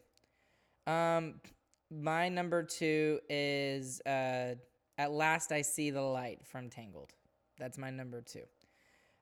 Um, 0.86 1.34
my 1.90 2.28
number 2.28 2.62
two 2.62 3.20
is 3.28 4.00
uh, 4.06 4.54
"At 4.98 5.12
Last 5.12 5.52
I 5.52 5.62
See 5.62 5.90
the 5.90 6.02
Light" 6.02 6.40
from 6.44 6.70
Tangled. 6.70 7.12
That's 7.58 7.78
my 7.78 7.90
number 7.90 8.20
two. 8.22 8.42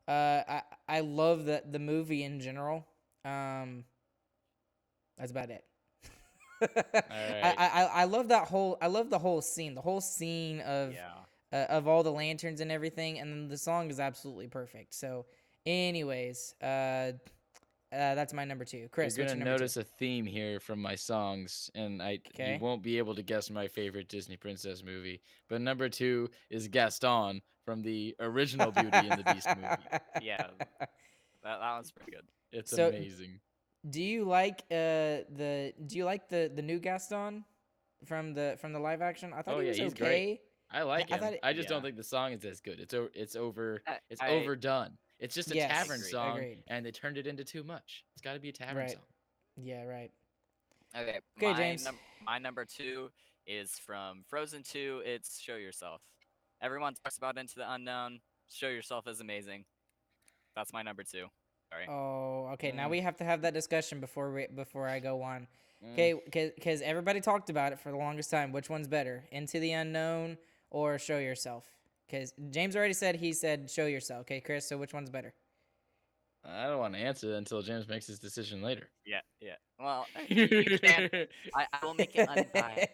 Uh, 0.09 0.43
I 0.49 0.63
I 0.89 1.01
love 1.01 1.45
the 1.45 1.63
the 1.69 1.79
movie 1.79 2.23
in 2.25 2.41
general. 2.41 2.87
Um, 3.25 3.85
that's 5.19 5.31
about 5.31 5.51
it. 5.51 5.65
I, 7.11 7.55
I 7.59 7.67
I 7.67 7.83
I 7.85 8.05
love 8.05 8.29
that 8.29 8.49
whole 8.49 8.79
I 8.81 8.87
love 8.87 9.11
the 9.11 9.19
whole 9.19 9.43
scene. 9.43 9.75
The 9.75 9.81
whole 9.81 10.01
scene 10.01 10.61
of 10.61 10.95
Yeah. 10.95 11.11
uh, 11.53 11.67
of 11.71 11.89
all 11.89 12.03
the 12.03 12.13
lanterns 12.13 12.61
and 12.61 12.71
everything, 12.73 13.19
and 13.19 13.51
the 13.51 13.59
song 13.59 13.91
is 13.91 13.99
absolutely 14.01 14.47
perfect. 14.49 14.95
So, 14.95 15.27
anyways, 15.67 16.55
uh, 16.63 17.13
uh, 17.93 18.15
that's 18.15 18.33
my 18.33 18.45
number 18.45 18.65
two. 18.65 18.89
Chris, 18.91 19.17
You're 19.17 19.27
gonna 19.27 19.39
your 19.39 19.45
number 19.47 19.59
notice 19.59 19.77
a 19.77 19.83
theme 19.85 20.25
here 20.27 20.61
from 20.61 20.81
my 20.81 20.95
songs, 20.95 21.71
and 21.75 22.03
I 22.03 22.21
Okay. 22.35 22.55
you 22.55 22.61
won't 22.61 22.83
be 22.83 22.99
able 22.99 23.15
to 23.15 23.23
guess 23.23 23.51
my 23.51 23.69
favorite 23.69 24.09
Disney 24.09 24.37
princess 24.37 24.83
movie. 24.85 25.21
But 25.49 25.61
number 25.61 25.89
two 25.89 26.31
is 26.51 26.69
Gaston 26.69 27.43
from 27.65 27.83
the 27.83 28.15
original 28.21 28.71
Beauty 28.73 28.91
and 28.97 29.25
the 29.25 29.33
Beast 29.35 29.49
movie. 29.57 30.01
Yeah. 30.23 30.47
That, 30.79 30.91
that 31.61 31.73
one's 31.75 31.91
pretty 31.91 32.13
good. 32.13 32.25
It's 32.53 32.71
So- 32.71 32.89
amazing. 32.89 33.41
Do 33.89 34.03
you 34.03 34.25
like 34.25 34.61
uh 34.71 35.25
the 35.35 35.73
Do 35.87 35.97
you 35.97 36.05
like 36.05 36.29
the 36.29 36.53
the 36.55 36.61
new 36.61 36.79
Gaston 36.79 37.45
from 38.05 38.35
the 38.35 38.57
from 38.61 38.75
the 38.75 38.79
live 38.79 39.01
action? 39.01 39.33
I 39.33 39.41
thought 39.41 39.55
Oh, 39.55 39.59
he 39.61 39.65
yeah, 39.67 39.71
was 39.71 39.79
he's 39.79 39.93
okay. 39.93 40.05
great. 40.05 40.41
I 40.71 40.83
like 40.83 41.11
I 41.11 41.15
him. 41.15 41.21
thought 41.23 41.33
it- 41.33 41.41
I 41.43 41.53
just 41.55 41.69
don't 41.69 41.81
think 41.81 41.97
the 41.97 42.03
song 42.05 42.33
is 42.35 42.45
as 42.45 42.61
good. 42.61 42.79
It's 42.79 42.93
o- 42.93 43.09
it's 43.15 43.37
over 43.37 43.83
I- 43.87 43.99
it's 44.11 44.21
I- 44.21 44.29
overdone. 44.33 44.99
It's 45.21 45.35
just 45.35 45.51
a 45.51 45.55
Yes, 45.55 45.71
tavern 45.71 45.97
agreed, 46.01 46.11
song, 46.11 46.37
agreed. 46.39 46.65
and 46.67 46.85
they 46.85 46.91
turned 46.91 47.19
it 47.19 47.27
into 47.27 47.45
too 47.45 47.63
much. 47.63 48.05
It's 48.15 48.23
got 48.23 48.33
to 48.35 48.41
be 48.41 48.49
a 48.49 48.53
tavern 48.53 48.77
Right. 48.79 48.91
song. 48.93 49.03
Yeah, 49.57 49.85
right. 49.85 50.11
Okay. 50.97 51.21
Okay, 51.37 51.53
my 51.53 51.57
James. 51.57 51.85
num- 51.85 51.99
my 52.23 52.39
number 52.39 52.65
two 52.65 53.13
is 53.47 53.79
from 53.79 54.25
Frozen 54.29 54.63
2. 54.63 55.03
It's 55.05 55.39
Show 55.39 55.57
Yourself. 55.57 56.01
Everyone 56.63 56.95
talks 56.95 57.19
about 57.19 57.37
Into 57.39 57.55
the 57.57 57.71
Unknown. 57.71 58.21
Show 58.51 58.69
Yourself 58.69 59.07
is 59.07 59.21
amazing. 59.21 59.65
That's 60.57 60.73
my 60.73 60.83
number 60.83 61.05
two. 61.05 61.31
Sorry. 61.71 61.87
Oh, 61.89 62.47
okay. 62.55 62.73
Now 62.73 62.89
Mm. 62.89 62.91
we 62.91 63.01
have 63.01 63.17
to 63.19 63.25
have 63.25 63.43
that 63.43 63.55
discussion 63.55 64.01
before 64.01 64.33
we 64.33 64.47
before 64.49 64.89
I 64.89 64.99
go 64.99 65.23
on. 65.23 65.47
Mm. 65.83 65.93
Okay, 65.93 66.51
because 66.57 66.83
everybody 66.83 67.21
talked 67.21 67.49
about 67.51 67.73
it 67.73 67.79
for 67.79 67.91
the 67.93 67.97
longest 67.97 68.31
time. 68.31 68.51
Which 68.53 68.69
one's 68.69 68.89
better, 68.89 69.29
Into 69.31 69.61
the 69.61 69.73
Unknown 69.73 70.39
or 70.71 70.99
Show 70.99 71.19
Yourself? 71.19 71.71
Because 72.11 72.33
James 72.51 72.75
already 72.75 72.95
said 72.95 73.17
he 73.17 73.33
said 73.33 73.71
Show 73.71 73.87
Yourself. 73.87 74.23
Okay, 74.23 74.41
Chris. 74.41 74.67
So 74.69 74.77
which 74.77 74.93
one's 74.93 75.11
better? 75.11 75.33
I 76.45 76.67
don't 76.67 76.79
want 76.79 76.95
to 76.95 77.01
answer 77.01 77.35
until 77.35 77.61
James 77.63 77.87
makes 77.87 78.07
his 78.07 78.19
decision 78.19 78.63
later. 78.63 78.89
Yeah, 79.05 79.21
yeah. 79.41 79.57
Well, 79.79 80.07
you 80.29 80.79
can. 80.79 81.11
I, 81.55 81.67
I 81.73 81.85
will 81.87 81.95
make 81.95 82.17
it 82.17 82.27
unbiased. 82.29 82.89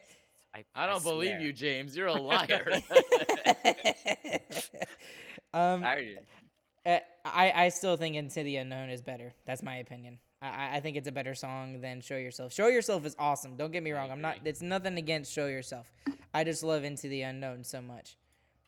I, 0.54 0.64
I 0.74 0.86
don't 0.86 1.02
believe 1.02 1.40
you, 1.40 1.52
James. 1.52 1.96
You're 1.96 2.08
a 2.08 2.12
liar. 2.20 2.80
um, 5.54 5.84
I, 5.84 6.16
Uh, 6.84 6.98
I, 7.24 7.52
I 7.64 7.68
still 7.70 7.96
think 7.96 8.16
Into 8.16 8.42
the 8.42 8.56
Unknown 8.56 8.90
is 8.90 9.00
better. 9.02 9.32
That's 9.46 9.62
my 9.62 9.76
opinion. 9.76 10.18
I, 10.42 10.46
I- 10.48 10.76
I 10.76 10.80
think 10.80 10.96
it's 10.96 11.08
a 11.08 11.12
better 11.12 11.34
song 11.34 11.80
than 11.80 12.00
Show 12.00 12.16
Yourself. 12.16 12.52
Show 12.52 12.66
Yourself 12.68 13.06
is 13.06 13.16
awesome. 13.18 13.56
Don't 13.56 13.72
get 13.72 13.82
me 13.82 13.92
wrong. 13.92 14.10
I'm 14.10 14.20
not. 14.20 14.38
It's 14.44 14.60
nothing 14.62 14.98
against 14.98 15.32
Show 15.32 15.46
Yourself. 15.46 15.86
I 16.34 16.44
just 16.44 16.62
love 16.62 16.84
Into 16.84 17.08
the 17.08 17.22
Unknown 17.22 17.64
so 17.64 17.80
much. 17.80 18.16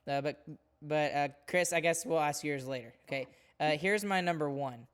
Uh, 0.08 0.20
but 0.20 0.44
but 0.80 1.12
uh, 1.12 1.28
Chris, 1.46 1.72
I 1.72 1.80
guess 1.80 2.06
we'll 2.06 2.20
ask 2.20 2.44
yours 2.44 2.66
later. 2.66 2.94
Okay. 3.08 3.26
Uh, 3.60 3.70
here's 3.70 4.04
my 4.04 4.20
number 4.20 4.48
one, 4.48 4.86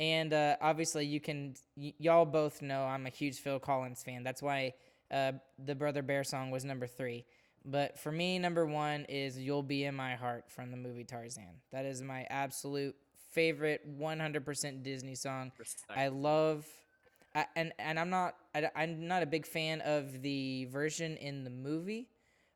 and 0.00 0.32
uh, 0.32 0.56
obviously 0.60 1.06
you 1.06 1.20
can 1.20 1.54
y- 1.76 1.94
y'all 1.98 2.24
both 2.24 2.60
know 2.62 2.82
I'm 2.82 3.06
a 3.06 3.10
huge 3.10 3.38
Phil 3.38 3.60
Collins 3.60 4.02
fan. 4.02 4.24
That's 4.24 4.42
why 4.42 4.74
uh, 5.10 5.32
the 5.64 5.74
Brother 5.74 6.02
Bear 6.02 6.24
song 6.24 6.50
was 6.50 6.64
number 6.64 6.86
three. 6.86 7.24
But 7.64 7.98
for 7.98 8.10
me, 8.10 8.38
number 8.38 8.66
one 8.66 9.04
is 9.08 9.38
"You'll 9.38 9.62
Be 9.62 9.84
in 9.84 9.94
My 9.94 10.16
Heart" 10.16 10.50
from 10.50 10.70
the 10.70 10.76
movie 10.76 11.04
Tarzan. 11.04 11.60
That 11.70 11.84
is 11.84 12.02
my 12.02 12.26
absolute 12.28 12.96
favorite 13.30 13.82
100% 13.98 14.82
Disney 14.82 15.14
song. 15.14 15.52
I 15.88 16.08
love, 16.08 16.66
I, 17.34 17.46
and 17.56 17.72
and 17.78 17.98
I'm 17.98 18.10
not 18.10 18.34
I, 18.54 18.70
am 18.76 19.06
not 19.06 19.22
a 19.22 19.26
big 19.26 19.46
fan 19.46 19.80
of 19.82 20.22
the 20.22 20.64
version 20.66 21.16
in 21.16 21.44
the 21.44 21.50
movie, 21.50 22.08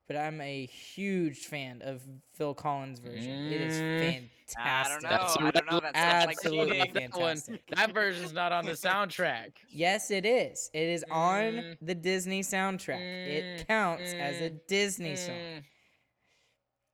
but 0.09 0.17
I'm 0.17 0.41
a 0.41 0.67
huge 0.67 1.47
fan 1.47 1.83
of 1.83 2.03
Phil 2.35 2.55
Collins' 2.55 2.99
version. 2.99 3.51
It 3.51 3.61
is 3.61 3.73
Mm. 3.81 3.99
fantastic. 3.99 4.59
I 4.59 4.89
don't 4.89 5.03
know. 5.03 5.09
That's 5.11 5.37
I 5.37 5.51
don't 5.51 5.67
know. 5.71 5.81
That 5.81 5.97
sounds 5.97 6.27
like 6.27 6.37
Absolutely 6.37 6.79
that, 6.79 6.89
one, 7.19 7.37
fantastic. 7.37 7.63
that 7.75 7.95
version's 7.95 8.33
not 8.33 8.53
on 8.53 8.65
the 8.65 8.73
soundtrack. 8.73 9.53
Yes, 9.75 10.11
it 10.11 10.27
is. 10.27 10.71
It 10.75 10.89
is 10.89 11.05
on 11.11 11.55
Mm. 11.55 11.77
the 11.81 11.95
Disney 11.95 12.43
soundtrack. 12.43 13.27
It 13.27 13.45
Mm, 13.45 13.67
counts 13.69 14.15
as 14.19 14.41
a 14.41 14.51
mm, 14.51 14.61
Disney 14.69 15.17
song. 15.17 15.37
Mm, 15.37 15.63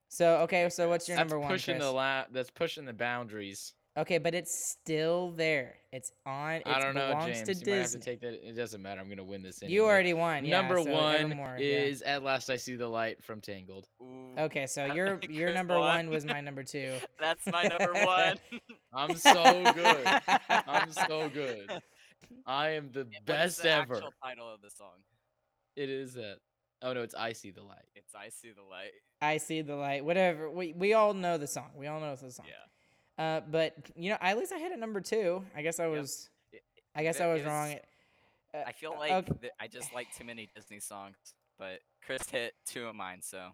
So 0.09 0.37
okay, 0.39 0.69
so 0.69 0.89
what's 0.89 1.07
your 1.07 1.17
That's 1.17 1.29
number 1.31 1.39
one? 1.39 1.51
pushing 1.51 1.75
Chris? 1.75 1.85
the 1.85 1.91
la- 1.91 2.25
That's 2.31 2.49
pushing 2.51 2.85
the 2.85 2.93
boundaries. 2.93 3.73
Okay, 3.97 4.17
but 4.17 4.33
it's 4.33 4.53
still 4.71 5.31
there. 5.31 5.75
It's 5.91 6.11
on. 6.25 6.53
It 6.57 6.67
I 6.67 6.79
don't 6.79 6.93
know, 6.93 7.07
belongs 7.09 7.37
James. 7.43 7.47
to 7.47 7.53
you 7.53 7.71
might 7.71 7.77
have 7.81 7.91
to 7.91 7.97
Disney. 7.97 8.01
take 8.01 8.21
that. 8.21 8.47
It 8.47 8.55
doesn't 8.55 8.81
matter. 8.81 9.01
I'm 9.01 9.09
gonna 9.09 9.23
win 9.23 9.41
this. 9.41 9.61
Anyway. 9.61 9.73
You 9.75 9.85
already 9.85 10.13
won. 10.13 10.45
Yeah, 10.45 10.61
Number 10.61 10.81
so 10.83 10.89
one 10.91 11.15
Evermore, 11.15 11.57
yeah. 11.59 11.79
is 11.79 12.01
"At 12.03 12.23
Last 12.23 12.49
I 12.49 12.55
See 12.57 12.75
the 12.75 12.87
Light" 12.87 13.23
from 13.23 13.41
Tangled. 13.41 13.87
Ooh, 14.01 14.33
Okay, 14.37 14.67
so 14.67 14.85
your 14.93 15.19
your 15.27 15.53
number 15.53 15.73
won. 15.77 16.05
one 16.05 16.09
was 16.11 16.23
my 16.25 16.39
number 16.39 16.63
two. 16.63 16.93
That's 17.19 17.45
my 17.47 17.63
number 17.63 17.93
one. 18.05 18.37
I'm 18.93 19.15
so 19.17 19.63
good. 19.73 20.07
I'm 20.49 20.91
so 20.93 21.27
good. 21.29 21.69
I 22.45 22.69
am 22.71 22.91
the 22.93 22.99
What 23.05 23.07
is 23.15 23.21
best 23.25 23.63
the 23.63 23.71
ever. 23.71 23.95
actual 23.95 24.13
title 24.23 24.53
of 24.53 24.61
the 24.61 24.69
song? 24.69 25.01
It 25.75 25.89
is 25.89 26.13
that. 26.13 26.37
Oh 26.83 26.93
no, 26.93 27.01
it's 27.01 27.15
"I 27.15 27.33
See 27.33 27.49
the 27.51 27.63
Light." 27.63 27.85
It's 27.95 28.13
"I 28.15 28.29
See 28.29 28.51
the 28.55 28.63
Light." 28.63 28.91
I 29.21 29.35
see 29.37 29.61
the 29.61 29.75
light. 29.75 30.05
Whatever. 30.05 30.49
We 30.49 30.73
we 30.73 30.93
all 30.93 31.13
know 31.13 31.37
the 31.37 31.47
song. 31.47 31.71
We 31.75 31.87
all 31.87 31.99
know 31.99 32.15
the 32.15 32.31
song. 32.31 32.45
Yeah. 32.47 32.53
Uh, 33.19 33.41
but 33.51 33.75
you 33.95 34.09
know, 34.09 34.17
at 34.21 34.37
least 34.37 34.53
I 34.53 34.57
hit 34.59 34.71
it 34.71 34.79
number 34.79 35.01
two. 35.01 35.43
I 35.55 35.61
guess 35.61 35.79
I 35.79 35.87
was. 35.87 36.29
It- 36.53 36.63
I 36.95 37.03
guess 37.03 37.19
it- 37.19 37.23
I 37.23 37.27
was 37.33 37.43
wrong. 37.43 37.75
Uh, 38.53 38.63
I 38.65 38.71
feel 38.71 38.95
like 38.97 39.11
okay. 39.11 39.33
th- 39.41 39.53
I 39.59 39.67
just 39.67 39.93
like 39.93 40.07
too 40.15 40.23
many 40.23 40.49
Disney 40.55 40.79
songs, 40.79 41.15
but 41.59 41.81
Chris 42.03 42.27
hit 42.29 42.53
two 42.65 42.87
of 42.87 42.95
mine, 42.95 43.21
so 43.21 43.49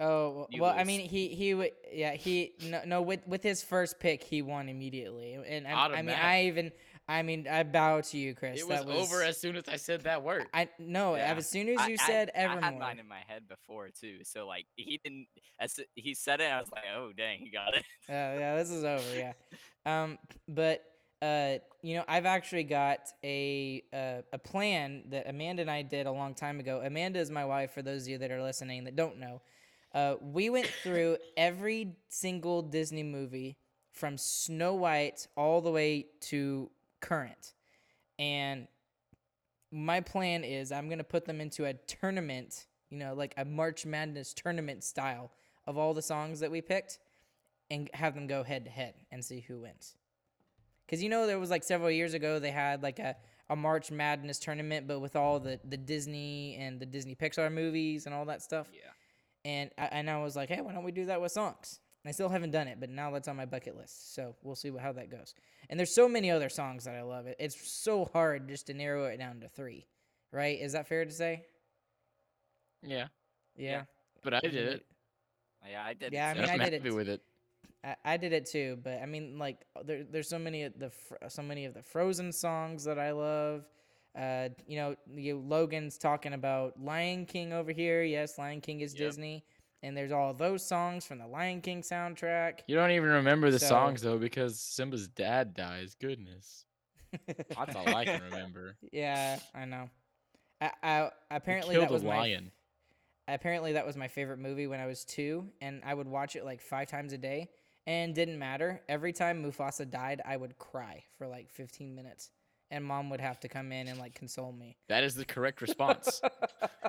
Oh 0.00 0.46
You 0.50 0.62
well, 0.62 0.74
I 0.76 0.82
mean, 0.84 1.00
he 1.08 1.28
he 1.28 1.52
w- 1.52 1.70
yeah 1.92 2.14
he 2.14 2.54
no 2.62 2.82
no 2.84 3.02
with 3.02 3.26
with 3.28 3.42
his 3.42 3.62
first 3.62 4.00
pick 4.00 4.22
he 4.24 4.42
won 4.42 4.68
immediately, 4.68 5.34
and 5.34 5.66
I, 5.68 5.72
I 5.86 6.02
mean 6.02 6.16
I 6.16 6.46
even 6.46 6.72
I 7.08 7.22
mean 7.22 7.46
I 7.48 7.62
bow 7.62 8.00
to 8.00 8.18
you, 8.18 8.34
Chris. 8.34 8.60
It 8.60 8.66
was, 8.68 8.84
that 8.84 8.88
over 8.88 9.22
as 9.22 9.38
soon 9.40 9.56
as 9.56 9.64
I 9.68 9.76
said 9.76 10.02
that 10.02 10.22
word. 10.22 10.46
I 10.52 10.68
no 10.78 11.14
Yeah. 11.14 11.34
as 11.34 11.48
soon 11.48 11.68
as 11.68 11.86
you 11.88 11.96
I- 12.00 12.06
said 12.06 12.30
I, 12.34 12.38
Evermore. 12.40 12.62
had 12.62 12.78
mine 12.78 12.98
in 12.98 13.08
my 13.08 13.20
head 13.28 13.46
before 13.48 13.88
too. 13.90 14.18
So 14.24 14.46
like 14.46 14.66
he 14.76 14.98
didn't, 15.02 15.26
as 15.60 15.78
he 15.94 16.14
said 16.14 16.40
it, 16.40 16.50
I 16.50 16.60
was 16.60 16.70
like, 16.72 16.84
oh 16.96 17.12
dang, 17.16 17.38
he 17.40 17.50
got 17.50 17.76
it. 17.76 17.84
Yeah, 18.08 18.38
yeah, 18.38 18.56
this 18.56 18.70
is 18.70 18.84
over. 18.84 19.02
Yeah, 19.16 19.32
um, 19.86 20.18
but 20.48 20.82
uh, 21.22 21.54
you 21.82 21.96
know, 21.96 22.04
I've 22.08 22.26
actually 22.26 22.64
got 22.64 22.98
a 23.24 23.82
uh, 23.92 24.22
a 24.32 24.38
plan 24.38 25.04
that 25.10 25.28
Amanda 25.28 25.62
and 25.62 25.70
I 25.70 25.82
did 25.82 26.06
a 26.06 26.12
long 26.12 26.34
time 26.34 26.60
ago. 26.60 26.82
Amanda 26.84 27.20
is 27.20 27.30
my 27.30 27.44
wife. 27.44 27.72
For 27.72 27.82
those 27.82 28.02
of 28.02 28.08
you 28.08 28.18
that 28.18 28.30
are 28.30 28.42
listening 28.42 28.84
that 28.84 28.96
don't 28.96 29.18
know, 29.18 29.40
uh, 29.94 30.16
we 30.20 30.50
went 30.50 30.66
through 30.82 31.16
every 31.36 31.94
single 32.08 32.62
Disney 32.62 33.02
movie 33.02 33.56
from 33.92 34.18
Snow 34.18 34.74
White 34.74 35.26
all 35.36 35.62
the 35.62 35.70
way 35.70 36.06
to 36.22 36.70
current, 37.06 37.54
and 38.18 38.68
my 39.72 40.00
plan 40.00 40.44
is 40.44 40.72
I'm 40.72 40.88
gonna 40.88 41.04
put 41.04 41.24
them 41.24 41.40
into 41.40 41.64
a 41.64 41.74
tournament. 41.74 42.66
You 42.90 42.98
know, 42.98 43.14
like 43.14 43.34
a 43.36 43.44
March 43.44 43.84
Madness 43.84 44.32
tournament 44.32 44.84
style 44.84 45.32
of 45.66 45.76
all 45.76 45.92
the 45.92 46.02
songs 46.02 46.40
that 46.40 46.50
we 46.50 46.60
picked 46.60 46.98
and 47.70 47.90
have 47.94 48.14
them 48.14 48.26
go 48.26 48.42
head 48.42 48.64
to 48.64 48.70
head 48.70 48.94
and 49.10 49.24
see 49.24 49.40
who 49.40 49.60
wins. 49.60 49.96
Because 50.86 51.02
you 51.02 51.08
know 51.08 51.26
there 51.26 51.38
was 51.40 51.50
like 51.50 51.64
several 51.64 51.90
years 51.90 52.14
ago 52.14 52.38
they 52.38 52.52
had 52.52 52.82
like 52.82 52.98
a, 52.98 53.16
a 53.50 53.56
March 53.56 53.90
Madness 53.90 54.38
tournament, 54.38 54.86
but 54.86 55.00
with 55.00 55.16
all 55.16 55.40
the, 55.40 55.58
the 55.64 55.76
Disney 55.76 56.56
and 56.60 56.78
the 56.78 56.86
Disney 56.86 57.14
Pixar 57.14 57.52
movies 57.52 58.06
and 58.06 58.14
all 58.14 58.24
that 58.26 58.42
stuff. 58.42 58.68
Yeah. 58.72 58.90
And 59.44 59.70
I, 59.78 59.84
and 59.86 60.10
I 60.10 60.22
was 60.22 60.36
like, 60.36 60.48
hey, 60.48 60.60
why 60.60 60.72
don't 60.72 60.84
we 60.84 60.92
do 60.92 61.06
that 61.06 61.20
with 61.20 61.32
songs? 61.32 61.80
And 62.06 62.10
I 62.10 62.12
still 62.12 62.28
haven't 62.28 62.52
done 62.52 62.68
it, 62.68 62.78
but 62.78 62.88
now 62.88 63.10
that's 63.10 63.26
on 63.26 63.34
my 63.34 63.46
bucket 63.46 63.76
list. 63.76 64.14
So 64.14 64.36
we'll 64.44 64.54
see 64.54 64.70
how 64.80 64.92
that 64.92 65.10
goes. 65.10 65.34
And 65.68 65.76
there's 65.76 65.92
so 65.92 66.08
many 66.08 66.30
other 66.30 66.48
songs 66.48 66.84
that 66.84 66.94
I 66.94 67.02
love. 67.02 67.26
It 67.26 67.34
it's 67.40 67.68
so 67.68 68.04
hard 68.04 68.46
just 68.48 68.68
to 68.68 68.74
narrow 68.74 69.06
it 69.06 69.16
down 69.16 69.40
to 69.40 69.48
three, 69.48 69.88
right? 70.30 70.56
Is 70.60 70.74
that 70.74 70.86
fair 70.86 71.04
to 71.04 71.10
say? 71.10 71.42
yeah, 72.84 73.08
Yeah. 73.56 73.82
but 74.22 74.34
I 74.34 74.40
did 74.40 74.54
it. 74.54 74.86
Yeah, 75.68 75.82
I 75.84 75.94
did. 75.94 76.12
Yeah, 76.12 76.28
I 76.28 76.34
mean, 76.34 76.44
I'm 76.44 76.60
I 76.60 76.64
did 76.70 76.74
happy 76.74 76.88
it 76.90 76.94
with 76.94 77.08
it. 77.08 77.22
I, 77.82 77.96
I 78.04 78.16
did 78.18 78.32
it 78.32 78.46
too, 78.46 78.78
but 78.84 79.02
I 79.02 79.06
mean, 79.06 79.36
like, 79.36 79.66
there, 79.84 80.04
there's 80.08 80.28
so 80.28 80.38
many 80.38 80.62
of 80.62 80.78
the 80.78 80.90
fr- 80.90 81.16
so 81.26 81.42
many 81.42 81.64
of 81.64 81.74
the 81.74 81.82
Frozen 81.82 82.30
songs 82.30 82.84
that 82.84 83.00
I 83.00 83.10
love. 83.10 83.64
Uh, 84.16 84.50
you 84.68 84.76
know, 84.76 84.94
you, 85.12 85.38
Logan's 85.44 85.98
talking 85.98 86.34
about 86.34 86.80
Lion 86.80 87.26
King 87.26 87.52
over 87.52 87.72
here. 87.72 88.04
Yes, 88.04 88.38
Lion 88.38 88.60
King 88.60 88.80
is 88.82 88.92
Yep. 88.94 88.98
Disney, 89.08 89.44
and 89.86 89.96
there's 89.96 90.12
all 90.12 90.34
those 90.34 90.64
songs 90.64 91.06
from 91.06 91.18
the 91.18 91.26
Lion 91.26 91.60
King 91.60 91.82
soundtrack. 91.82 92.60
You 92.66 92.74
don't 92.76 92.90
even 92.90 93.08
remember 93.10 93.50
the 93.50 93.58
So- 93.58 93.66
songs 93.68 94.02
though 94.02 94.18
because 94.18 94.58
Simba's 94.60 95.08
dad 95.08 95.54
dies. 95.54 95.94
Goodness, 96.00 96.64
that's 97.26 97.74
all 97.76 97.88
I 97.94 98.04
can 98.04 98.22
remember. 98.22 98.76
yeah, 98.92 99.38
I 99.54 99.64
know. 99.64 99.88
I, 100.60 100.70
I 100.82 101.10
apparently 101.30 101.74
killed 101.74 101.84
that 101.88 101.92
was 101.92 102.02
a 102.02 102.06
my 102.06 102.16
lion. 102.18 102.50
apparently 103.28 103.74
that 103.74 103.86
was 103.86 103.96
my 103.96 104.08
favorite 104.08 104.38
movie 104.38 104.66
when 104.66 104.80
I 104.80 104.86
was 104.86 105.04
two, 105.04 105.46
and 105.60 105.82
I 105.84 105.94
would 105.94 106.08
watch 106.08 106.34
it 106.36 106.44
like 106.44 106.60
five 106.60 106.88
times 106.88 107.12
a 107.12 107.18
day, 107.18 107.50
and 107.86 108.14
didn't 108.14 108.38
matter. 108.38 108.82
Every 108.88 109.12
time 109.12 109.44
Mufasa 109.44 109.88
died, 109.90 110.22
I 110.24 110.36
would 110.36 110.58
cry 110.58 111.04
for 111.18 111.26
like 111.26 111.50
15 111.50 111.94
minutes, 111.94 112.30
and 112.70 112.82
mom 112.84 113.10
would 113.10 113.20
have 113.20 113.38
to 113.40 113.48
come 113.48 113.70
in 113.70 113.86
and 113.88 113.98
like 113.98 114.14
console 114.14 114.50
me. 114.52 114.76
That 114.88 115.04
is 115.04 115.14
the 115.14 115.24
correct 115.26 115.60
response. 115.60 116.20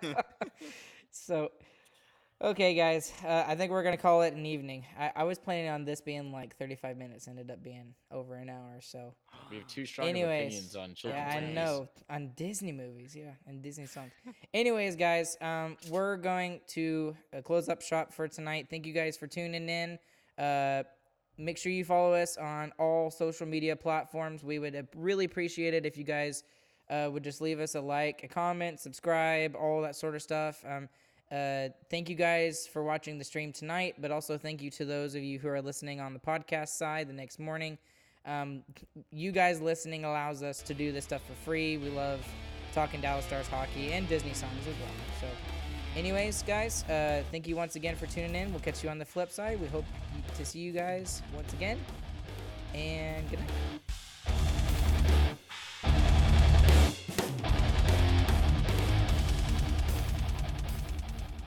so, 1.12 1.52
okay, 2.42 2.74
guys, 2.74 3.12
uh, 3.26 3.46
I 3.48 3.56
think 3.56 3.72
we're 3.72 3.84
gonna 3.84 3.98
call 3.98 4.22
it 4.22 4.34
an 4.34 4.46
evening. 4.46 4.86
I, 4.98 5.12
I 5.16 5.24
was 5.24 5.40
planning 5.40 5.70
on 5.70 5.86
this 5.86 6.02
being 6.02 6.32
like 6.32 6.56
35 6.58 6.98
minutes, 6.98 7.28
ended 7.28 7.52
up 7.52 7.64
being 7.64 7.94
over 8.12 8.36
an 8.36 8.50
hour. 8.50 8.80
So, 8.82 9.14
we 9.50 9.58
have 9.58 9.68
two 9.68 9.86
strong 9.86 10.08
Anyways, 10.08 10.48
opinions 10.48 10.76
on 10.76 10.94
children's 10.94 11.34
yeah, 11.34 11.38
I 11.38 11.54
know 11.54 11.90
on 12.10 12.32
Disney 12.36 12.72
movies, 12.72 13.16
yeah, 13.16 13.32
and 13.46 13.62
Disney 13.62 13.86
songs. 13.86 14.12
Anyways, 14.54 14.96
guys, 14.96 15.38
um, 15.42 15.78
we're 15.90 16.18
going 16.18 16.62
to 16.70 17.16
uh, 17.36 17.42
close 17.42 17.70
up 17.70 17.82
shop 17.82 18.14
for 18.14 18.28
tonight. 18.28 18.68
Thank 18.70 18.86
you 18.86 18.94
guys 18.94 19.18
for 19.18 19.28
tuning 19.28 19.70
in. 19.70 20.00
Uh, 20.38 20.84
make 21.38 21.58
sure 21.58 21.72
you 21.72 21.86
follow 21.86 22.14
us 22.14 22.38
on 22.38 22.72
all 22.80 23.12
social 23.12 23.48
media 23.48 23.76
platforms. 23.76 24.44
We 24.44 24.60
would 24.60 24.88
really 24.96 25.26
appreciate 25.26 25.74
it 25.74 25.86
if 25.86 25.98
you 25.98 26.04
guys 26.04 26.44
uh, 26.90 27.10
would 27.12 27.24
just 27.24 27.42
leave 27.42 27.60
us 27.60 27.76
a 27.76 27.82
like, 27.82 28.24
a 28.24 28.28
comment, 28.28 28.80
subscribe, 28.80 29.56
all 29.56 29.82
that 29.82 29.96
sort 29.96 30.16
of 30.16 30.22
stuff. 30.22 30.64
Um, 30.68 30.90
uh, 31.32 31.70
thank 31.90 32.10
you 32.10 32.16
guys 32.16 32.68
for 32.68 32.84
watching 32.84 33.18
the 33.18 33.24
stream 33.24 33.52
tonight, 33.52 33.96
but 34.00 34.12
also 34.12 34.38
thank 34.38 34.62
you 34.62 34.70
to 34.72 34.86
those 34.86 35.16
of 35.16 35.24
you 35.24 35.40
who 35.40 35.48
are 35.48 35.62
listening 35.62 36.00
on 36.00 36.14
the 36.14 36.20
podcast 36.20 36.70
side 36.70 37.10
the 37.10 37.14
next 37.14 37.40
morning. 37.40 37.78
Um, 38.26 38.64
you 39.12 39.32
guys 39.32 39.62
listening 39.62 40.06
allows 40.06 40.44
us 40.44 40.62
to 40.64 40.74
do 40.74 40.92
this 40.92 41.06
stuff 41.06 41.22
for 41.26 41.34
free. 41.46 41.78
We 41.78 41.90
love 41.90 42.26
talking 42.74 43.02
Dallas 43.02 43.26
Stars 43.26 43.48
hockey 43.48 43.94
and 43.94 44.08
Disney 44.08 44.34
songs 44.34 44.60
as 44.62 44.76
well. 44.80 44.90
So, 45.22 45.28
anyways, 45.98 46.44
guys, 46.44 46.84
uh, 46.86 47.24
thank 47.32 47.48
you 47.48 47.56
once 47.56 47.76
again 47.76 47.96
for 47.96 48.06
tuning 48.06 48.36
in. 48.36 48.52
We'll 48.52 48.62
catch 48.62 48.84
you 48.84 48.90
on 48.90 48.98
the 48.98 49.06
flip 49.06 49.32
side. 49.32 49.60
We 49.60 49.68
hope 49.68 49.86
to 50.36 50.46
see 50.46 50.60
you 50.60 50.72
guys 50.72 51.22
once 51.34 51.52
again. 51.54 51.80
And 52.74 53.30
good 53.30 53.40
night. 53.40 53.87